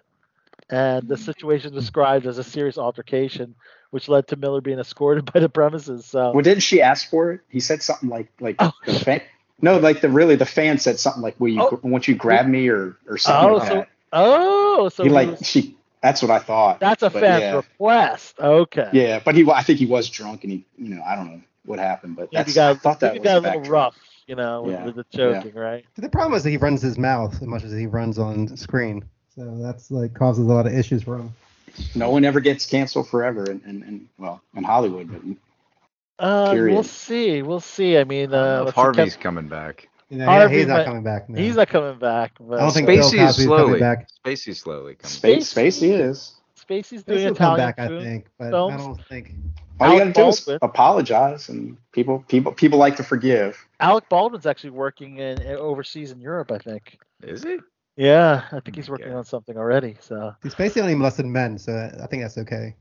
[0.69, 3.55] and the situation described as a serious altercation,
[3.91, 6.05] which led to Miller being escorted by the premises.
[6.05, 7.41] So Well, didn't she ask for it?
[7.49, 8.73] He said something like, like Oh.
[8.85, 9.23] the fan.
[9.61, 11.61] No, like the really the fan said something like, "Will you?
[11.63, 11.81] Oh.
[11.83, 13.89] Won't you grab me?" or or something Oh, like so that.
[14.13, 15.75] oh, so he he like was- she.
[16.01, 16.79] That's what I thought.
[16.79, 17.55] that's a but fan yeah.
[17.57, 18.39] request.
[18.39, 18.89] Okay.
[18.93, 19.51] Yeah, but he.
[19.51, 20.65] I think he was drunk, and he.
[20.77, 22.51] You know, I don't know what happened, but Yeah, that's.
[22.51, 23.69] you got, I thought that was got a little backtrack.
[23.69, 23.97] rough,
[24.29, 25.61] you know, with, Yeah, with the yeah.
[25.61, 25.85] right?
[25.97, 29.05] The problem is that he runs his mouth as much as he runs on screen,
[29.35, 31.33] so that's like causes a lot of issues for him.
[31.97, 35.21] No one ever gets canceled forever, and and, and well, in Hollywood, but
[36.19, 37.43] Uh, we'll see.
[37.43, 37.97] We'll see.
[37.99, 39.89] I mean, uh, if Harvey's Kev- coming back.
[40.11, 41.29] You know, Harvey he's not coming back.
[41.29, 41.39] No.
[41.41, 42.33] he's not coming back.
[42.41, 43.63] But I don't think uh, Bill Spacey is slowly.
[43.65, 44.09] coming back.
[44.25, 45.11] Spacey's slowly coming.
[45.13, 46.35] Space Spacey is.
[46.59, 48.75] Spacey's doing still come Italian back, I think, but films.
[48.75, 49.35] I don't think.
[49.81, 50.59] All you Alec gotta do is Baldwin.
[50.63, 53.65] apologize, and people people people like to forgive.
[53.81, 56.99] Alec Baldwin's actually working in, in overseas in Europe, I think.
[57.23, 57.59] Is he?
[57.97, 59.15] Yeah, I think he's working Okay.
[59.17, 59.97] on something already.
[60.01, 62.75] So He's Spacey only molested men, so I think that's okay.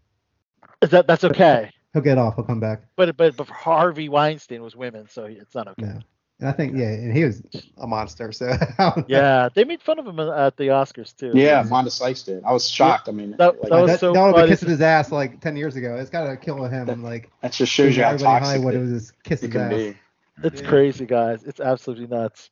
[0.82, 1.72] is that that's okay.
[1.98, 2.36] He'll get off.
[2.36, 2.84] He'll come back.
[2.96, 5.82] But but but Harvey Weinstein was women, so it's not okay.
[5.84, 6.00] Yeah.
[6.40, 7.42] And I think yeah, and he was
[7.78, 8.32] a monster.
[8.32, 8.56] So
[9.08, 11.32] Yeah, they made fun of him at the Oscars too.
[11.34, 12.44] Yeah, Wanda Sykes did.
[12.44, 13.10] I was shocked.
[13.10, 14.42] I mean, That- like, that was that, so that would funny.
[14.42, 15.96] have kissing his ass like ten years ago.
[15.96, 17.02] It's gotta kill him.
[17.04, 19.42] Like that just shows you how everybody in toxic Hollywood it, it was just kiss
[19.42, 19.72] it can ass.
[19.74, 19.98] be.
[20.44, 20.70] It's Yeah.
[20.70, 21.44] crazy, guys.
[21.44, 22.52] It's absolutely nuts.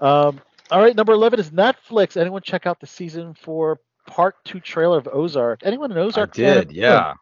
[0.00, 0.40] Um,
[0.70, 2.16] all right, number eleven is Netflix.
[2.16, 5.62] Anyone check out the season four part two trailer of Ozark?
[5.64, 6.36] Anyone in Ozark?
[6.36, 6.58] fan?
[6.68, 6.70] did.
[6.72, 7.14] Yeah.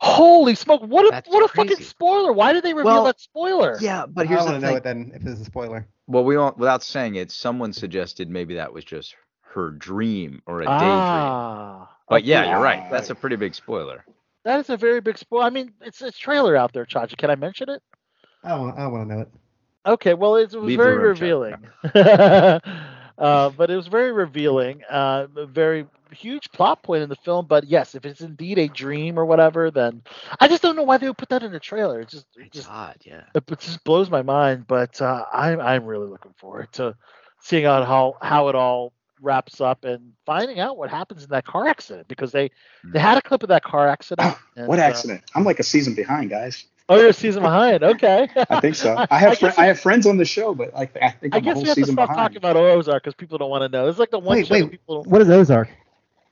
[0.00, 0.82] Holy smoke!
[0.82, 2.32] What a That's what a fucking spoiler!
[2.32, 3.76] Why did they reveal Well, that spoiler?
[3.80, 5.88] Yeah, but here's I here's want the to know it then if it's a spoiler.
[6.06, 9.14] Well, we won't, without saying it, someone suggested maybe that was just
[9.54, 10.78] her dream or a daydream.
[10.80, 12.50] Ah, But yeah, okay.
[12.50, 12.90] you're right.
[12.90, 14.04] That's a pretty big spoiler.
[14.44, 15.44] that is a very big spoiler.
[15.44, 17.16] I mean, it's it's trailer out there, Chachi.
[17.16, 17.82] Can I mention it?
[18.44, 19.28] I want I want to know it.
[19.84, 21.54] Okay, well, it, was Leave very room, revealing.
[21.94, 22.60] uh,
[23.50, 24.82] but it was very revealing.
[24.88, 27.46] Uh, very huge plot point in the film.
[27.46, 30.02] But yes, if it's indeed a dream or whatever, then
[30.40, 32.00] I just don't know why they would put that in a trailer.
[32.00, 33.22] It just, it It's just, odd, yeah.
[33.34, 34.66] it it just blows my mind.
[34.66, 36.94] But uh, I'm, I'm really looking forward to
[37.40, 41.44] seeing out how how it all wraps up and finding out what happens in that
[41.44, 42.50] car accident because they
[42.84, 44.36] they had a clip of that car accident.
[44.56, 45.22] and, What uh, accident?
[45.34, 46.64] I'm like a season behind, guys.
[46.88, 47.82] oh, you're a season behind.
[47.82, 48.28] Okay.
[48.50, 48.96] I think so.
[49.10, 51.38] I have fri- guess I have friends on the show, but like I think I
[51.38, 52.16] I'm a guess whole we have to stop behind.
[52.16, 53.88] talking about Ozark because people don't want to know.
[53.88, 54.70] It's like the one Wait, show that wait.
[54.70, 55.68] people What is Ozark?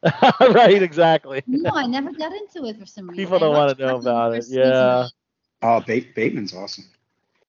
[0.41, 1.43] right, exactly.
[1.47, 3.25] No, I never got into it for some reason.
[3.25, 5.09] People don't wanna know part of the about it, yeah.
[5.63, 6.85] Oh, Bate, Bateman's awesome.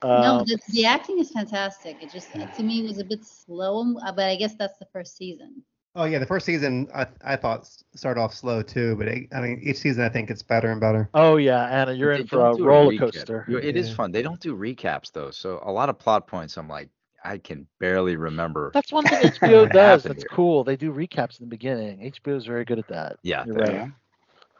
[0.03, 2.01] No, Um, the, the acting is fantastic.
[2.01, 5.17] It just to me was a bit slow, uh, but I guess that's the first
[5.17, 5.63] season.
[5.95, 9.41] Oh yeah, the first season I I thought started off slow too, but it, I
[9.41, 11.09] mean each season I think it's better and better.
[11.15, 12.99] oh yeah, Anna, you're They in for a roller recap.
[12.99, 13.45] coaster.
[13.49, 13.95] You- It is Yeah.
[13.95, 14.11] fun.
[14.11, 16.55] They don't do recaps though, so a lot of plot points.
[16.57, 16.89] I'm like,
[17.27, 18.73] I can barely remember.
[18.73, 20.05] That's one thing HBO does.
[20.05, 20.25] happened That's here?
[20.25, 20.63] cool.
[20.63, 22.01] They do recaps in the beginning.
[22.03, 23.17] HBO is very good at that.
[23.23, 23.81] Yeah, right.
[23.81, 23.87] Yeah.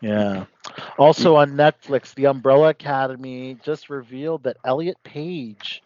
[0.01, 0.45] Yeah.
[0.97, 5.83] Also on Netflix, The Umbrella Academy just revealed that Elliot Page,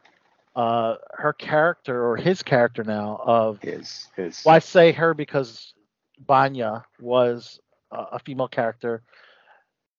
[0.55, 4.45] uh, her character or his character now of His his.
[4.45, 5.73] well, I say her because
[6.25, 7.59] Vanya was
[7.91, 9.03] uh, a female character.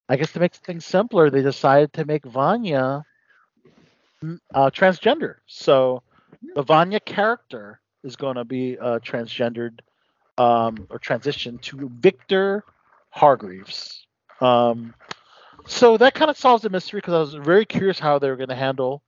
[0.09, 3.04] I guess to make things simpler, they decided to make Vanya
[4.22, 5.36] mm, uh, transgender.
[5.46, 6.02] So
[6.55, 9.81] the Vanya character is going to be uh, transgendered
[10.39, 12.64] um, or transitioned to Victor
[13.10, 14.06] Hargreaves.
[14.40, 14.94] Um,
[15.66, 18.36] so that kind of solves the mystery because I was very curious how they were
[18.36, 19.02] going to handle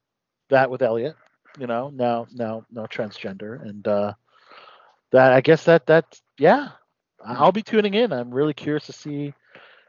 [0.50, 1.16] that with Elliot.
[1.58, 4.14] You know, now now now transgender and uh,
[5.12, 6.68] that I guess that that yeah,
[7.24, 8.12] I'll be tuning in.
[8.12, 9.34] I'm really curious to see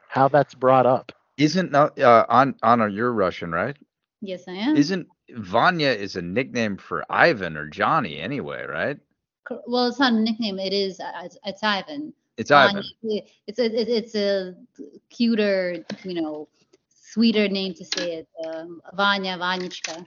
[0.08, 1.12] how that's brought up.
[1.36, 2.88] Isn't no- uh, on Anna?
[2.88, 3.76] You're Russian, right?
[4.20, 4.76] Yes, I am.
[4.76, 8.98] Isn't Vanya is a nickname for Ivan or Johnny anyway, right?
[9.66, 10.58] Well, it's not a nickname.
[10.58, 10.98] It is.
[11.00, 12.12] uh, It's, it's Ivan.
[12.36, 12.82] It's Ivan.
[13.02, 13.96] Vanya- It's a.
[13.96, 14.54] It's a
[15.10, 16.48] cuter, you know,
[16.88, 18.28] sweeter name to say it.
[18.46, 20.06] Um, Vanya, Vanyachka.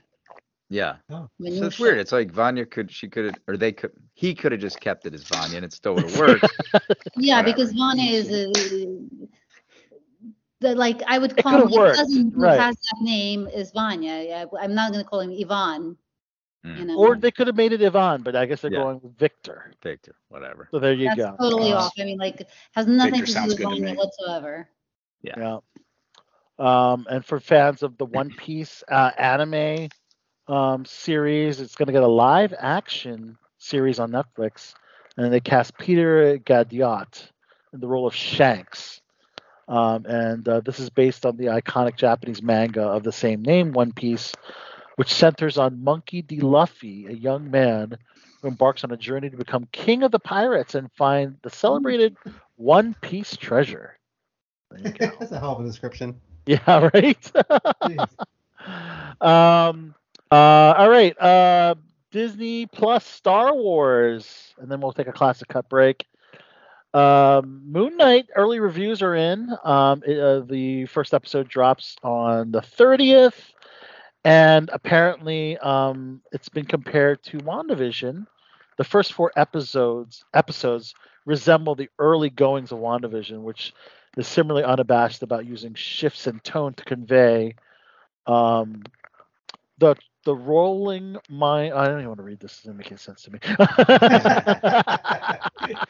[0.68, 0.96] Yeah.
[1.10, 1.98] So it's weird.
[1.98, 5.14] It's like Vanya could she could or they could he could have just kept it
[5.14, 6.46] as Vanya and it still would have worked.
[7.16, 7.56] Yeah, Whatever.
[7.56, 8.52] because Vanya is a.
[10.60, 12.58] The, like I would call could've my worked, cousin who right.
[12.58, 14.22] has that name is Vanya.
[14.22, 15.96] Yeah, I'm not gonna call him Ivan.
[16.64, 16.78] Mm.
[16.78, 18.80] You know, Or they could have made it Yvonne, but I guess they're Yeah.
[18.82, 19.72] going with Victor.
[19.82, 20.68] Victor, whatever.
[20.70, 21.36] So there you that's go.
[21.40, 21.92] totally Uh, off.
[21.98, 23.96] I mean, like has nothing Victor to do with good to Vanya me.
[23.96, 24.68] whatsoever.
[25.22, 25.58] Yeah.
[26.58, 29.88] Um, and for fans of the One Piece uh, anime
[30.48, 34.74] um, series, it's going to get a live action series on Netflix,
[35.16, 37.30] and they cast Peter Gadiot
[37.72, 39.00] in the role of Shanks.
[39.70, 43.72] Um, and uh, this is based on the iconic Japanese manga of the same name,
[43.72, 44.34] One Piece,
[44.96, 46.40] which centers on Monkey D.
[46.40, 47.96] Luffy, a young man
[48.42, 52.16] who embarks on a journey to become king of the pirates and find the celebrated
[52.56, 53.96] One Piece treasure.
[54.72, 55.12] There you go.
[55.20, 56.20] That's a hell of a description.
[56.46, 57.32] Yeah, right.
[59.20, 59.94] Um.
[60.32, 60.74] Uh.
[60.76, 61.16] All right.
[61.20, 61.76] Uh.
[62.10, 66.06] Disney Plus Star Wars, and then we'll take a classic cut break.
[66.92, 69.48] Um, Moon Knight early reviews are in.
[69.64, 73.52] Um, it, uh, the first episode drops on the 30th,
[74.24, 78.26] and apparently, um, it's been compared to WandaVision.
[78.76, 80.94] The first four episodes episodes
[81.26, 83.72] resemble the early goings of WandaVision, which
[84.16, 87.54] is similarly unabashed about using shifts in tone to convey
[88.26, 88.82] um,
[89.78, 91.74] the the rolling mind.
[91.74, 92.58] I don't even want to read this.
[92.58, 93.38] It doesn't make any sense to me.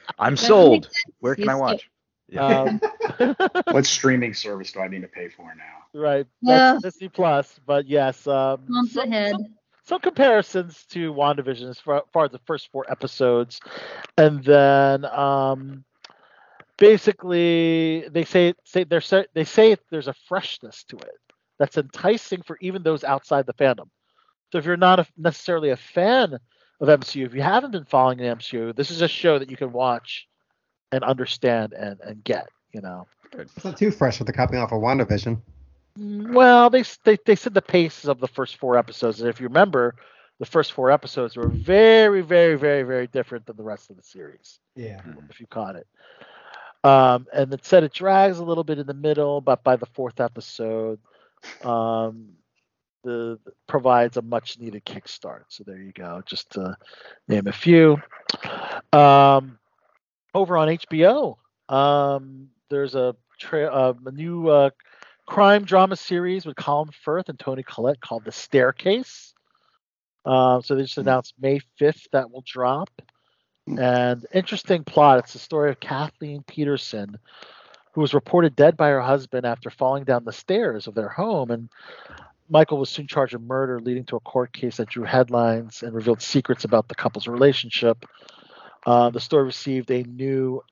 [0.18, 0.88] I'm sold.
[1.20, 1.90] Where can I watch?
[2.28, 2.46] Yeah.
[2.62, 2.80] um,
[3.70, 6.00] What streaming service do I need to pay for now?
[6.00, 6.26] right.
[6.42, 6.72] Yeah.
[6.72, 7.58] That's Disney Plus.
[7.66, 9.32] But yes, um, Months some, ahead.
[9.32, 9.46] some,
[9.84, 13.60] some comparisons to WandaVision as far, far as the first four episodes.
[14.16, 15.84] And then um,
[16.78, 19.02] basically they say say they're
[19.34, 21.20] they say there's a freshness to it
[21.58, 23.88] that's enticing for even those outside the fandom.
[24.52, 26.38] So if you're not a, necessarily a fan
[26.80, 29.56] of MCU, if you haven't been following the MCU, this is a show that you
[29.56, 30.26] can watch
[30.92, 33.06] and understand and, and get, you know.
[33.32, 35.40] It's not too fresh with the copying off of WandaVision.
[35.96, 39.48] Well, they, they they said the pace of the first four episodes, and if you
[39.48, 39.96] remember,
[40.38, 44.02] the first four episodes were very, very, very, very different than the rest of the
[44.02, 44.58] series.
[44.74, 45.00] Yeah.
[45.28, 45.86] If you caught it.
[46.82, 49.86] Um, and it said it drags a little bit in the middle, but by the
[49.86, 50.98] fourth episode,
[51.62, 52.30] um,
[53.02, 55.44] the provides a much needed kickstart.
[55.48, 56.76] So there you go, just to
[57.28, 58.00] name a few.
[58.92, 59.58] Um,
[60.34, 61.36] over on HBO,
[61.68, 64.70] um, there's a, tra- uh, a new uh,
[65.26, 69.34] crime drama series with Colin Firth and Toni Collette called The Staircase.
[70.24, 72.90] Uh, so they just announced May 5th that will drop.
[73.66, 75.20] And interesting plot.
[75.20, 77.18] It's the story of Kathleen Peterson,
[77.92, 81.50] who was reported dead by her husband after falling down the stairs of their home.
[81.50, 81.68] And
[82.50, 85.94] Michael was soon charged of murder, leading to a court case that drew headlines and
[85.94, 88.04] revealed secrets about the couple's relationship.
[88.86, 90.62] Uh, the story received a new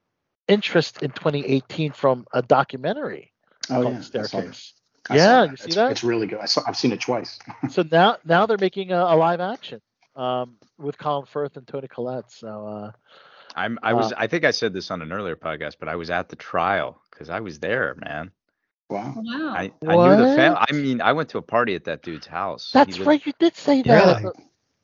[0.48, 3.32] interest in 2018 from a documentary
[3.70, 4.56] Oh called yeah, The I saw that.
[4.56, 4.74] Staircase.
[5.10, 5.92] I Yeah, you see it's, that?
[5.92, 6.40] It's really good.
[6.40, 7.38] I saw, I've seen it twice.
[7.70, 9.80] so now now they're making a, a live action
[10.16, 12.30] um, with Colin Firth and Toni Collette.
[12.32, 12.92] So uh,
[13.54, 15.96] I'm I was Uh, I think I said this on an earlier podcast, but I
[15.96, 18.32] was at the trial because I was there, man.
[18.90, 19.14] Wow.
[19.16, 19.54] Wow.
[19.54, 20.36] I, I knew the What?
[20.36, 20.58] family.
[20.68, 22.70] I mean, I went to a party at that dude's house.
[22.72, 24.22] That's lived- right, you did say that.
[24.22, 24.34] Really?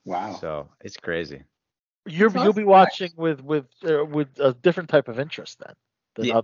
[0.04, 0.34] Wow.
[0.40, 1.44] So it's crazy.
[2.06, 5.74] You're, That's you'll be watching with with uh, with a different type of interest then.
[6.16, 6.40] than Yeah,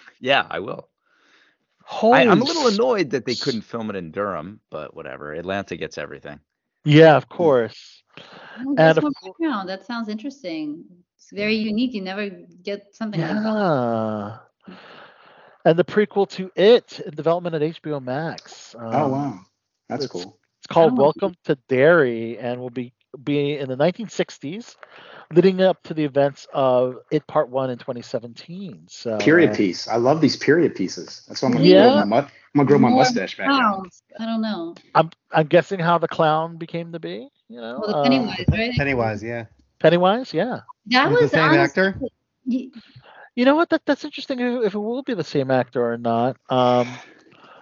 [0.20, 0.88] yeah, I will.
[1.84, 5.32] Holy I, I'm a little annoyed that they couldn't film it in Durham, but whatever.
[5.32, 6.40] Atlanta gets everything.
[6.84, 8.02] Yeah, of course.
[8.58, 9.68] Oh, and of one background.
[9.68, 10.84] That sounds interesting.
[11.16, 11.94] It's very unique.
[11.94, 12.28] You never
[12.62, 14.40] get something like that.
[15.64, 15.70] Yeah.
[15.70, 18.74] And the prequel to It in development at HBO Max.
[18.78, 19.38] Oh Um, wow.
[19.88, 20.38] That's it's- cool.
[20.58, 21.02] It's called Oh.
[21.02, 22.92] Welcome to Derry and will be
[23.22, 24.74] be in the 1960s,
[25.30, 28.86] leading up to the events of It Part One in 2017.
[28.88, 29.86] So Period uh, piece.
[29.86, 31.22] I love these period pieces.
[31.28, 31.92] That's why I'm gonna Yeah.
[31.92, 33.48] grow my I'm gonna grow my More mustache back.
[33.48, 33.56] out.
[33.60, 34.02] Clowns.
[34.18, 34.74] I don't know.
[34.94, 37.28] I'm I'm guessing how the clown became to be.
[37.48, 38.72] You know, Well, the uh, Pennywise, right?
[38.74, 39.44] Pennywise, yeah.
[39.80, 40.32] Pennywise.
[40.34, 40.60] Yeah.
[40.86, 42.00] That was the same honestly- actor?
[42.46, 42.68] y-
[43.36, 43.70] You know what?
[43.70, 44.38] That that's interesting.
[44.40, 46.36] If if it will be the same actor or not.
[46.50, 46.88] Um,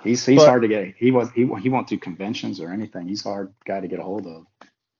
[0.05, 0.95] He's he's But- hard to get.
[0.97, 3.07] He was he he won't do conventions or anything.
[3.07, 4.47] He's a hard guy to get a hold of.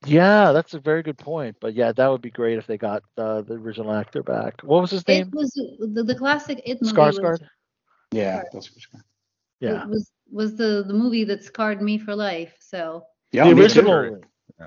[0.07, 1.57] yeah, that's a very good point.
[1.61, 4.61] But yeah, that would be great if they got uh, the original actor back.
[4.63, 5.27] What was his name?
[5.27, 5.51] It was
[5.95, 6.97] the, the classic It movie.
[6.97, 7.41] was-
[8.13, 9.01] Yeah, that's for sure.
[9.59, 9.83] Yeah.
[9.83, 12.55] It was was the the movie that scarred me for life.
[12.61, 14.21] So Yeah, the original.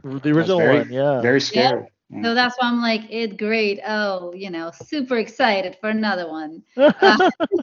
[0.03, 0.91] The original very- one.
[0.91, 1.21] Yeah.
[1.21, 1.81] Very scary.
[1.83, 1.87] Yeah.
[2.23, 3.79] So that's why I'm like it great.
[3.85, 6.63] Oh, you know, super excited for another one.
[7.01, 7.17] Uh,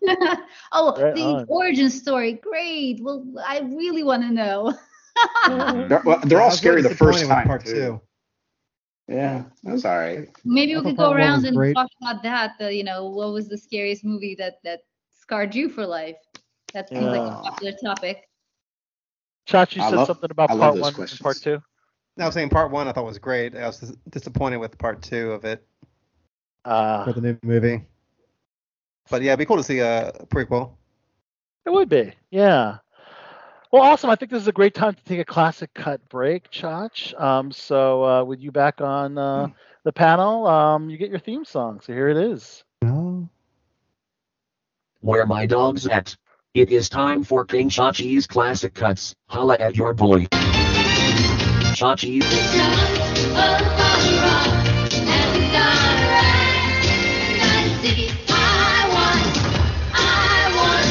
[0.73, 1.47] oh, Right the on.
[1.47, 3.01] origin story, great.
[3.02, 4.74] Well, I really want to know.
[5.89, 7.66] They're, well, they're all scary the first disappointed time part too.
[7.66, 8.01] two.
[9.09, 10.28] Yeah, that was all right.
[10.44, 11.74] Maybe we could go around and great.
[11.74, 12.59] talk about that.
[12.59, 16.16] The, you know, what was the scariest movie that that scarred you for life?
[16.73, 18.28] That seems like a popular topic.
[19.47, 21.62] Chachi I said love- something about I part those one and part two.
[22.17, 23.57] No, I was saying part one I thought was great.
[23.57, 25.67] I was disappointed with part two of it
[26.65, 27.87] Uh, for the new movie.
[29.11, 30.73] But yeah, it'd be cool to see a prequel.
[31.65, 32.79] It would be, yeah.
[33.73, 34.11] Well, awesome.
[34.11, 37.19] I think this is a great time to take a classic cut break, Chach.
[37.19, 39.49] Um, so uh, with you back on uh,
[39.85, 41.81] the panel, um, you get your theme song.
[41.81, 42.63] So here it is.
[42.83, 43.29] No.
[45.01, 46.15] Where my dog's at?
[46.53, 49.15] It is time for King Chachi's classic cuts.
[49.29, 50.27] Holla at your boy.
[51.73, 52.20] Chachi.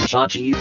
[0.08, 0.56] Chachi.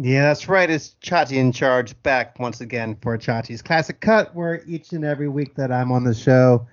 [0.00, 0.70] Yeah, that's right.
[0.70, 5.28] It's Chachi in charge back once again for Chachi's Classic Cut, where each and every
[5.28, 6.68] week that I'm on the show,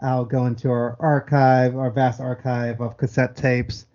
[0.00, 3.86] I'll go into our archive, our vast archive of cassette tapes,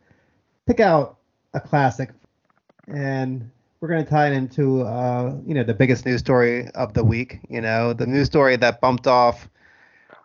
[0.68, 1.18] pick out
[1.53, 2.10] a classic,
[2.88, 3.49] and
[3.84, 7.04] we're going to tie it into, uh, you know, the biggest news story of the
[7.04, 7.42] week.
[7.50, 9.50] You know, the news story that bumped off,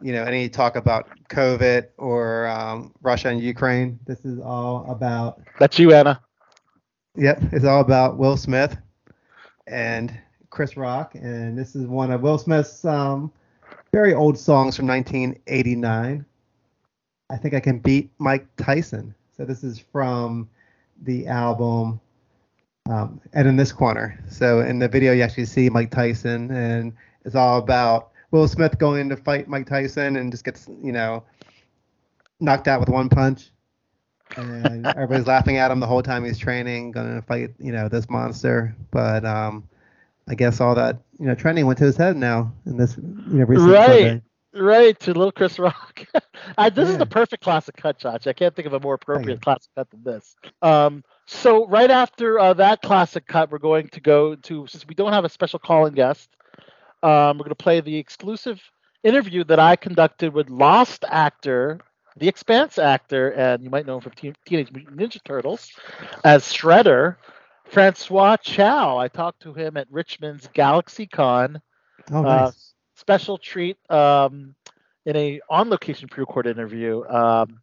[0.01, 3.99] you know, any talk about COVID or um, Russia and Ukraine.
[4.07, 6.21] This is all about That's you, Anna.
[7.17, 8.77] Yep, it's all about Will Smith
[9.67, 10.17] and
[10.51, 13.33] Chris Rock, and this is one of Will Smith's um,
[13.91, 16.25] very old songs from 1989.
[17.29, 19.17] I think I can beat Mike Tyson.
[19.37, 20.49] So this is from
[21.03, 22.01] the album
[22.89, 24.19] um, and in this corner.
[24.31, 26.93] So in the video, you actually see Mike Tyson, and
[27.24, 31.23] it's all about Will Smith going to fight Mike Tyson and just gets you know
[32.40, 33.51] knocked out with one punch
[34.36, 38.09] and everybody's laughing at him the whole time he's training, gonna fight, you know, this
[38.09, 38.74] monster.
[38.90, 39.69] But um,
[40.28, 43.39] I guess all that, you know, training went to his head now in this, you
[43.39, 44.23] know, recent Right.
[44.55, 46.06] Right, to little Chris Rock.
[46.59, 46.98] I, this is Yeah.
[46.98, 48.27] the perfect classic cut, Chach.
[48.27, 50.36] I can't think of a more appropriate classic cut than this.
[50.62, 54.95] Um, so right after uh, that classic cut, we're going to go to since we
[54.95, 56.31] don't have a special call-in guest,
[57.03, 58.61] um, we're going to play the exclusive
[59.05, 61.81] interview that I conducted with Lost actor,
[62.17, 65.71] The Expanse actor, and you might know him from Teen- Teenage Mutant Ninja Turtles
[66.25, 67.17] as Shredder,
[67.71, 68.97] François Chau.
[68.97, 71.61] I talked to him at Richmond's GalaxyCon.
[72.11, 72.51] Oh, Uh,
[72.97, 74.55] special treat um,
[75.05, 77.05] in a on-location pre-recorded interview.
[77.07, 77.61] Um,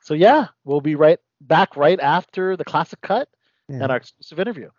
[0.00, 3.28] so yeah, we'll be right back right after the classic cut
[3.68, 3.82] Yeah.
[3.82, 4.70] and our exclusive interview.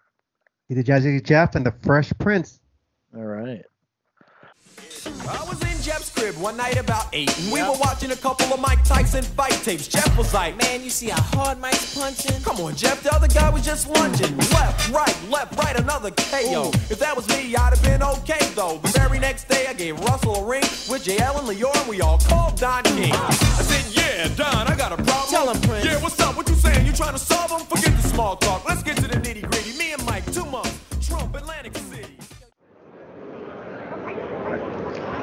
[0.67, 2.59] He did Jazzy Jeff and the Fresh Prince.
[3.15, 3.63] All right.
[5.81, 8.53] I was in Jeff's crib one night about eight, and we were watching a couple
[8.53, 9.87] of Mike Tyson fight tapes.
[9.87, 12.39] Jeff was like, "Man, you see how hard Mike's punching?
[12.43, 13.01] Come on, Jeff.
[13.01, 16.69] The other guy was just lunging, left, right, left, right, another KO.
[16.89, 18.77] If that was me, I'd have been okay though.
[18.83, 22.01] The very next day, I gave Russell a ring with JL and Lyor, and we
[22.01, 23.13] all called Don King.
[23.13, 23.31] I
[23.63, 25.29] said, "Yeah, Don, I got a problem.
[25.29, 25.85] Tell him, Prince.
[25.85, 26.37] Yeah, what's up?
[26.37, 26.85] What you saying?
[26.85, 27.61] You trying to solve them?
[27.61, 28.67] Forget the small talk.
[28.67, 29.77] Let's get to the nitty gritty.
[29.77, 30.77] Me and Mike, two months,
[31.07, 31.73] Trump, Atlantic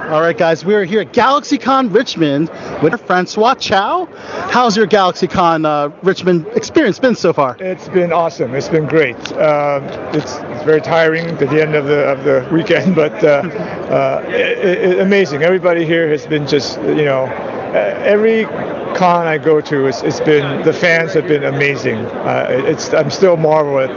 [0.09, 2.49] All right, guys, we are here at GalaxyCon Richmond
[2.83, 4.09] with François Chau.
[4.51, 7.59] How's your GalaxyCon uh, Richmond experience been so far?
[7.61, 8.55] It's been awesome.
[8.55, 9.17] It's been great.
[9.33, 13.27] Um, it's, it's very tiring at the end of the of the weekend, but uh,
[13.27, 15.43] uh, it, it, amazing.
[15.43, 18.47] Everybody here has been just you know uh, every
[18.95, 21.97] con I go to, it's, it's been the fans have been amazing.
[21.97, 23.91] Uh, it's I'm still marvel at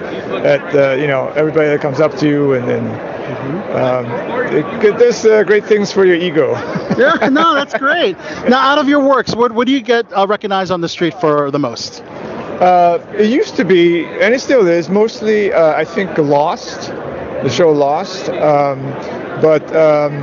[0.46, 3.12] at uh, you know everybody that comes up to you and then.
[3.72, 4.06] Um,
[4.54, 6.52] it, there's uh, great things for your ego.
[6.98, 8.18] yeah, no, that's great.
[8.50, 11.14] Now, out of your works, what, what do you get uh, recognized on the street
[11.14, 12.02] for the most?
[12.02, 17.50] Uh, it used to be, and it still is, mostly uh, I think Lost, the
[17.50, 18.30] show Lost.
[18.30, 18.82] Um,
[19.42, 20.22] but um,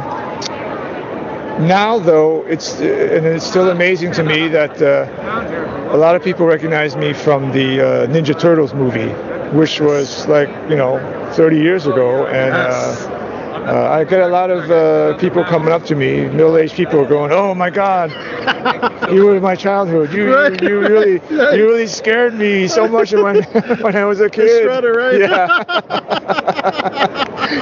[1.60, 6.46] now, though, it's and it's still amazing to me that uh, a lot of people
[6.46, 9.08] recognize me from the uh, Ninja Turtles movie,
[9.56, 10.98] which was like you know
[11.34, 12.54] 30 years ago, and.
[12.54, 13.17] Uh,
[13.68, 17.32] uh, I get a lot of uh, people coming up to me, middle-aged people, going,
[17.32, 18.10] "Oh my God,
[19.12, 20.12] you were my childhood.
[20.12, 23.42] You, you, you really, you really scared me so much when
[23.82, 25.20] when I was a kid." Shredder, right?
[25.20, 25.64] Yeah.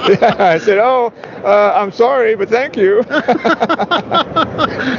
[0.20, 0.36] yeah.
[0.38, 1.12] I said, "Oh,
[1.44, 3.02] uh, I'm sorry, but thank you."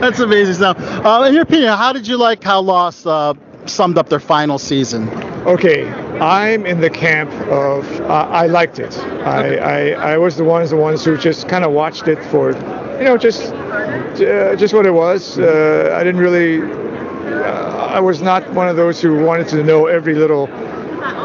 [0.01, 0.77] That's amazing stuff.
[0.79, 3.33] Uh, in your opinion, how did you like how Lost uh,
[3.69, 5.09] summed up their final season?
[5.45, 5.87] Okay,
[6.19, 8.97] I'm in the camp of uh, I liked it.
[8.99, 12.51] I, I I was the ones the ones who just kind of watched it for,
[12.51, 15.37] you know, just uh, just what it was.
[15.39, 16.61] Uh, I didn't really.
[16.61, 20.47] Uh, I was not one of those who wanted to know every little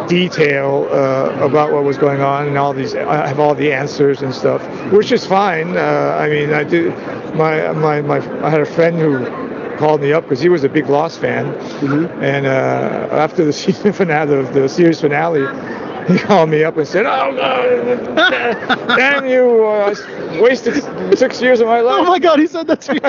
[0.09, 2.95] detail uh, about what was going on and all these.
[2.95, 4.63] I have all the answers and stuff,
[4.93, 5.77] which is fine.
[5.77, 6.91] Uh, I mean, I do.
[7.35, 8.19] My my my.
[8.45, 9.19] I had a friend who
[9.83, 11.45] called me up because he was a big Lost fan,
[12.23, 15.43] and uh, after the season finale, the, the series finale,
[16.09, 19.65] he called me up and said, "Oh God, damn you!
[19.65, 19.95] Uh,
[20.31, 20.83] I wasted
[21.19, 23.01] six years of my life." Oh my God, he said that to you.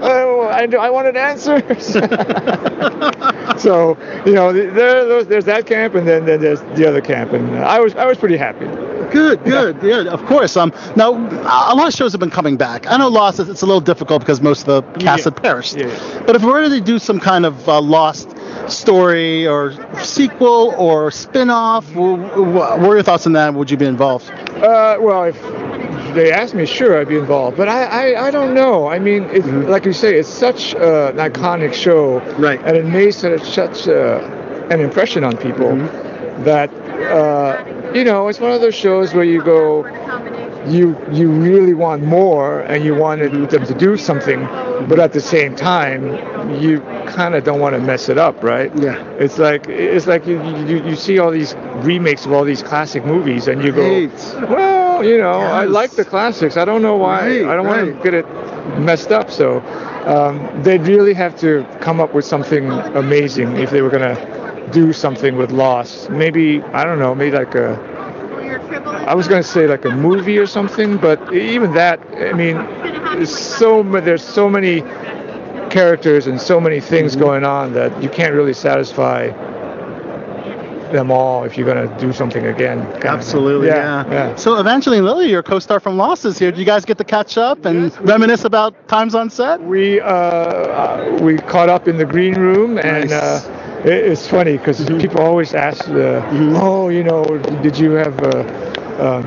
[0.00, 1.62] oh, I, I wanted answers.
[3.62, 3.96] so
[4.26, 7.56] you know, there, there's, there's that camp, and then, then there's the other camp, and
[7.58, 8.66] I was I was pretty happy.
[9.10, 10.56] Good, good, yeah, of course.
[10.56, 12.86] Um, now a lot of shows have been coming back.
[12.86, 15.24] I know Lost is it's a little difficult because most of the cast Yeah.
[15.32, 15.76] had perished.
[15.76, 16.22] Yeah.
[16.26, 18.28] But if we were to do some kind of uh, Lost
[18.68, 19.72] story or
[20.02, 23.54] sequel or spin-off, wh- wh- what are your thoughts on that?
[23.54, 24.30] Would you be involved?
[24.30, 27.56] Uh, well, if they asked me, sure, I'd be involved.
[27.56, 28.88] But I, I, I don't know.
[28.88, 32.60] I mean, it, like you say, it's such uh, an iconic show, Right.
[32.64, 34.20] And it made such, such uh,
[34.70, 35.76] an impression on people
[36.44, 36.70] that
[37.10, 39.82] uh, you know, it's one of those shows where you go,
[40.66, 44.40] you you really want more, and you wanted them to do something,
[44.88, 46.02] but at the same time,
[46.60, 48.70] you kind of don't want to mess it up, right?
[48.76, 49.02] Yeah.
[49.18, 53.04] It's like it's like you, you you see all these remakes of all these classic
[53.04, 54.50] movies, and you go, Right.
[54.50, 56.56] well, you know, I like the classics.
[56.56, 57.26] I don't know why.
[57.26, 58.26] Right, I don't want to get it
[58.78, 59.30] messed up.
[59.30, 59.60] So
[60.06, 64.92] um, they'd really have to come up with something amazing if they were gonna do
[64.92, 66.10] something with Lost.
[66.10, 67.14] Maybe I don't know.
[67.14, 67.98] Maybe like a.
[68.72, 72.56] I was gonna say like a movie or something, but even that, I mean,
[73.16, 74.82] there's so there's so many
[75.70, 77.20] characters and so many things Mm-hmm.
[77.20, 79.28] going on that you can't really satisfy
[80.92, 82.78] them all if you're gonna do something again.
[82.78, 83.10] kind of thing.
[83.10, 84.04] Absolutely, yeah.
[84.10, 84.34] yeah.
[84.36, 86.50] So Evangeline Lilly, your co-star from Lost, is here.
[86.50, 89.60] Do you guys get to catch up and reminisce about times on set?
[89.60, 93.40] We uh, uh, we caught up in the green room, and uh,
[93.84, 94.98] it's funny because Mm-hmm.
[94.98, 96.22] people always ask, uh,
[96.60, 97.24] "Oh, you know,
[97.62, 98.38] did you have a
[99.04, 99.24] um,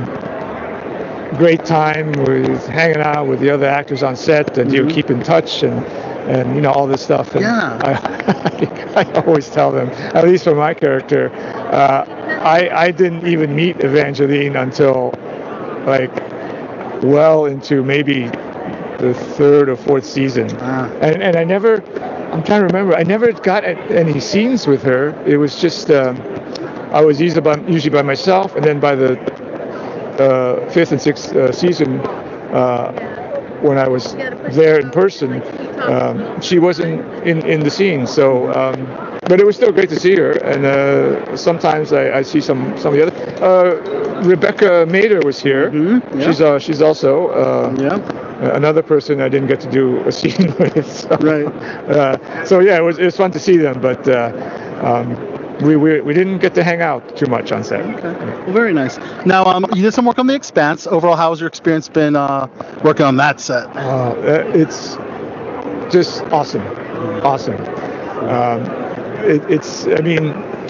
[1.37, 5.09] great time with hanging out with the other actors on set, and do you keep
[5.09, 5.83] in touch and
[6.29, 7.81] and you know all this stuff?" And Mm-hmm.
[7.81, 7.99] Yeah.
[8.95, 11.31] I, I always tell them, at least for my character,
[11.71, 12.05] uh,
[12.43, 15.11] I I didn't even meet Evangeline until
[15.85, 16.11] like
[17.03, 18.29] well into maybe
[18.99, 20.49] the third or fourth season,
[21.01, 21.81] and and I never.
[22.33, 22.95] I'm trying to remember.
[22.95, 25.09] I never got any scenes with her.
[25.25, 26.17] It was just um,
[26.91, 29.19] I was usually by, usually by myself, and then by the
[30.19, 31.99] uh, fifth and sixth uh, season,
[32.53, 32.91] uh,
[33.61, 34.13] when I was
[34.51, 35.41] there in person,
[35.81, 38.05] um, she wasn't in, in the scene.
[38.05, 38.85] So, um,
[39.27, 40.31] but it was still great to see her.
[40.43, 43.43] And uh, sometimes I, I see some some of the other.
[43.43, 45.71] Uh, Rebecca Mader was here.
[45.73, 46.25] yeah.
[46.25, 47.75] She's uh, she's also uh,
[48.39, 50.91] another person I didn't get to do a scene with.
[50.91, 51.45] So, Right.
[51.89, 54.07] Uh, so yeah, it was it was fun to see them, but.
[54.07, 57.85] Uh, um, we, we, we didn't get to hang out too much on set.
[57.85, 58.97] Well, very nice.
[59.25, 60.87] Now, um, you did some work on The Expanse.
[60.87, 62.47] Overall, how has your experience been uh,
[62.83, 63.65] working on that set?
[63.75, 64.15] Uh,
[64.53, 64.95] it's
[65.93, 66.65] just awesome,
[67.23, 67.59] awesome.
[68.27, 68.61] Um,
[69.23, 70.23] it, it's, I mean,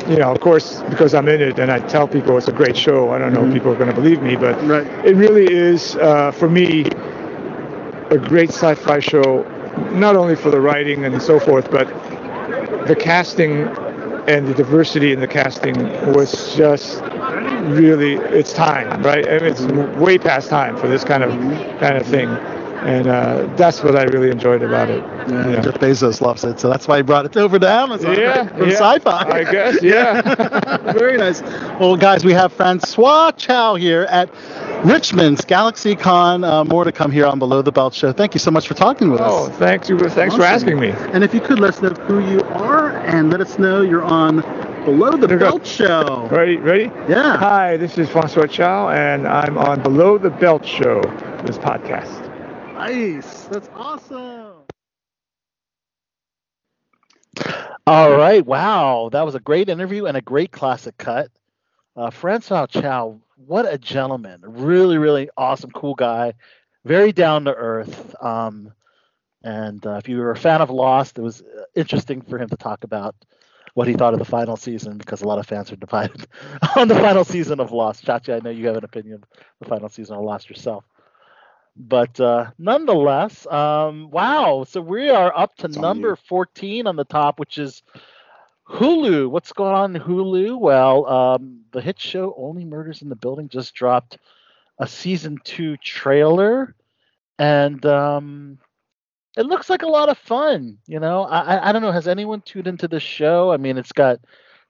[0.09, 2.75] you know, of course, because I'm in it and I tell people it's a great
[2.75, 3.11] show.
[3.11, 4.61] I don't know if people are going to believe me, but
[5.05, 6.83] it really is, uh, for me,
[8.11, 9.43] a great sci-fi show.
[9.93, 11.87] Not only for the writing and so forth, but
[12.87, 13.63] the casting
[14.27, 15.75] and the diversity in the casting
[16.13, 17.01] was just
[17.71, 19.27] really it's time, right?
[19.27, 19.61] I mean, it's
[19.97, 21.31] way past time for this kind of
[21.79, 22.29] kind of thing,
[22.85, 25.01] and uh, that's what I really enjoyed about it.
[25.29, 28.47] Yeah, Jeff Bezos loves it, so that's why he brought it over to Amazon Yeah,
[28.47, 29.29] from yeah, sci-fi.
[29.31, 30.21] I guess, yeah.
[30.93, 31.41] Very nice.
[31.79, 34.29] Well, guys, we have François Chau here at
[34.85, 36.43] Richmond's Galaxy Con.
[36.43, 38.11] Uh, more to come here on Below the Belt Show.
[38.11, 39.49] Thank you so much for talking with Oh, us.
[39.49, 39.97] Oh, thanks you.
[39.97, 40.89] Thanks for asking me.
[40.91, 44.03] And if you could let us know who you are and let us know you're
[44.03, 44.41] on
[44.85, 46.27] Below the Belt Show.
[46.29, 46.57] Ready?
[46.57, 46.83] Ready?
[47.07, 47.37] Yeah.
[47.37, 51.01] Hi, this is François Chau, and I'm on Below the Belt Show,
[51.45, 52.22] this podcast.
[52.73, 53.45] Nice.
[53.45, 54.65] That's awesome.
[57.85, 58.45] All right.
[58.45, 59.09] Wow.
[59.11, 61.29] That was a great interview and a great classic cut.
[61.95, 64.41] Uh, François Chau, what a gentleman.
[64.43, 66.33] Really, really awesome, cool guy.
[66.85, 68.15] Very down to earth.
[68.23, 68.73] Um,
[69.43, 72.49] and uh, if you were a fan of Lost, it was uh, interesting for him
[72.49, 73.15] to talk about
[73.75, 76.27] what he thought of the final season because a lot of fans are divided
[76.77, 78.05] on the final season of Lost.
[78.05, 79.23] Chachi, I know you have an opinion of
[79.59, 80.85] the final season of Lost yourself.
[81.75, 84.63] But uh, nonetheless, um, wow.
[84.67, 87.81] So we are up to number 14 on the top, which is
[88.69, 89.29] Hulu.
[89.29, 90.59] What's going on in Hulu?
[90.59, 94.17] Well, um, the hit show Only Murders in the Building just dropped
[94.79, 96.75] a season two trailer,
[97.39, 98.59] and um,
[99.35, 100.77] it looks like a lot of fun.
[100.87, 101.91] You know, I, I- don't know.
[101.91, 103.51] Has anyone tuned into the show?
[103.51, 104.19] I mean, it's got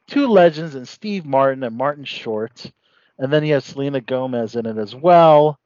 [0.08, 2.72] two legends and Steve Martin and Martin Short,
[3.20, 5.60] and then you have Selena Gomez in it as well.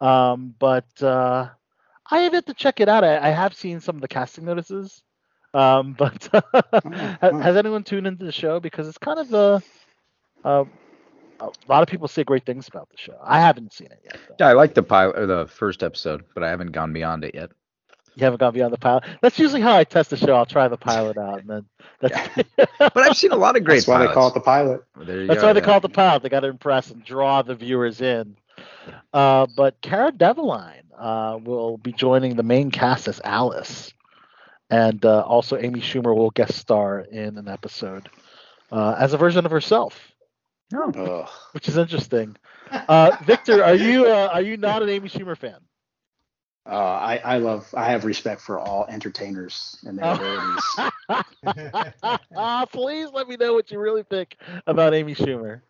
[0.00, 1.48] Um, but uh,
[2.10, 3.04] I have yet to check it out.
[3.04, 5.02] I, I have seen some of the casting notices.
[5.52, 6.28] Um, but
[7.20, 8.60] has anyone tuned into the show?
[8.60, 9.62] Because it's kind of a,
[10.44, 10.66] a
[11.40, 13.16] a lot of people say great things about the show.
[13.22, 14.18] I haven't seen it yet.
[14.38, 17.34] Yeah, I like the pilot or the first episode, but I haven't gone beyond it
[17.34, 17.50] yet.
[18.16, 19.04] You haven't gone beyond the pilot.
[19.22, 20.34] That's usually how I test the show.
[20.34, 21.64] I'll try the pilot out, and then
[22.00, 22.44] that's.
[22.78, 24.82] But I've seen a lot of great That's why they call it the pilot.
[24.96, 25.66] There you That's go, why they yeah.
[25.66, 26.22] call it the pilot.
[26.22, 28.36] They got to impress and draw the viewers in.
[29.12, 33.92] Uh, but Cara Delevingne uh, will be joining the main cast as Alice,
[34.70, 38.08] and uh, also Amy Schumer will guest star in an episode
[38.70, 40.12] uh, as a version of herself,
[40.74, 41.28] Ugh.
[41.52, 42.36] which is interesting.
[42.70, 45.60] Uh, Victor, are you uh, are you not an Amy Schumer fan?
[46.66, 50.78] Uh, I, I love, I have respect for all entertainers and their abilities.
[52.72, 54.36] Please let me know what you really think
[54.66, 55.62] about Amy Schumer.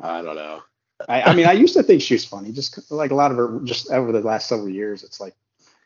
[0.00, 0.62] I don't know.
[1.08, 3.36] I, I mean, I used to think she was funny, just like a lot of
[3.36, 5.34] her, just over the last several years, it's like,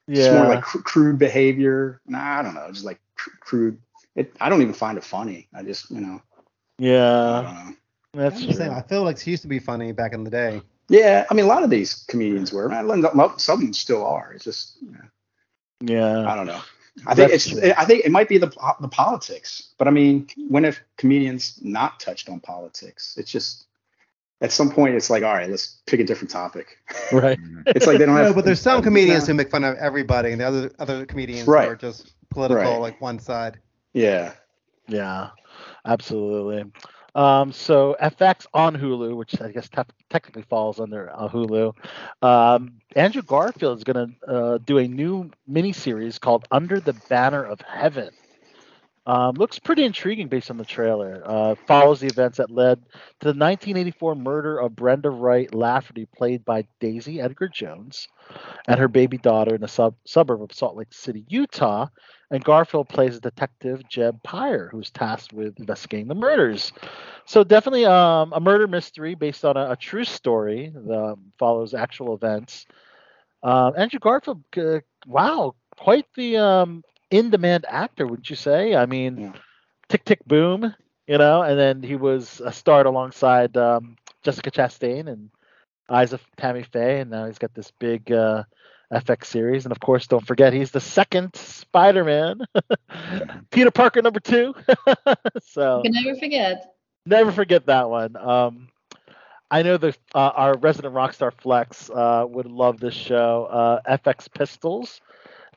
[0.07, 2.01] it's more like cr- crude behavior.
[2.07, 3.79] Nah, I don't know, just like cr- crude.
[4.17, 5.49] It, I don't even find it funny.
[5.55, 6.21] I just, you know,
[6.79, 7.73] Yeah,
[8.13, 8.73] that's I'm the same.
[8.73, 10.63] I feel like she used to be funny back in the day.
[10.89, 11.27] yeah.
[11.31, 12.73] I mean, a lot of these comedians were.
[12.73, 14.33] I love- Some of them still are.
[14.33, 15.05] It's just, you know,
[15.81, 16.29] Yeah.
[16.31, 16.61] I don't know.
[17.07, 17.61] I think That's it's.
[17.61, 17.73] true.
[17.77, 18.49] I think it might be the
[18.81, 23.15] the politics, but I mean, when have comedians not touched on politics?
[23.17, 23.67] It's just
[24.41, 26.79] at some point, it's like, all right, let's pick a different topic.
[27.13, 27.39] Right.
[27.67, 28.35] It's like they don't No, have.
[28.35, 31.69] but there's some comedians who make fun of everybody, and the other other comedians Right.
[31.69, 32.81] are just political, Right.
[32.81, 33.59] like one side.
[33.93, 34.33] Yeah.
[34.89, 35.31] Yeah,
[35.85, 36.65] absolutely.
[37.15, 41.75] Um, so FX on Hulu, which I guess te- technically falls under uh, Hulu.
[42.23, 47.43] Um, Andrew Garfield is going to uh, do a new miniseries called Under the Banner
[47.45, 48.11] of Heaven.
[49.07, 51.23] Um, looks pretty intriguing based on the trailer.
[51.25, 56.45] Uh, follows the events that led to the 1984 murder of Brenda Wright Lafferty, played
[56.45, 58.09] by Daisy Edgar Jones,
[58.69, 61.89] and her baby daughter in a sub- suburb of Salt Lake City, Utah.
[62.31, 66.73] And Garfield plays Detective Jeb Pyre, who's tasked with investigating the murders.
[67.25, 72.15] So definitely um, a murder mystery based on a, a true story that follows actual
[72.15, 72.67] events.
[73.43, 78.75] Um, Andrew Garfield, uh, wow, quite the um, in-demand actor, wouldn't you say?
[78.75, 79.35] I mean,
[79.89, 80.75] Tick Tick Boom,
[81.07, 85.31] you know, and then he was a starred alongside um, Jessica Chastain and
[85.89, 88.45] Eyes of Tammy Faye, and now he's got this big uh,
[88.93, 89.65] FX series.
[89.65, 92.41] And of course, don't forget he's the second Spider-Man,
[93.51, 94.55] Peter Parker number two.
[95.43, 96.75] so You can never forget.
[97.07, 98.17] never forget that one.
[98.17, 98.69] Um,
[99.51, 103.47] I know the uh, our resident rockstar Flex uh, would love this show.
[103.51, 105.01] Uh, FX Pistols,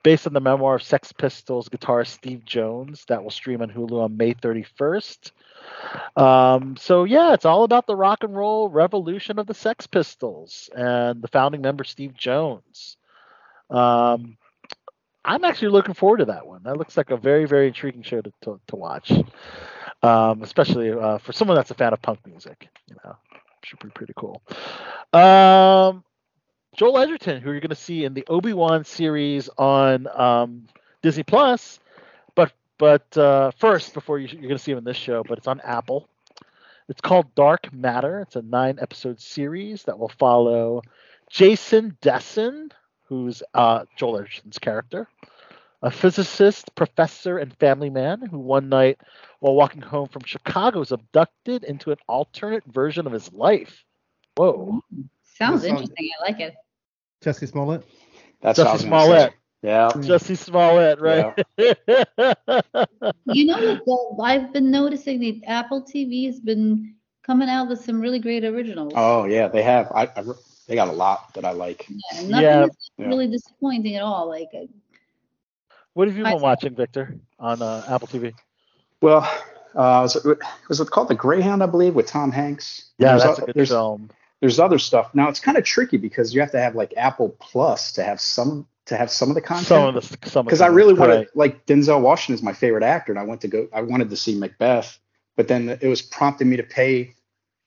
[0.03, 4.03] based on the memoir of Sex Pistols guitarist Steve Jones, that will stream on Hulu
[4.03, 5.31] on May 31st.
[6.15, 10.69] Um, so yeah, it's all about the rock and roll revolution of the Sex Pistols
[10.75, 12.97] and the founding member Steve Jones.
[13.69, 14.37] Um,
[15.25, 16.63] I'm actually looking forward to that one.
[16.63, 19.11] That looks like a very, very intriguing show to, to, to watch,
[20.01, 22.67] um, especially uh, for someone that's a fan of punk music.
[22.87, 23.15] You know,
[23.63, 24.41] should be pretty cool.
[25.13, 26.03] Um,
[26.75, 30.65] Joel Edgerton, who you're going to see in the Obi Wan series on um,
[31.01, 31.79] Disney Plus,
[32.35, 35.37] but but uh, first, before you, you're going to see him in this show, but
[35.37, 36.07] it's on Apple.
[36.89, 38.21] It's called Dark Matter.
[38.21, 40.81] It's a nine episode series that will follow
[41.29, 42.71] Jason Dessen,
[43.05, 45.07] who's uh, Joel Edgerton's character,
[45.81, 48.99] a physicist, professor, and family man who one night,
[49.39, 53.85] while walking home from Chicago, is abducted into an alternate version of his life.
[54.35, 54.81] Whoa.
[55.23, 56.09] Sounds- interesting.
[56.19, 56.55] I like it.
[57.23, 57.83] Jesse Smollett.
[58.41, 58.87] That's Jesse was say.
[58.87, 59.33] Smollett.
[59.61, 59.89] Yeah.
[60.01, 61.33] Jesse Smollett, right?
[63.25, 67.99] You know, what, I've been noticing that Apple TV has been coming out with some
[68.01, 68.93] really great originals.
[68.95, 69.91] Oh yeah, they have.
[69.93, 70.23] I, I
[70.67, 71.87] they got a lot that I like.
[72.15, 72.65] And nothing Yeah.
[72.65, 73.07] is Yeah.
[73.07, 74.27] really disappointing at all.
[74.27, 74.65] Like, uh,
[75.93, 78.33] what have you I- been watching, Victor, on uh, Apple TV?
[79.01, 79.21] Well,
[79.75, 80.37] uh, was it,
[80.69, 81.63] was it called The Greyhound?
[81.63, 82.91] I believe with Tom Hanks.
[82.97, 84.09] Yeah, There's that's o- a good film.
[84.43, 85.15] There's other stuff.
[85.15, 88.19] Now it's kind of tricky because you have to have like Apple Plus to have
[88.19, 89.67] some to have some of the content.
[89.67, 91.27] Some of the some because I really wanted right.
[91.33, 93.69] like Denzel Washington is my favorite actor, and I went to go.
[93.71, 94.99] I wanted to see Macbeth,
[95.37, 97.13] but then it was prompting me to pay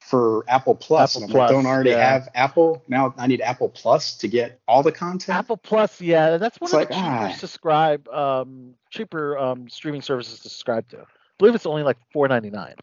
[0.01, 1.17] for Apple Plus.
[1.17, 2.13] Apple and I'm like, don't already yeah.
[2.13, 3.15] have Apple now.
[3.17, 5.39] I need Apple Plus to get all the content.
[5.39, 7.33] Apple Plus, yeah, that's one It's of like, the cheaper ah.
[7.33, 10.99] subscribe, um, cheaper um, streaming services to subscribe to.
[10.99, 11.05] I
[11.39, 12.75] believe it's only like four ninety nine.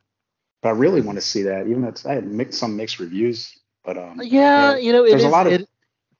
[0.63, 2.97] But I really want to see that, even though it's, I had mixed, some mixed
[2.99, 3.55] reviews.
[3.83, 5.27] But um, Yeah, you know, it there's is.
[5.27, 5.69] a lot of it,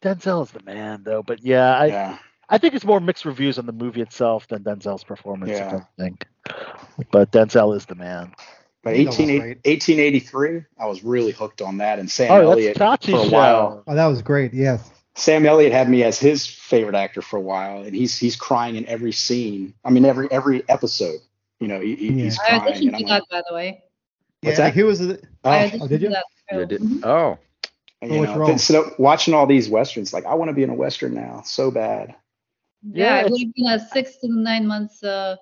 [0.02, 1.24] Denzel is the man, though.
[1.24, 2.18] But yeah, I yeah.
[2.50, 5.52] I think it's more mixed reviews on the movie itself than Denzel's performance.
[5.52, 5.80] if Yeah.
[6.00, 6.18] anything.
[7.12, 8.34] But Denzel is the man.
[8.84, 9.58] But He's almost 18, right.
[9.66, 13.30] 1883, I was really hooked on that, and Sam Oh, that's Elliott for Chachi's a
[13.30, 13.32] show.
[13.32, 13.84] while.
[13.88, 14.54] Oh, that was great.
[14.54, 14.92] Yes.
[15.16, 18.76] Sam Elliott had me as his favorite actor for a while, and he's he's crying
[18.76, 19.74] in every scene.
[19.86, 21.20] I mean, every every episode.
[21.62, 23.84] You know, he, he- he's I crying, auditioned for I'm like, that, by the way.
[24.42, 24.74] What's yeah, that?
[24.74, 25.00] He was.
[25.00, 26.10] the- I oh, did you?
[26.10, 26.60] that show.
[26.60, 27.06] You did- Mhm.
[27.06, 27.38] Oh,
[28.12, 28.48] you which know, role?
[28.48, 31.42] then- so watching all these westerns, like I want to be in a western now,
[31.46, 32.16] so bad.
[32.86, 35.38] Yeah, Yeah, it would have been a six to nine months uh,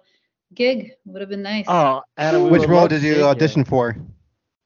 [0.54, 0.92] gig.
[1.06, 1.66] Would have been nice.
[1.68, 3.96] Oh, Anna, we Which role did you audition for?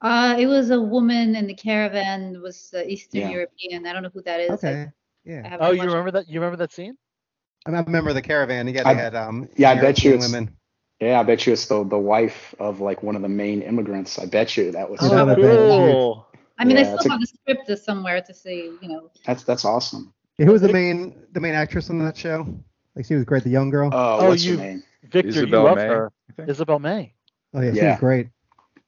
[0.02, 2.42] Uh, it was a woman in the caravan.
[2.42, 3.30] Was uh, Eastern Yeah.
[3.30, 3.88] European.
[3.88, 4.52] I don't know who that is.
[4.52, 4.82] Okay.
[4.84, 4.92] I
[5.24, 5.48] Yeah.
[5.48, 6.28] haven't Oh, you watched- remember that?
[6.28, 6.98] You remember that scene?
[7.66, 8.68] I remember the caravan.
[8.68, 9.48] Yeah, I- had um.
[9.56, 10.56] yeah, I bet you European it's- women.
[11.02, 14.18] Yeah, I bet you it's the the wife of like one of the main immigrants.
[14.20, 15.00] I bet you that was.
[15.02, 16.25] Oh, Oh, cool.
[16.58, 18.72] I mean, Yeah, I it's still a- have the script is somewhere to see.
[18.82, 20.14] You know, That's that's awesome.
[20.38, 22.48] Yeah, who was the main the main actress on that show?
[22.96, 23.90] Like she was great, the young girl.
[23.92, 24.84] Oh, Oh, what's you- her name?
[25.04, 26.12] Victor, Isabel you love May, her.
[26.40, 26.42] I.
[26.50, 27.14] Isabel May.
[27.54, 27.92] oh yeah, she yeah.
[27.92, 28.28] was great.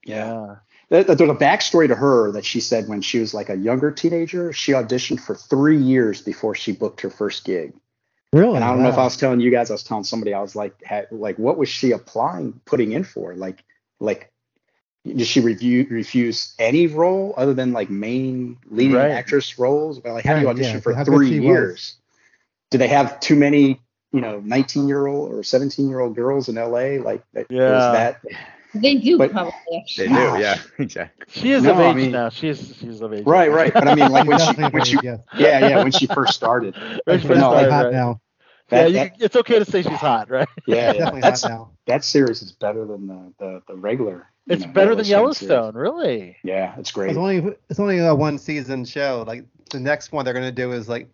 [0.05, 0.55] Yeah.
[0.89, 4.53] There's a backstory to her that she said when she was like a younger teenager,
[4.53, 7.73] she auditioned for three years before she booked her first gig.
[8.31, 8.55] Really?
[8.55, 10.39] And I don't know if I was telling you guys, I was telling somebody, I
[10.41, 13.35] was like, had, like, what was she applying, putting in for?
[13.35, 13.63] Like,
[13.99, 14.31] like,
[15.13, 19.11] did she review refuse any role other than like main leading Right.
[19.11, 19.99] actress roles?
[20.03, 21.45] Well, like, how do you Right, audition yeah, for how three she was.
[21.45, 21.95] years?
[22.71, 23.79] Do they have too many,
[24.11, 26.97] you know, 19 year old or 17 year old girls in LA?
[27.03, 27.91] Like, that, was Yeah.
[27.91, 28.21] that
[28.73, 29.53] they do But- probably.
[29.97, 30.13] they do.
[30.13, 30.39] Gosh.
[30.41, 31.25] Yeah, exactly.
[31.29, 32.29] She is No, of I age mean- now.
[32.29, 33.25] She's she's of age.
[33.25, 33.73] right, right.
[33.73, 36.75] But I mean, like when she, Definitely when she, yeah, yeah, when she first started.
[37.07, 37.93] Right, She's first No, started, hot right.
[37.93, 38.21] now.
[38.71, 40.47] Yeah, you, that, it's okay to say she's hot, right?
[40.67, 40.91] yeah, yeah.
[40.93, 41.71] Definitely That's hot now.
[41.85, 44.27] that series is better than the the, the regular.
[44.47, 45.09] It's know, better than series.
[45.09, 46.37] Yellowstone, really.
[46.43, 47.09] Yeah, it's great.
[47.09, 49.23] It's only it's only a one season show.
[49.27, 51.09] Like the next one they're gonna do is like,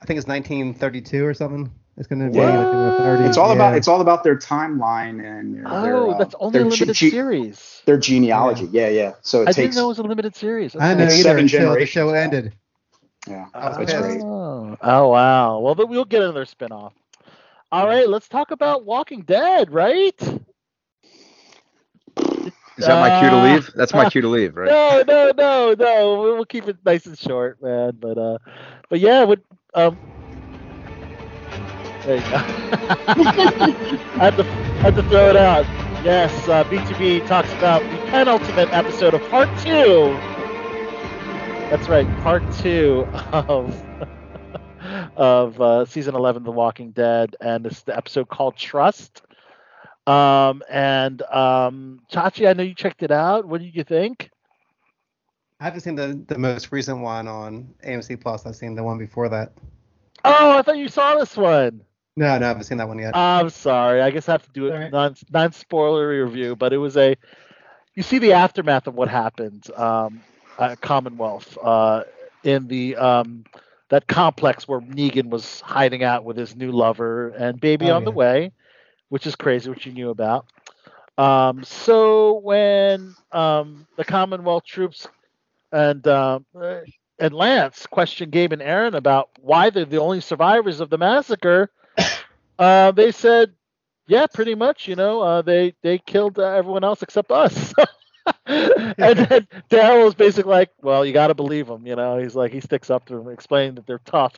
[0.00, 1.70] I think it's 1932 or something.
[1.96, 2.58] It's gonna be Yeah.
[2.58, 2.90] like in the
[3.24, 3.28] 30s.
[3.28, 6.58] It's all about it's all about their timeline and their, their, Oh, uh, that's only
[6.58, 7.82] a their limited ge- series.
[7.86, 8.68] Their genealogy.
[8.72, 9.12] Yeah, yeah.
[9.22, 10.74] So it I takes didn't know it was a limited series.
[10.74, 10.98] I Okay.
[10.98, 12.54] know It's either seven until the show ended.
[13.26, 13.46] Yeah.
[13.60, 14.22] I was great.
[14.22, 15.58] Oh, oh wow.
[15.60, 16.92] Well, then we'll get another spinoff.
[17.70, 20.20] All right, let's talk about Walking Dead, right?
[22.76, 23.70] Is that my cue to Uh, leave?
[23.74, 24.74] That's my cue to leave, right?
[24.74, 26.20] No, no, no, no.
[26.20, 27.96] We'll we'll keep it nice and short, man.
[28.00, 28.38] But uh,
[28.88, 29.40] but yeah, what
[29.74, 29.98] um,
[32.02, 32.38] There you go.
[33.16, 34.46] I had to,
[34.80, 35.66] had to throw it out.
[36.00, 40.20] Yes, uh, BTB talks about the penultimate episode of part two.
[41.74, 43.84] That's right, part two of
[45.16, 49.22] of uh, season 11 of The Walking Dead, and it's the episode called Trust.
[50.06, 53.44] Um, and um, Chachi, I know you checked it out.
[53.44, 54.30] What did you think?
[55.58, 58.46] I haven't seen the, the most recent one on AMC Plus.
[58.46, 59.54] I've seen the one before that.
[60.24, 61.80] Oh, I thought you saw this one.
[62.16, 63.16] No, no, I haven't seen that one yet.
[63.16, 64.00] I'm sorry.
[64.00, 67.16] I guess I have to do it non non spoiler review, but it was a.
[67.96, 70.22] You see the aftermath of what happened um,
[70.58, 72.02] at Commonwealth uh,
[72.42, 73.44] in the um,
[73.88, 78.04] that complex where Negan was hiding out with his new lover and baby Oh, on
[78.04, 78.52] the way,
[79.08, 80.46] which is crazy, which you knew about.
[81.18, 85.06] Um, so when um, the Commonwealth troops
[85.72, 86.40] and uh,
[87.18, 91.70] and Lance questioned Gabe and Aaron about why they're the only survivors of the massacre,
[92.58, 93.54] uh, they said,
[94.06, 94.88] "Yeah, pretty much.
[94.88, 97.72] You know, uh, they they killed uh, everyone else except us."
[98.46, 102.34] and then Daryl was basically like, "Well, you got to believe him." You know, he's
[102.34, 104.34] like he sticks up to them, explaining that they're tough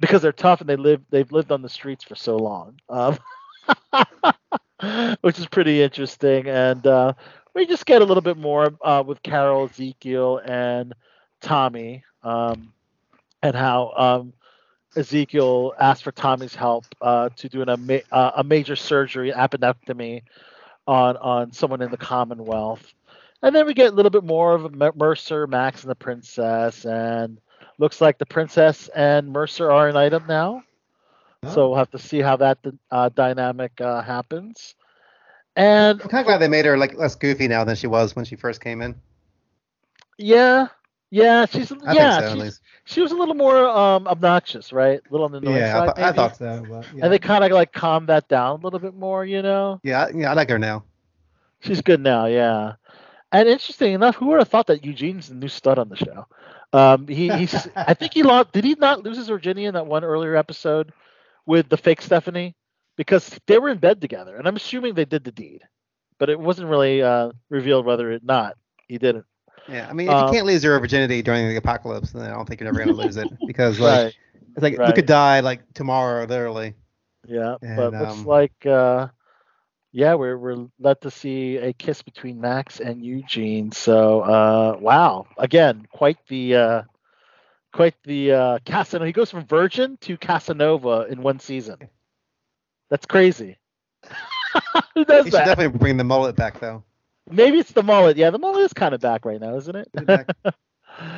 [0.00, 2.78] because they're tough and they live they've lived on the streets for so long.
[2.88, 3.18] Um,
[5.20, 6.46] which is pretty interesting.
[6.46, 7.12] And uh,
[7.54, 10.94] we just get a little bit more uh, with Carol, Ezekiel, and
[11.40, 12.72] Tomi, um,
[13.42, 14.32] and how um,
[14.96, 20.22] Ezekiel asked for Tomi's help uh, to do an, uh, a major surgery, appendectomy,
[20.86, 22.92] on on someone in the Commonwealth.
[23.42, 27.38] And then we get a little bit more of Mercer, Max, and the princess, and
[27.78, 30.62] looks like the princess and Mercer are an item now.
[31.52, 32.58] So we'll have to see how that
[32.90, 34.74] uh, dynamic uh, happens.
[35.54, 38.16] And I'm kind of glad they made her like less goofy now than she was
[38.16, 38.96] when she first came in.
[40.18, 40.68] yeah,
[41.10, 45.00] yeah, she's I yeah, so, she's, she was a little more um, obnoxious, right?
[45.08, 45.96] A little on the annoying Yeah, I, side.
[45.96, 46.66] th- I thought so.
[46.68, 47.04] But yeah.
[47.04, 49.78] And they kind of like calmed that down a little bit more, you know.
[49.84, 50.82] yeah, yeah, I like her now.
[51.60, 52.74] She's good now, yeah.
[53.32, 56.26] And interesting enough, who would have thought that Eugene's the new stud on the show?
[56.72, 58.52] Um, he, he's, I think he lost.
[58.52, 60.92] Did he not lose his virginity in that one earlier episode
[61.46, 62.54] with the fake Stephanie?
[62.96, 65.62] Because they were in bed together, and I'm assuming they did the deed,
[66.18, 68.56] but it wasn't really uh, revealed whether or not
[68.88, 69.24] he did it.
[69.66, 72.30] Yeah, I mean, if Um, you can't lose your virginity during the apocalypse, then I
[72.34, 74.14] don't think you're never gonna lose it because like Right.
[74.54, 76.74] it's like you could die like tomorrow, literally.
[77.26, 79.08] Yeah, And, but um, like uh
[79.96, 83.72] yeah, we're we're led to see a kiss between Max and Eugene.
[83.72, 85.26] So uh wow.
[85.38, 86.82] Again, quite the uh
[87.72, 91.78] quite the uh Casanova he goes from virgin to Casanova in one season.
[92.90, 93.56] That's crazy.
[94.94, 95.46] Who does You should that?
[95.46, 96.84] definitely bring the mullet back though.
[97.30, 98.18] Maybe it's the mullet.
[98.18, 99.88] Yeah, the mullet is kind of back right now, isn't it?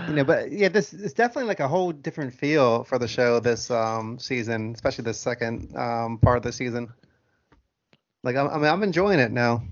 [0.09, 3.39] You know, but yeah, this it's definitely like a whole different feel for the show
[3.39, 6.93] this um season, especially the second um part of the season.
[8.23, 9.62] Like I'm, I mean, I'm enjoying it now.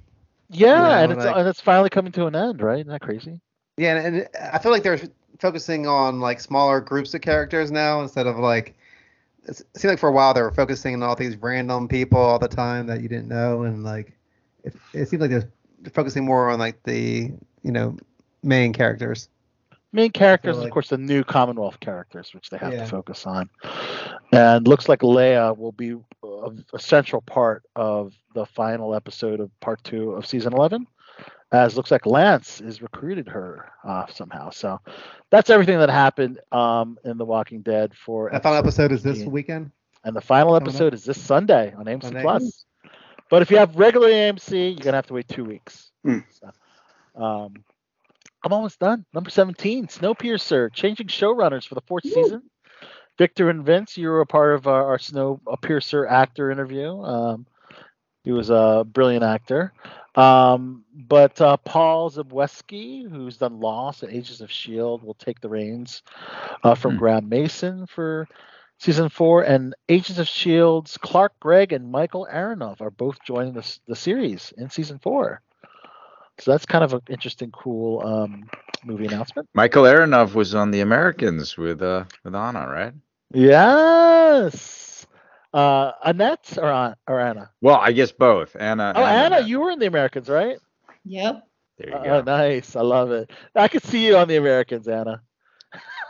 [0.50, 2.78] yeah, You and it's like- and it's finally coming to an end, right?
[2.80, 3.40] Isn't that crazy?
[3.76, 5.00] Yeah, and, and I feel like they're
[5.38, 8.74] focusing on like smaller groups of characters now instead of like
[9.44, 12.38] it seemed like for a while they were focusing on all these random people all
[12.38, 14.16] the time that you didn't know, and like
[14.64, 15.50] it, it seemed like they're
[15.92, 17.30] focusing more on like the
[17.62, 17.96] you know
[18.42, 19.28] main characters.
[19.96, 22.80] Main characters, and like- of course, the new Commonwealth characters, which they have Yeah.
[22.80, 23.48] to focus on.
[24.32, 29.50] And looks like Leah will be a, a central part of the final episode of
[29.60, 30.86] part two of season 11,
[31.52, 34.50] as looks like Lance has recruited her uh, somehow.
[34.50, 34.80] So
[35.30, 39.24] that's everything that happened um, in The Walking Dead for That final episode is this
[39.24, 39.70] weekend.
[40.04, 42.22] And the final episode is this Sunday on AMC Sunday.
[42.22, 42.64] Plus.
[43.28, 45.90] But if you have regular AMC, you're gonna have to wait two weeks.
[46.04, 46.18] Hmm.
[46.30, 46.50] So,
[47.20, 47.54] um,
[48.44, 49.04] I'm almost done.
[49.12, 52.42] Number 17, Snowpiercer, changing showrunners for the fourth season.
[53.18, 57.00] Victor and Vince, you were a part of our, our Snowpiercer actor interview.
[57.00, 57.46] Um,
[58.24, 59.72] he was a brilliant actor.
[60.16, 65.48] Um, but uh, Paul Zbyszewski, who's done Lost and Agents of S.H.I.E.L.D., will take the
[65.48, 66.02] reins
[66.62, 68.26] uh, from Graeme Manson for
[68.78, 69.42] season four.
[69.42, 74.52] And Agents of S.H.I.E.L.D.'s Clark Gregg and Michael Aronov are both joining the, the series
[74.56, 75.40] in season four.
[76.38, 78.48] So that's kind of an interesting, cool um,
[78.84, 79.48] movie announcement.
[79.54, 82.92] Michael Aronov was on The Americans with uh with Anna, right?
[83.32, 85.06] Yes.
[85.52, 87.50] Uh, Annette or, An- or Anna?
[87.62, 88.54] Well, I guess both.
[88.58, 88.92] Anna.
[88.94, 90.58] Oh, and Anna, you were in the Americans, right?
[91.04, 91.42] Yep.
[91.78, 92.76] There you Oh, nice.
[92.76, 93.30] I love it.
[93.54, 95.22] I could see you on the Americans, Anna.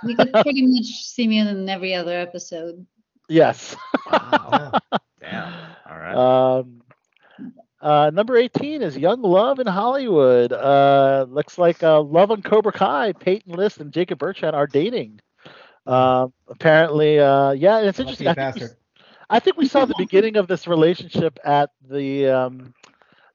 [0.04, 2.84] You could pretty much see me in every other episode.
[3.28, 3.76] Yes.
[4.10, 4.72] Damn.
[5.88, 6.14] All right.
[6.58, 6.82] Um,
[7.86, 10.52] uh, number 18 is Young Love in Hollywood.
[10.52, 15.20] Uh, looks like uh, Love on Cobra Kai, Peyton List and Jacob Bertrand are dating.
[15.86, 18.26] Um, apparently, uh, yeah, it's interesting.
[18.26, 18.68] I think, we.
[19.30, 22.74] I think we saw the beginning of this relationship at the um,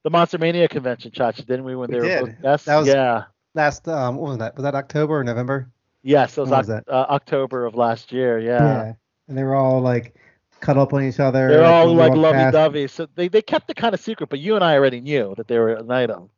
[0.04, 1.76] the Monster Mania convention, Chachi, didn't we?
[1.76, 2.42] When We they were did.
[2.42, 3.24] both was- yeah.
[3.54, 4.56] Last um, what was that?
[4.56, 5.70] Was that October or November?
[6.04, 6.84] Yes, it was, When was that?
[6.90, 8.40] Uh, October of last year.
[8.40, 8.60] Yeah.
[8.64, 8.94] Yeah.
[9.28, 10.16] And they were all like
[10.62, 11.50] cuddle up on each other.
[11.50, 12.54] They're all when like lovey past.
[12.54, 12.88] dovey.
[12.88, 15.48] So they, they kept it kind of secret, but you and I already knew that
[15.48, 16.30] they were an item.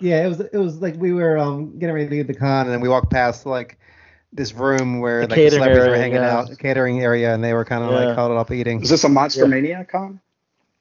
[0.00, 2.66] Yeah, it was it was like we were um getting ready to leave the con,
[2.66, 3.78] and then we walked past like
[4.32, 6.38] this room where The like the catering celebrities were hanging yeah.
[6.38, 8.06] out, the catering area, and they were kind of Yeah.
[8.06, 8.80] like cuddled up eating.
[8.82, 10.20] Is this a Monster Mania con?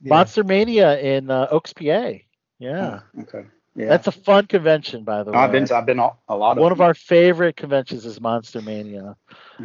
[0.04, 2.14] Monster Mania in uh, Oaks, PA.
[2.60, 3.02] Yeah.
[3.20, 3.44] Okay.
[3.76, 3.88] Yeah.
[3.88, 5.38] That's a fun convention, by the way.
[5.38, 6.88] I've been to, I've been a a lot of One of them.
[6.88, 9.16] our favorite conventions is Monster Mania.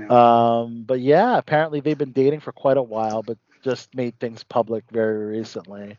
[0.08, 4.44] Um, but yeah, apparently they've been dating for quite a while, but just made things
[4.44, 5.96] public very recently.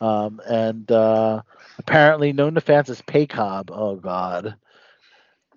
[0.00, 1.42] Um, and uh,
[1.78, 3.70] apparently known to fans as Paycob.
[3.72, 4.54] Oh God.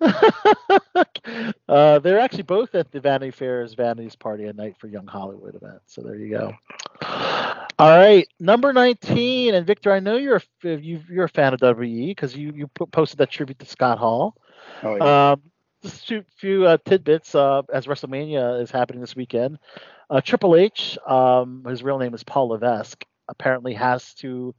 [1.68, 5.54] uh, they're actually both at the Vanity Fair's Vanities Party at night for Young Hollywood
[5.54, 5.80] event.
[5.86, 6.52] So there you go.
[7.78, 11.60] All right, number 19, and Victor, I know you're a, you, you're a fan of
[11.60, 14.36] WWE because you you po- posted that tribute to Scott Hall.
[14.82, 15.32] Oh, yeah.
[15.32, 15.42] Um,
[15.82, 19.58] just a few, uh, tidbits uh, as WrestleMania is happening this weekend.
[20.08, 24.54] Uh, Triple H, um, his real name is Paul Levesque, apparently has to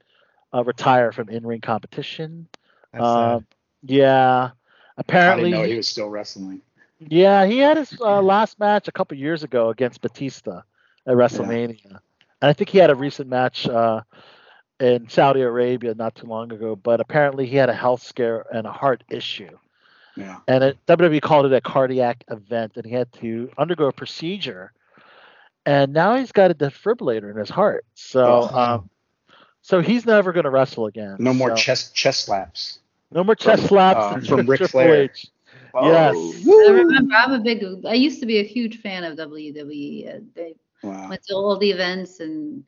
[0.54, 2.48] uh, retire from in-ring competition.
[2.94, 3.46] Um,
[3.84, 4.52] yeah, I
[4.98, 5.52] apparently.
[5.52, 6.62] didn't know he was still wrestling.
[7.00, 10.62] Yeah, he had his uh, last match a couple years ago against Batista
[11.06, 12.00] at WrestleMania,
[12.46, 14.02] and I think he had a recent match uh,
[14.80, 16.76] in Saudi Arabia not too long ago.
[16.76, 19.58] But apparently, he had a health scare and a heart issue,
[20.16, 20.38] Yeah.
[20.48, 24.72] and it, WWE called it a cardiac event, and he had to undergo a procedure.
[25.66, 28.60] And now he's got a defibrillator in his heart, so Oh.
[28.60, 28.90] um,
[29.64, 31.16] so he's never going to wrestle again.
[31.18, 32.78] No more so- chest chest slaps.
[33.12, 35.04] no more chest from, slaps uh, from Ric Triple Flair.
[35.06, 35.28] H.
[35.82, 36.16] Yes.
[36.48, 37.66] I remember I'm a big.
[37.86, 40.08] I used to be a huge fan of WWE.
[40.16, 41.10] Uh, they Wow.
[41.10, 42.64] went to all the events, and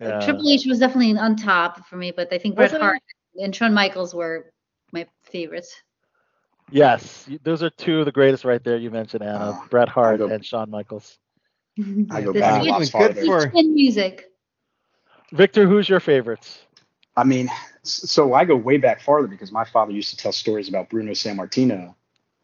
[0.00, 0.20] uh, Yeah.
[0.20, 2.10] Triple H was definitely on top for me.
[2.10, 2.82] But I think Bret Wasn't?
[2.82, 3.00] Hart
[3.36, 4.52] and Shawn Michaels were
[4.92, 5.74] my favorites.
[6.70, 8.76] Yes, those are two of the greatest right there.
[8.76, 11.18] You mentioned Anna, Bret Hart and Shawn Michaels.
[12.10, 14.26] I go back a switch- lot good for- music.
[15.32, 16.60] Victor, who's your favorites?
[17.16, 17.50] I mean,
[17.82, 21.12] so I go way back farther because my father used to tell stories about Bruno
[21.12, 21.94] Sammartino,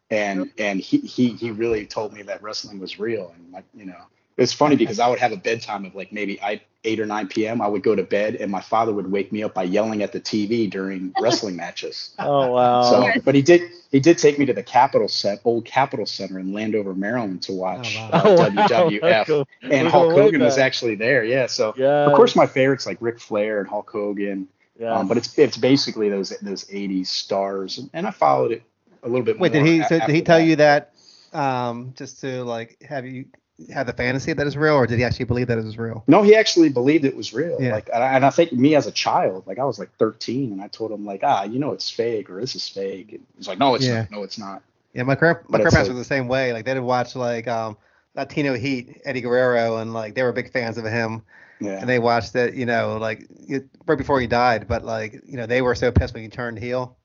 [0.09, 3.85] and and he he he really told me that wrestling was real, and like you
[3.85, 4.01] know,
[4.37, 7.27] it's funny because I would have a bedtime of like maybe I, eight or nine
[7.27, 7.61] p.m.
[7.61, 10.11] I would go to bed, and my father would wake me up by yelling at
[10.11, 12.13] the TV during wrestling matches.
[12.19, 12.81] Oh wow!
[12.83, 16.37] So, but he did he did take me to the Capitol set, old Capitol Center
[16.39, 18.09] in Landover, Maryland, to watch wow.
[18.11, 18.49] uh, Oh, wow.
[18.49, 21.23] WWF, Let's and Hulk Hogan was actually there.
[21.23, 22.07] Yeah, so Yes.
[22.09, 24.47] of course my favorites like Ric Flair and Hulk Hogan.
[24.77, 24.91] Yes.
[24.97, 28.63] Um, but it's it's basically those those '80s stars, and, and I followed it
[29.03, 29.39] a little bit.
[29.39, 29.79] Wait, more did he?
[29.79, 30.45] a- So did he tell that.
[30.45, 30.91] you that
[31.31, 33.25] um, just to like have you
[33.73, 36.03] have the fantasy that it's real, or did he actually believe that it was real?
[36.07, 37.57] No, he actually believed it was real.
[37.61, 37.73] Yeah.
[37.73, 40.51] Like, and I, and I think me as a child, like I was like 13,
[40.51, 43.13] and I told him like, ah, you know, it's fake or this is fake.
[43.13, 44.01] And he's like, no, it's Yeah.
[44.01, 44.11] not.
[44.11, 44.61] No, it's not.
[44.93, 46.53] Yeah, my grand my But it's grandparents like- were the same way.
[46.53, 47.77] Like they'd watch like um
[48.15, 51.21] Latino Heat, Eddie Guerrero, and like they were big fans of him.
[51.61, 51.79] Yeah.
[51.79, 54.67] And they watched it, you know, like it, right before he died.
[54.67, 56.97] But like, you know, they were so pissed when he turned heel.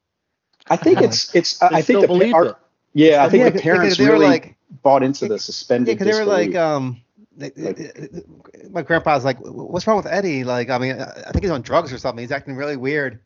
[0.68, 1.62] I think it's it's.
[1.62, 2.56] I I think the believed par- it.
[2.94, 5.38] yeah, I think Yeah, the 'cause- parents they were really like- bought into the Yeah,
[5.38, 7.00] suspended because they were like, um,
[7.36, 7.50] they,
[8.70, 10.44] my grandpa's like, what's wrong with Eddie?
[10.44, 12.22] Like, I mean, I I think he's on drugs or something.
[12.22, 13.20] He's acting really weird.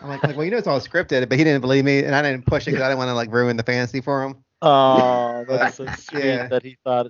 [0.00, 2.14] I'm like, like, well, you know, it's all scripted, but he didn't believe me, and
[2.14, 4.44] I didn't push it because I didn't want to like ruin the fantasy for him.
[4.62, 6.48] Oh, that's so sweet Yeah.
[6.48, 7.06] that he thought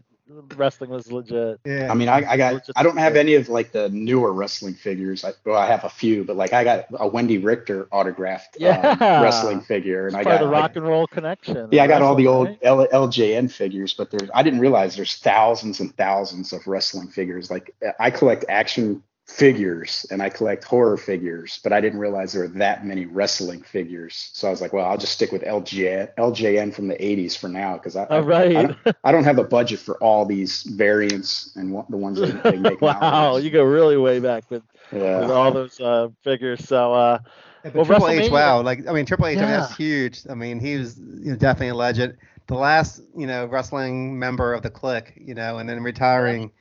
[0.56, 1.60] wrestling was legit.
[1.64, 1.90] Yeah.
[1.90, 5.24] I mean, I, I got I don't have any of like the newer wrestling figures.
[5.24, 8.98] I, well, I have a few, but like I got a Wendi Richter autographed um,
[9.00, 11.68] wrestling figure, and It's I got of the like, rock and roll connection.
[11.70, 12.58] Yeah, I got all the old right?
[12.62, 17.50] L- LJN figures, but there's I didn't realize there's thousands and thousands of wrestling figures.
[17.50, 22.42] Like I collect action figures and I collect horror figures, but I didn't realize there
[22.42, 24.30] were that many wrestling figures.
[24.34, 27.48] So I was like, well, I'll just stick with LJN, LJN from the 80s for
[27.48, 28.56] now because I, I- All right.
[28.56, 32.22] I, don't, I don't have a budget for all these variants and what, the ones
[32.22, 33.44] that they make wow, nowadays.
[33.44, 34.62] you go really way back with,
[34.92, 35.18] Yeah.
[35.20, 36.66] with all those uh, figures.
[36.66, 37.18] So, uh,
[37.64, 40.22] Yeah, well, Triple H, wow, like I mean, Triple H, I mean, that's huge.
[40.28, 42.16] I mean, he was you know, definitely a legend.
[42.46, 46.52] The last, you know, wrestling member of the clique, you know, and then retiring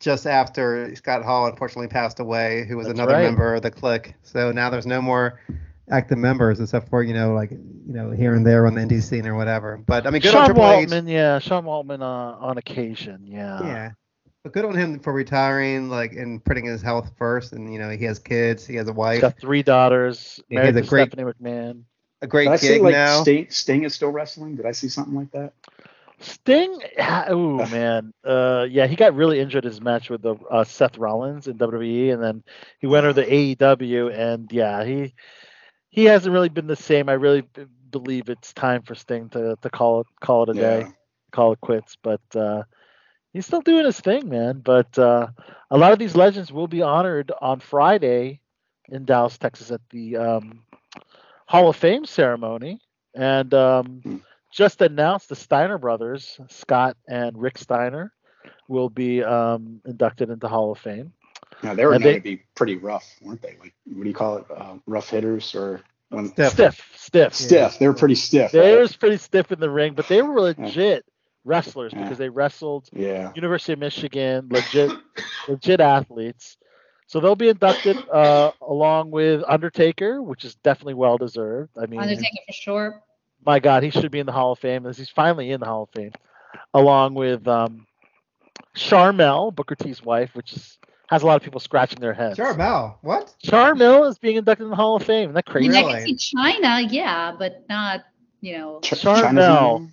[0.00, 3.24] just after Scott Hall unfortunately passed away, who was That's another right.
[3.24, 4.14] member of the clique.
[4.22, 5.40] So now there's no more
[5.90, 9.02] active members except for you know, like you know, here and there on the indie
[9.02, 9.76] scene or whatever.
[9.86, 11.04] But I mean, good on Sean Triple H.
[11.06, 13.62] Yeah, Sean Waltman uh, on occasion, yeah.
[13.62, 13.90] Yeah.
[14.42, 17.52] But good on him for retiring, like, and putting his health first.
[17.54, 20.56] And you know, he has kids, he has a He's wife, got three daughters, He
[20.56, 21.82] married has a to great- Stephanie McMahon.
[22.20, 23.22] a great Did I see like now.
[23.22, 24.56] Sting, Sting is still wrestling?
[24.56, 25.54] Did I see something like that?
[26.18, 30.96] Sting, oh man, uh, yeah, he got really injured his match with the uh, Seth
[30.98, 32.42] Rollins in WWE, and then
[32.78, 35.14] he went over the AEW, and yeah, he
[35.90, 37.08] he hasn't really been the same.
[37.08, 40.54] I really b- believe it's time for Sting to to call it call it a
[40.54, 40.86] day,
[41.32, 41.96] call it quits.
[42.02, 42.62] But uh,
[43.32, 44.60] he's still doing his thing, man.
[44.64, 45.28] But uh,
[45.70, 48.40] a lot of these legends will be honored on Friday
[48.88, 50.64] in Dallas, Texas, at the um,
[51.46, 52.80] Hall of Fame ceremony,
[53.14, 54.04] and um,
[54.54, 58.12] just announced the Steiner brothers, Scott and Rick Steiner,
[58.68, 61.12] will be um, inducted into Hall of Fame.
[61.62, 63.56] Now they were And known they- to be pretty rough, weren't they?
[63.60, 64.44] Like what do you call it?
[64.54, 67.78] Uh, rough hitters or when Stiff, stiff, Stiff.
[67.78, 68.52] They were pretty stiff.
[68.52, 68.80] They right?
[68.82, 71.04] were pretty stiff in the ring, but they were legit
[71.44, 72.02] wrestlers Yeah.
[72.02, 73.32] because they wrestled Yeah.
[73.34, 74.90] University of Michigan, legit,
[75.48, 76.56] legit athletes.
[77.06, 81.70] So they'll be inducted uh, along with Undertaker, which is definitely well deserved.
[81.80, 83.02] I mean, Undertaker for sure.
[83.46, 84.86] My God, he should be in the Hall of Fame.
[84.86, 86.12] as He's finally in the Hall of Fame,
[86.72, 87.86] along with um,
[88.76, 92.38] Sharmell, Booker T's wife, which is, has a lot of people scratching their heads.
[92.38, 93.34] Sharmell, what?
[93.44, 95.24] Sharmell is being inducted in the Hall of Fame.
[95.30, 95.68] Isn't that I crazy?
[95.68, 98.00] mean, I can see Chyna, yeah, but not,
[98.40, 98.80] you know.
[98.82, 99.90] Sharmell.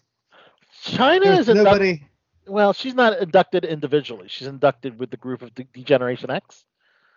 [0.85, 1.65] Chyna There's is inducted.
[1.65, 2.03] nobody.
[2.47, 4.27] Well, she's not inducted individually.
[4.27, 6.65] She's inducted with the group of D- Degeneration X,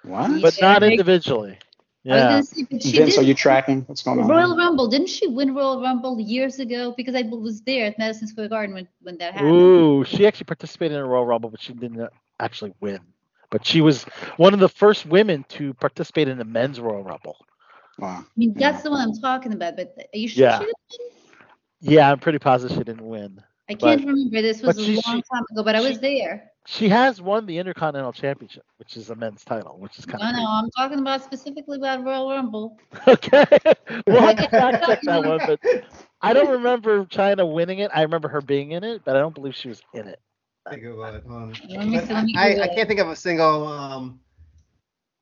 [0.03, 0.43] What?
[0.43, 1.59] but not individually.
[2.07, 2.41] I Yeah.
[2.43, 4.29] Say, Vince, are you tracking what's going on?
[4.29, 4.89] Royal Rumble.
[4.89, 6.93] Didn't she win Royal Rumble years ago?
[6.97, 9.53] Because I was there at Madison Square Garden when, when that happened.
[9.53, 12.07] Ooh, she actually participated in a Royal Rumble, but she didn't
[12.41, 13.01] actually win.
[13.51, 14.05] But she was
[14.37, 17.37] one of the first women to participate in the men's Royal Rumble.
[17.99, 18.19] Wow.
[18.21, 19.77] I mean, that's the one I'm talking about.
[19.77, 20.59] But are you sure Yeah.
[20.59, 21.13] she didn't?
[21.81, 23.41] Yeah, I'm pretty positive she didn't win.
[23.71, 24.43] I can't remember.
[24.43, 26.51] This was a she- long she- time ago, but I was there.
[26.67, 30.27] She has won the Intercontinental Championship, which is a men's title, which is kind No,
[30.27, 32.79] of no, no, I'm talking about specifically about Royal Rumble.
[33.09, 33.45] okay.
[34.07, 35.61] we'll have fact check that one, but
[36.21, 37.91] I don't remember Chyna winning it.
[37.95, 40.21] I remember her being in it, but I don't believe she was in it.
[40.67, 40.93] Let me it.
[40.95, 41.61] Hold on.
[41.69, 44.21] Let me see, let me I, I can't think of a single um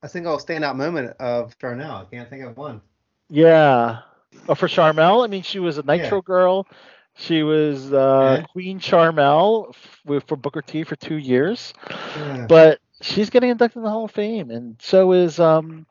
[0.02, 2.02] a single standout moment of Sharmell.
[2.02, 2.80] I can't think of one.
[3.28, 4.00] Yeah.
[4.48, 6.66] Oh, for Sharmell, I mean, she was a Nitro girl.
[7.14, 8.46] She was uh, Yeah.
[8.52, 11.72] Queen Sharmell f- for Booker T for two years,
[12.16, 12.46] Yeah.
[12.48, 15.86] but she's getting inducted in the Hall of Fame, and so is um,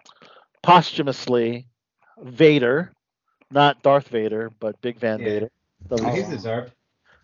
[0.63, 1.67] posthumously
[2.21, 2.91] Vader,
[3.51, 5.25] not Darth Vader, but Big Van Yeah.
[5.25, 5.51] Vader.
[5.91, 6.73] Oh, he's deserved.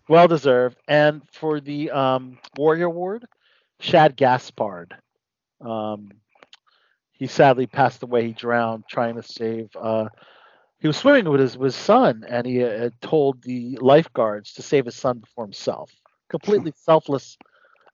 [0.08, 0.76] well deserved.
[0.88, 3.24] And for the um, Warrior Award,
[3.80, 4.94] Shad Gaspard.
[5.60, 6.10] Um,
[7.12, 8.26] he sadly passed away.
[8.28, 9.70] He drowned trying to save.
[9.76, 10.08] Uh,
[10.80, 14.54] he was swimming with his with his son, and he uh, had told the lifeguards
[14.54, 15.90] to save his son before himself.
[16.28, 17.36] Completely selfless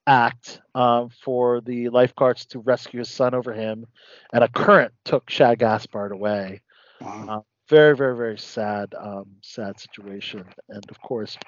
[0.06, 3.86] act uh, for the lifeguards to rescue his son over him,
[4.32, 6.62] and a current took Shad Gaspard away.
[7.00, 7.26] Wow.
[7.28, 10.44] Uh, very, very, very sad, um, sad situation.
[10.68, 11.38] And of course,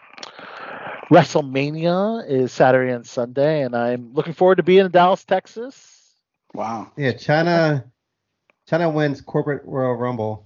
[1.11, 6.15] WrestleMania is Saturday and Sunday, and I'm looking forward to being in Dallas, Texas.
[6.55, 6.91] Wow.
[6.97, 7.85] Yeah, Chyna
[8.69, 10.46] Chyna wins corporate Royal Rumble.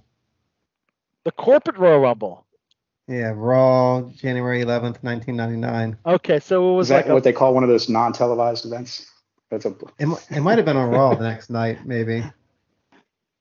[1.23, 2.45] The corporate Royal Rumble.
[3.07, 5.97] Yeah, Raw, January 11th, 1999.
[6.05, 8.65] Okay, so it was Is that like a, what they call one of those non-televised
[8.65, 9.11] events?
[9.49, 12.23] That's a It, it might have been on Raw the next night, maybe.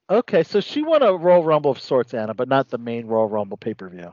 [0.09, 3.28] okay, so she won a Royal Rumble of sorts, Anna, but not the main Royal
[3.28, 4.12] Rumble pay per view.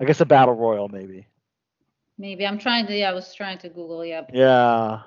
[0.00, 1.26] I guess a Battle Royal, maybe.
[2.18, 2.96] Maybe I'm trying to.
[2.96, 4.04] Yeah, I was trying to Google.
[4.04, 4.22] Yeah.
[4.32, 5.00] Yeah.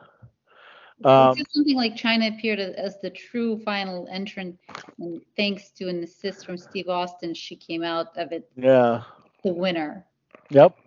[1.02, 4.57] It Um, said something like Chyna appeared as, as the true final entrant,
[4.99, 9.03] and thanks to an assist from Steve Austin, she came out of it yeah.
[9.44, 10.06] the winner.
[10.49, 10.78] Yep.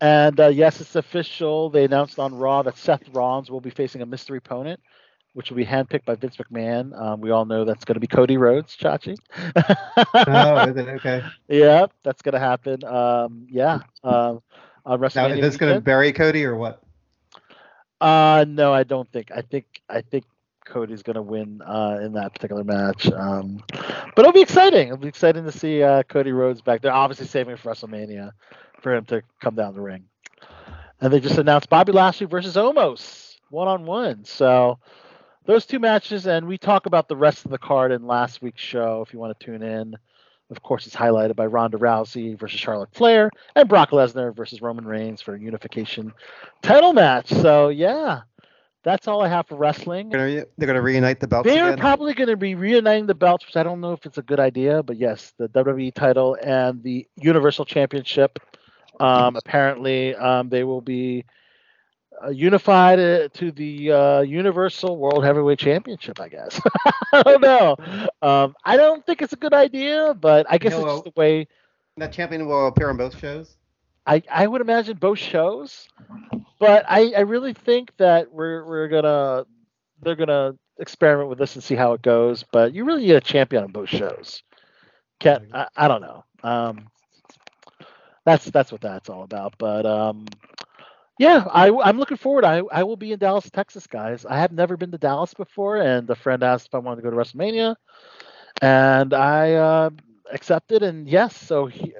[0.00, 1.70] And uh, yes, it's official.
[1.70, 4.80] They announced on Raw that Seth Rollins will be facing a mystery opponent,
[5.32, 6.98] which will be handpicked by Vince McMahon.
[7.00, 9.16] Um, we all know that's going to be Cody Rhodes, Chachi.
[10.14, 11.22] Oh, is it okay?
[11.48, 12.84] yeah, that's going to happen.
[12.84, 13.80] Um, yeah.
[14.04, 14.42] Um,
[14.84, 16.81] on Now, is this going to bury Cody or what?
[18.02, 19.30] Uh, no, I don't think.
[19.30, 20.24] I think I think
[20.64, 23.10] Cody's going to win uh, in that particular match.
[23.10, 24.88] Um, but it'll be exciting.
[24.88, 26.82] It'll be exciting to see uh, Cody Rhodes back.
[26.82, 28.32] They're obviously saving it for WrestleMania
[28.80, 30.04] for him to come down the ring.
[31.00, 34.24] And they just announced Bobby Lashley versus Omos one on one.
[34.24, 34.78] So
[35.44, 38.62] those two matches, and we talk about the rest of the card in last week's
[38.62, 39.96] show if you want to tune in.
[40.52, 44.84] Of course, it's highlighted by Ronda Rousey versus Charlotte Flair and Brock Lesnar versus Roman
[44.84, 46.12] Reigns for a unification
[46.62, 47.28] title match.
[47.28, 48.20] So yeah,
[48.84, 50.10] that's all I have for wrestling.
[50.10, 51.78] They're going to reunite the belts They're again?
[51.78, 54.40] probably going to be reuniting the belts, which I don't know if it's a good
[54.40, 58.38] idea, but yes, the WWE title and the Universal Championship.
[59.00, 61.24] Um, apparently, um, they will be
[62.30, 66.20] unified uh, to the uh, Universal World Heavyweight Championship.
[66.20, 66.60] I guess.
[67.12, 67.76] I don't know.
[68.22, 71.12] Um, I don't think it's a good idea, but I guess know, it's uh, the
[71.16, 71.48] way.
[71.96, 73.56] That champion will appear on both shows.
[74.06, 75.88] I I would imagine both shows,
[76.58, 79.44] but I I really think that we're we're gonna
[80.00, 82.44] they're gonna experiment with this and see how it goes.
[82.52, 84.42] But you really need a champion on both shows.
[85.20, 86.24] Can't I, I don't know.
[86.42, 86.88] Um,
[88.24, 89.54] that's that's what that's all about.
[89.58, 90.26] But um,
[91.18, 92.44] yeah, I I'm looking forward.
[92.44, 94.24] I I will be in Dallas, Texas, guys.
[94.26, 97.02] I have never been to Dallas before, and a friend asked if I wanted to
[97.02, 97.76] go to WrestleMania,
[98.60, 99.90] and I uh,
[100.32, 100.82] accepted.
[100.82, 101.94] And yes, so he,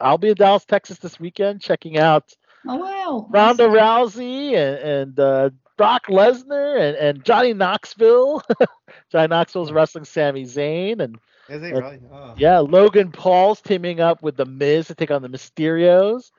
[0.00, 2.34] I'll be in Dallas, Texas this weekend, checking out
[2.66, 3.26] Oh wow.
[3.30, 8.42] Ronda Rousey and, and uh, Brock Lesnar and, and Johnny Knoxville.
[9.12, 11.18] Johnny Knoxville's wrestling Sami Zayn and
[11.48, 12.00] Is he and- really?
[12.10, 12.34] Oh.
[12.38, 16.30] yeah, Logan Paul's teaming up with the Miz to take on the Mysterios.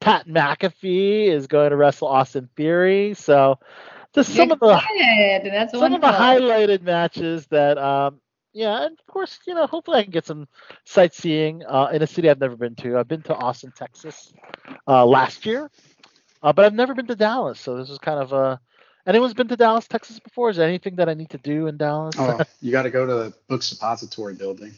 [0.00, 3.14] Pat McAfee is going to wrestle Austin Theory.
[3.14, 3.58] So
[4.14, 5.52] just some of the Excited.
[5.52, 8.20] That's some of the highlighted matches that um
[8.54, 10.48] yeah and of course you know hopefully i can get some
[10.86, 14.32] sightseeing uh, in a city i've never been to i've been to austin texas
[14.88, 15.70] uh, last year
[16.42, 18.56] uh, but i've never been to dallas so this is kind of uh
[19.06, 21.76] anyone's been to dallas texas before is there anything that i need to do in
[21.76, 24.72] dallas Oh, you got to go to the Book Suppository building.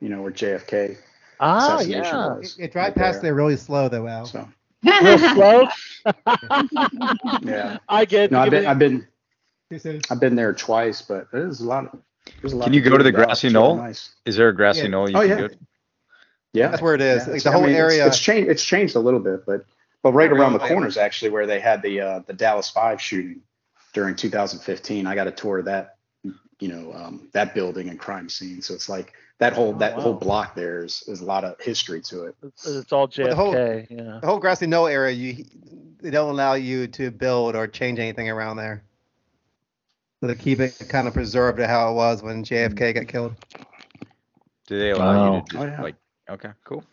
[0.00, 0.96] You know where JFK
[1.42, 3.30] ah yeah it, You drive right past there.
[3.30, 4.26] there really slow though, Al.
[4.26, 4.48] So
[4.84, 5.68] real slow
[7.42, 7.78] yeah.
[7.88, 9.06] i get No, I've been I've been
[10.10, 11.98] I've been there twice, but there's a lot of
[12.40, 12.64] there's a lot.
[12.66, 13.76] Can you go to the grassy It's really knoll?
[13.76, 14.14] Nice.
[14.26, 14.88] Is there a grassy Yeah.
[14.88, 15.36] knoll you Oh, can yeah.
[15.36, 15.58] go to?
[16.52, 17.22] Yeah, That's where it is.
[17.22, 18.06] Yeah, like it's- the I whole mean, area.
[18.06, 18.50] It's, changed.
[18.50, 19.64] It's changed a little bit, but
[20.02, 20.70] but right around the really.
[20.70, 23.40] corner is actually where they had the uh, the Dallas Five shooting
[23.94, 25.06] during 2015.
[25.06, 25.91] I got a tour of that,
[26.62, 28.62] you know, um, that building and crime scene.
[28.62, 31.60] So it's like that whole Oh, that whole block there is, is a lot of
[31.60, 32.36] history to it.
[32.40, 35.44] it's, it's all Well, the whole- jfk yeah the whole grassy knoll area, you
[36.00, 38.84] they don't allow you to build or change anything around there.
[40.20, 43.34] So they keep it kind of preserved to how it was when JFK got killed.
[44.68, 45.82] Do they allow you to just Oh, yeah.
[45.82, 45.96] like?
[46.30, 46.84] Okay, cool.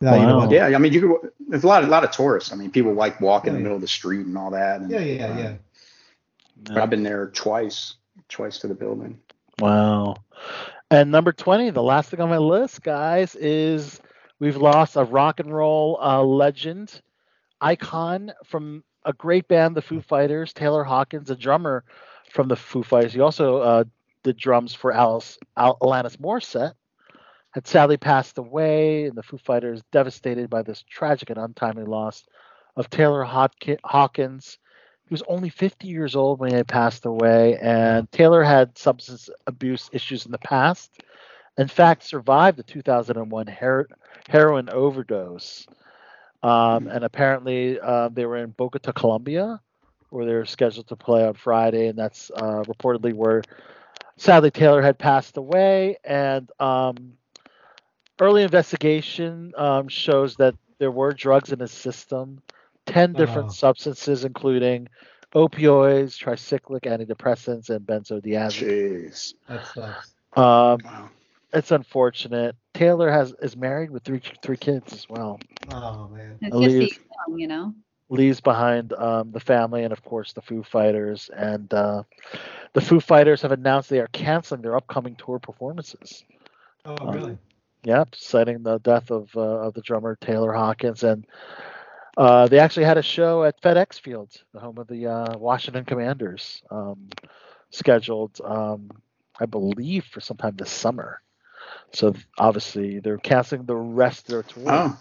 [0.00, 0.50] No, you know Wow.
[0.50, 1.30] Yeah, I mean, you could.
[1.48, 2.52] There's a lot, a lot of tourists.
[2.52, 3.62] I mean, people like walk in the Yeah.
[3.64, 4.80] middle of the street and all that.
[4.80, 5.54] And, Yeah, yeah, uh, yeah.
[6.62, 7.94] but I've been there twice,
[8.28, 9.18] twice to the building.
[9.58, 10.16] Wow.
[10.90, 14.00] And number 20, the last thing on my list, guys, is
[14.38, 17.00] we've lost a rock and roll uh, legend,
[17.60, 21.84] icon from a great band, the Foo Fighters, Taylor Hawkins, a drummer
[22.30, 23.12] from the Foo Fighters.
[23.12, 23.84] He also uh,
[24.22, 26.74] did drums for Alice, Al- Alanis Morissette.
[27.50, 32.24] Had sadly passed away, and the Foo Fighters devastated by this tragic and untimely loss
[32.76, 34.58] of Taylor Hawki- Hawkins.
[35.08, 39.28] He was only 50 years old when he had passed away, and Taylor had substance
[39.46, 40.90] abuse issues in the past.
[41.58, 43.88] In fact, survived a 2001 her-
[44.28, 45.66] heroin overdose.
[46.42, 49.60] Um, and apparently, uh, they were in Bogota, Colombia,
[50.10, 53.42] where they were scheduled to play on Friday, and that's uh, reportedly where
[54.16, 55.98] sadly Taylor had passed away.
[56.04, 57.14] And um,
[58.20, 62.42] early investigation um, shows that there were drugs in his system,
[62.86, 63.52] 10 different Oh.
[63.52, 64.88] substances, including
[65.34, 69.04] opioids, tricyclic antidepressants, and benzodiazepines.
[69.04, 69.34] Jeez.
[69.48, 70.14] That sucks.
[70.36, 71.10] Um, Wow.
[71.52, 72.56] it's unfortunate.
[72.74, 75.38] Taylor has is married with three three kids as well.
[75.70, 76.38] Oh man.
[76.40, 76.80] It's Leave.
[76.80, 77.74] just young, you know.
[78.08, 81.30] Leaves behind um, the family and of course the Foo Fighters.
[81.34, 82.02] And uh,
[82.72, 86.24] the Foo Fighters have announced they are canceling their upcoming tour performances.
[86.84, 87.38] Oh Um, really?
[87.84, 91.26] Yep, citing the death of uh, of the drummer Taylor Hawkins, and
[92.16, 95.84] uh, they actually had a show at FedEx Field, the home of the uh, Washington
[95.84, 97.08] Commanders, um,
[97.70, 98.90] scheduled, um,
[99.38, 101.20] I believe, for sometime this summer.
[101.92, 104.64] So obviously they're canceling the rest of their tour.
[104.66, 105.00] Oh,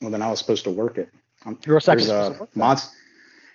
[0.00, 1.10] well then I was supposed to work it.
[1.44, 2.56] Um, You were supposed to a work that.
[2.56, 2.96] monster.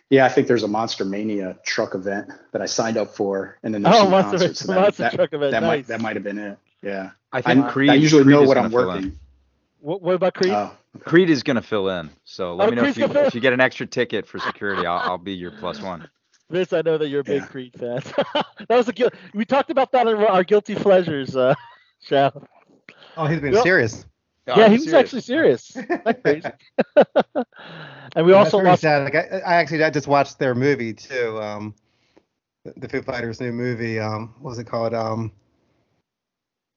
[0.09, 3.73] Yeah, I think there's a Monster Mania truck event that I signed up for, and
[3.73, 4.59] then there's Oh, some Monster- concerts.
[4.59, 5.67] So that, Monster that, truck event, that nice.
[5.67, 6.57] might that might have been it.
[6.81, 7.89] Yeah, I I, Creed.
[7.89, 9.17] I usually Creed know what I'm working.
[9.79, 10.51] What, what about Creed?
[10.51, 12.09] Oh, Creed is gonna fill in.
[12.25, 14.85] So let Oh, me know if you, if you get an extra ticket for security.
[14.85, 16.07] I'll, I'll be your plus one.
[16.49, 17.47] Vince, I know that you're a big Yeah.
[17.47, 18.01] Creed fan.
[18.67, 21.55] that was a guil- we talked about that in our guilty pleasures uh,
[22.01, 22.29] show.
[23.15, 24.05] Oh, he's being Well- serious.
[24.47, 25.73] yeah, he was actually serious.
[26.05, 26.49] Not crazy.
[28.15, 28.81] and we Yeah, also that's lost.
[28.81, 29.03] sad.
[29.05, 31.41] Like I, I actually I just watched their movie too.
[31.41, 31.73] Um,
[32.65, 33.97] the- the Foo Fighters' new movie.
[33.99, 34.93] Um, what was it called?
[34.93, 35.31] Um,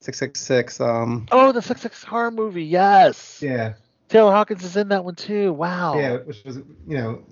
[0.00, 0.80] six six six.
[0.80, 2.64] Um, Oh, the Six Six horror movie.
[2.64, 3.40] Yes.
[3.42, 3.74] yeah,
[4.08, 5.52] Taylor Hawkins is in that one too.
[5.52, 5.98] Wow.
[5.98, 7.24] yeah, which was you know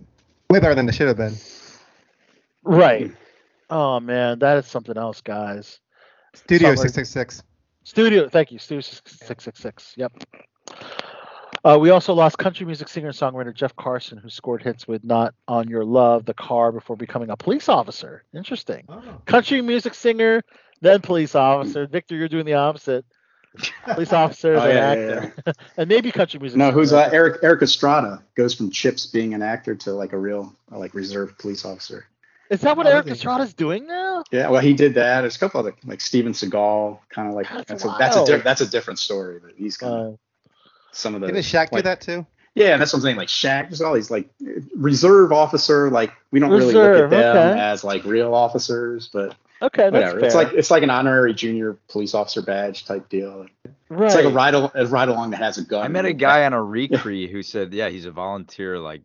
[0.50, 1.34] way better than it should have been.
[2.62, 3.10] Right.
[3.70, 5.80] Oh man, that is something else, guys.
[6.34, 7.42] Studio six six six.
[7.84, 9.94] Studio, thank you, Studio six six six.
[9.96, 10.12] Yep.
[11.64, 15.04] Uh, we also lost country music singer and songwriter Jeff Carson, who scored hits with
[15.04, 18.24] "Not on Your Love," "The Car" before becoming a police officer.
[18.34, 18.84] Interesting.
[18.88, 19.20] Oh.
[19.26, 20.42] Country music singer,
[20.80, 21.86] then police officer.
[21.86, 23.04] Victor, you're doing the opposite.
[23.84, 26.56] Police officer, Oh, then yeah, yeah, actor, and maybe country music.
[26.58, 27.10] No, who's uh.
[27.12, 30.94] Erik Erik Estrada goes from Chips being an actor to like a real uh, like
[30.94, 32.06] reserve police officer.
[32.50, 33.16] Is that what Oh, Erik really?
[33.16, 34.24] Estrada's doing now?
[34.30, 35.20] Yeah, well, he did that.
[35.22, 38.18] There's a couple other like Steven Seagal, kind of like That's that's, a that's a
[38.20, 38.26] wild.
[38.28, 40.16] diff- that's a different story, but he's kind of Uh,
[40.92, 41.26] some of the.
[41.28, 42.26] Didn't Shaq do that too?
[42.54, 43.16] Yeah, that's what I'm saying.
[43.16, 44.28] Like Shaq, there's all these like
[44.76, 45.90] reserve officer.
[45.90, 47.60] Like we don't really look at them okay.
[47.60, 50.18] as like real officers, but okay, that's whatever.
[50.20, 50.26] fair.
[50.26, 53.46] It's like it's like an honorary junior police officer badge type deal.
[53.88, 54.06] right.
[54.06, 55.84] It's like a ride al- a ride along that has a gun.
[55.84, 59.02] I met a guy on a recre who said, yeah, he's a volunteer, like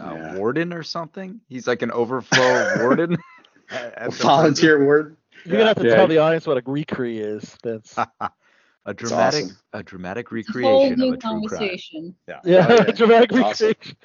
[0.00, 0.36] uh, Yeah.
[0.36, 1.40] warden or something.
[1.48, 3.16] He's like an overflow warden.
[3.70, 5.16] at- at a the volunteer warden.
[5.44, 5.94] You're gonna have to Yeah.
[5.96, 7.56] tell the audience what a recre is.
[7.62, 7.96] That's
[8.86, 9.56] a dramatic, awesome.
[9.72, 11.32] a dramatic It's a whole recreation of new a true crime.
[11.48, 12.14] conversation.
[12.28, 12.40] Yeah.
[12.44, 12.92] yeah, Oh, yeah.
[12.92, 13.66] dramatic It's awesome.
[13.68, 13.96] recreation.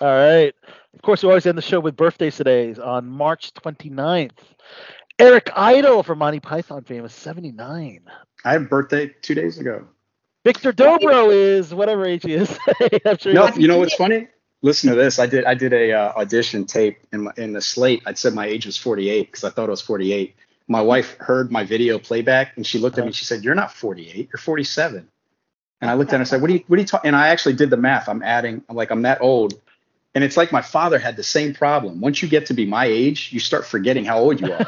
[0.00, 0.54] All right.
[0.94, 4.30] Of course, we always end the show with birthdays today on March 29th.
[5.20, 8.00] Eric Idle from Monty Python fame is 79.
[8.42, 9.86] I had birthday two days ago.
[10.44, 12.58] Victor Dobro is whatever age he is.
[13.18, 14.28] Sure No, you know what's funny?
[14.62, 15.18] Listen to this.
[15.18, 18.02] I did I did a uh, audition tape in my, in the slate.
[18.06, 20.34] I said my age was 48 because I thought it was 48.
[20.68, 23.08] My wife heard my video playback and she looked at me.
[23.08, 24.28] And she said, "You're not 48.
[24.32, 25.06] You're 47."
[25.82, 27.04] And I looked at her and I said, "What do you what do you talk?"
[27.04, 28.08] And I actually did the math.
[28.08, 28.62] I'm adding.
[28.68, 29.60] I'm like I'm that old.
[30.14, 32.00] And it's like my father had the same problem.
[32.00, 34.66] Once you get to be my age, you start forgetting how old you are.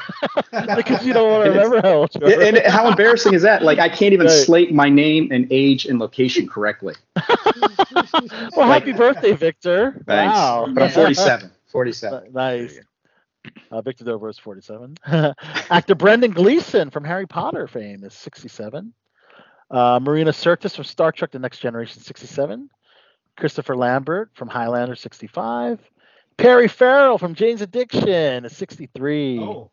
[0.76, 2.40] because you don't want to remember how old you are.
[2.42, 3.62] and how embarrassing is that?
[3.64, 4.44] Like I can't even Right.
[4.44, 6.94] slate my name and age and location correctly.
[8.56, 10.00] well, happy birthday, Victor.
[10.06, 10.32] Thanks.
[10.34, 10.68] Wow.
[10.72, 11.50] But I'm 47.
[11.66, 12.32] 47.
[12.32, 12.78] Nice.
[13.72, 14.96] Uh, Victor Dobro is 47.
[15.70, 18.92] Actor Brendan Gleeson from Harry Potter fame is 67.
[19.70, 22.70] Uh, Marina Sirtis from Star Trek The Next Generation, 67.
[23.36, 25.80] Christopher Lambert from Highlander, 65.
[26.38, 29.38] Perry Farrell from Jane's Addiction is 63.
[29.40, 29.70] Oh,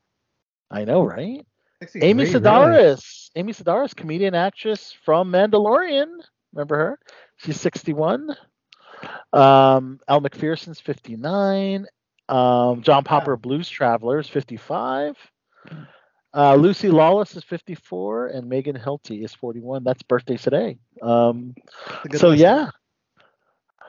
[0.69, 1.45] I know, right?
[1.81, 2.36] 63, Amy really?
[2.36, 3.30] Sedaris.
[3.36, 6.07] Amy Sedaris, comedian actress from Mandalorian.
[6.53, 6.99] Remember her?
[7.38, 8.36] She's 61.
[9.31, 11.86] Um, Elle Macpherson's 59.
[12.27, 15.15] Um, John Popper, Blues Travelers, 55.
[16.36, 19.84] Uh, Lucy Lawless is 54, and Megan Hilty is 41.
[19.84, 20.77] That's birthdays today.
[21.02, 22.41] Um, It's a good so list.
[22.41, 22.69] yeah,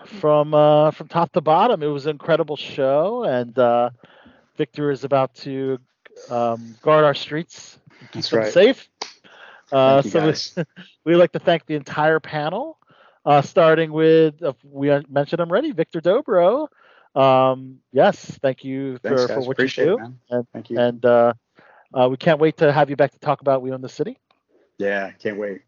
[0.07, 3.91] from uh, from top to bottom, it was an incredible show, and uh,
[4.57, 5.79] Victor is about to
[6.29, 7.79] um, guard our streets,
[8.11, 8.53] keep That's them right.
[8.53, 8.89] safe.
[9.73, 10.33] Uh, so we,
[11.05, 12.79] we'd like to thank the entire panel,
[13.25, 16.69] uh, starting with uh, we mentioned already, Victor Dobro.
[17.15, 19.27] Um, yes, thank you for, guys.
[19.29, 20.19] for what Appreciate you it, do, man.
[20.31, 20.79] and Thank you.
[20.79, 21.33] and uh,
[21.95, 24.19] uh, we can't wait to have you back to talk about We Own the City.
[24.79, 25.63] Yeah, can't wait.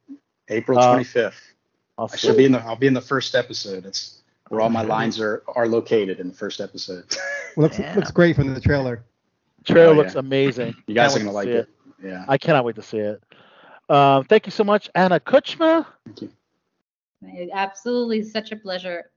[0.49, 1.55] April Uh, 25th.
[1.99, 3.85] I'll I should be in the I'll be in the first episode.
[3.87, 7.05] It's where all my lines are are located in the first episode.
[7.57, 7.95] looks Yeah.
[7.95, 9.05] looks great from the trailer.
[9.65, 10.75] Trailer Oh, looks amazing.
[10.87, 11.69] You guys Can't are gonna to like see it.
[12.03, 12.25] Yeah.
[12.29, 13.23] I cannot wait to see it.
[13.89, 15.87] Um, thank you so much, Anna Kuchma.
[16.07, 17.51] Thank you.
[17.53, 19.11] Absolutely, such a pleasure.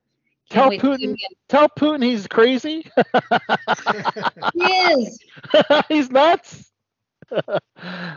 [0.48, 2.88] Tell Can't wait to see him Putin, tell Putin he's crazy.
[4.54, 5.18] He is.
[5.88, 6.70] he's nuts.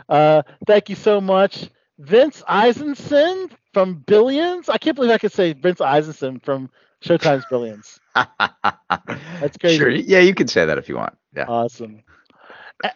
[0.09, 4.69] uh, thank you so much, Vince Eisenson from Billions.
[4.69, 6.69] I can't believe I could say Vince Eisenson from
[7.01, 7.99] Showtime's Billions.
[8.15, 9.77] That's crazy.
[9.77, 9.89] Sure.
[9.89, 11.15] Yeah, you can say that if you want.
[11.35, 11.45] Yeah.
[11.47, 12.03] Awesome.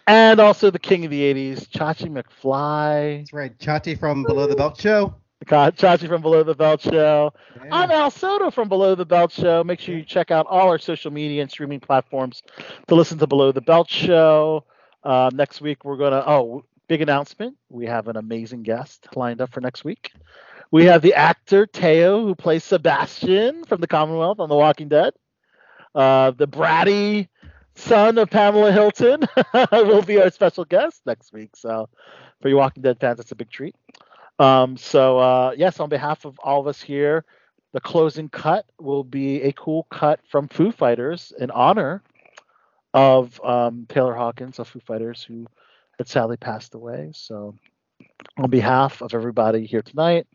[0.08, 3.20] And also the king of the 80s, Chachi McFly.
[3.20, 3.58] That's right.
[3.58, 5.16] Chachi from Below the Belt Show.
[5.46, 7.34] Ka- Chachi from Below the Belt Show.
[7.72, 9.64] I'm Al Soto from Below the Belt Show.
[9.64, 12.42] Make sure you check out all our social media and streaming platforms
[12.88, 14.64] to listen to Below the Belt Show.
[15.04, 17.58] Uh, next week, we're going to, oh, big announcement.
[17.70, 20.14] We have an amazing guest lined up for next week.
[20.74, 25.14] We have the actor Teo, who plays Sebastian from the Commonwealth on The Walking Dead.
[25.94, 27.28] Uh, the bratty
[27.76, 29.22] son of Pamela Hilton
[29.72, 31.56] will be our special guest next week.
[31.56, 31.90] So,
[32.42, 33.76] for you Walking Dead fans, it's a big treat.
[34.40, 37.24] Um, so uh, yes, on behalf of all of us here,
[37.74, 42.02] the closing cut will be a cool cut from Foo Fighters in honor
[42.96, 45.46] of um, Taylor Hawkins of Foo Fighters, who
[46.00, 47.12] had sadly passed away.
[47.14, 47.54] So
[48.38, 50.26] on behalf of everybody here tonight,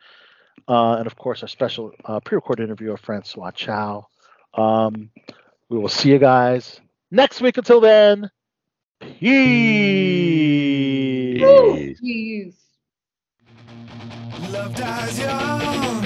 [0.66, 4.06] uh, and of course our special uh, pre-recorded interview of François Chau,
[4.54, 5.10] um,
[5.68, 6.80] we will see you guys
[7.10, 7.56] next week.
[7.58, 8.30] Until then,
[9.00, 9.28] peace.
[12.00, 12.54] Jeez.
[14.50, 16.04] Love dies young,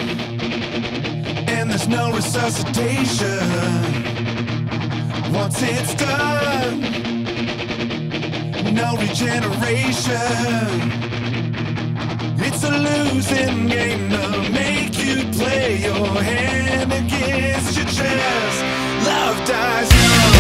[1.49, 3.39] and there's no resuscitation.
[5.33, 6.81] Once it's done,
[8.75, 11.22] no regeneration.
[12.55, 18.63] It's a losing game to make you play your hand against your chest.
[19.07, 20.33] Love dies young.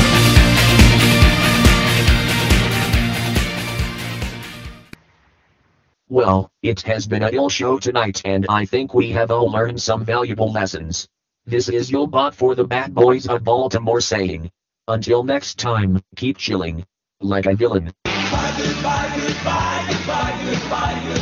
[6.10, 9.80] Well, it has been a ill show tonight and I think we have all learned
[9.80, 11.08] some valuable lessons.
[11.46, 14.50] This is your bot for the bad boys of Baltimore saying.
[14.86, 16.84] Until next time, keep chilling.
[17.22, 17.90] Like a villain.
[18.04, 21.21] Goodbye, goodbye, goodbye, goodbye, goodbye.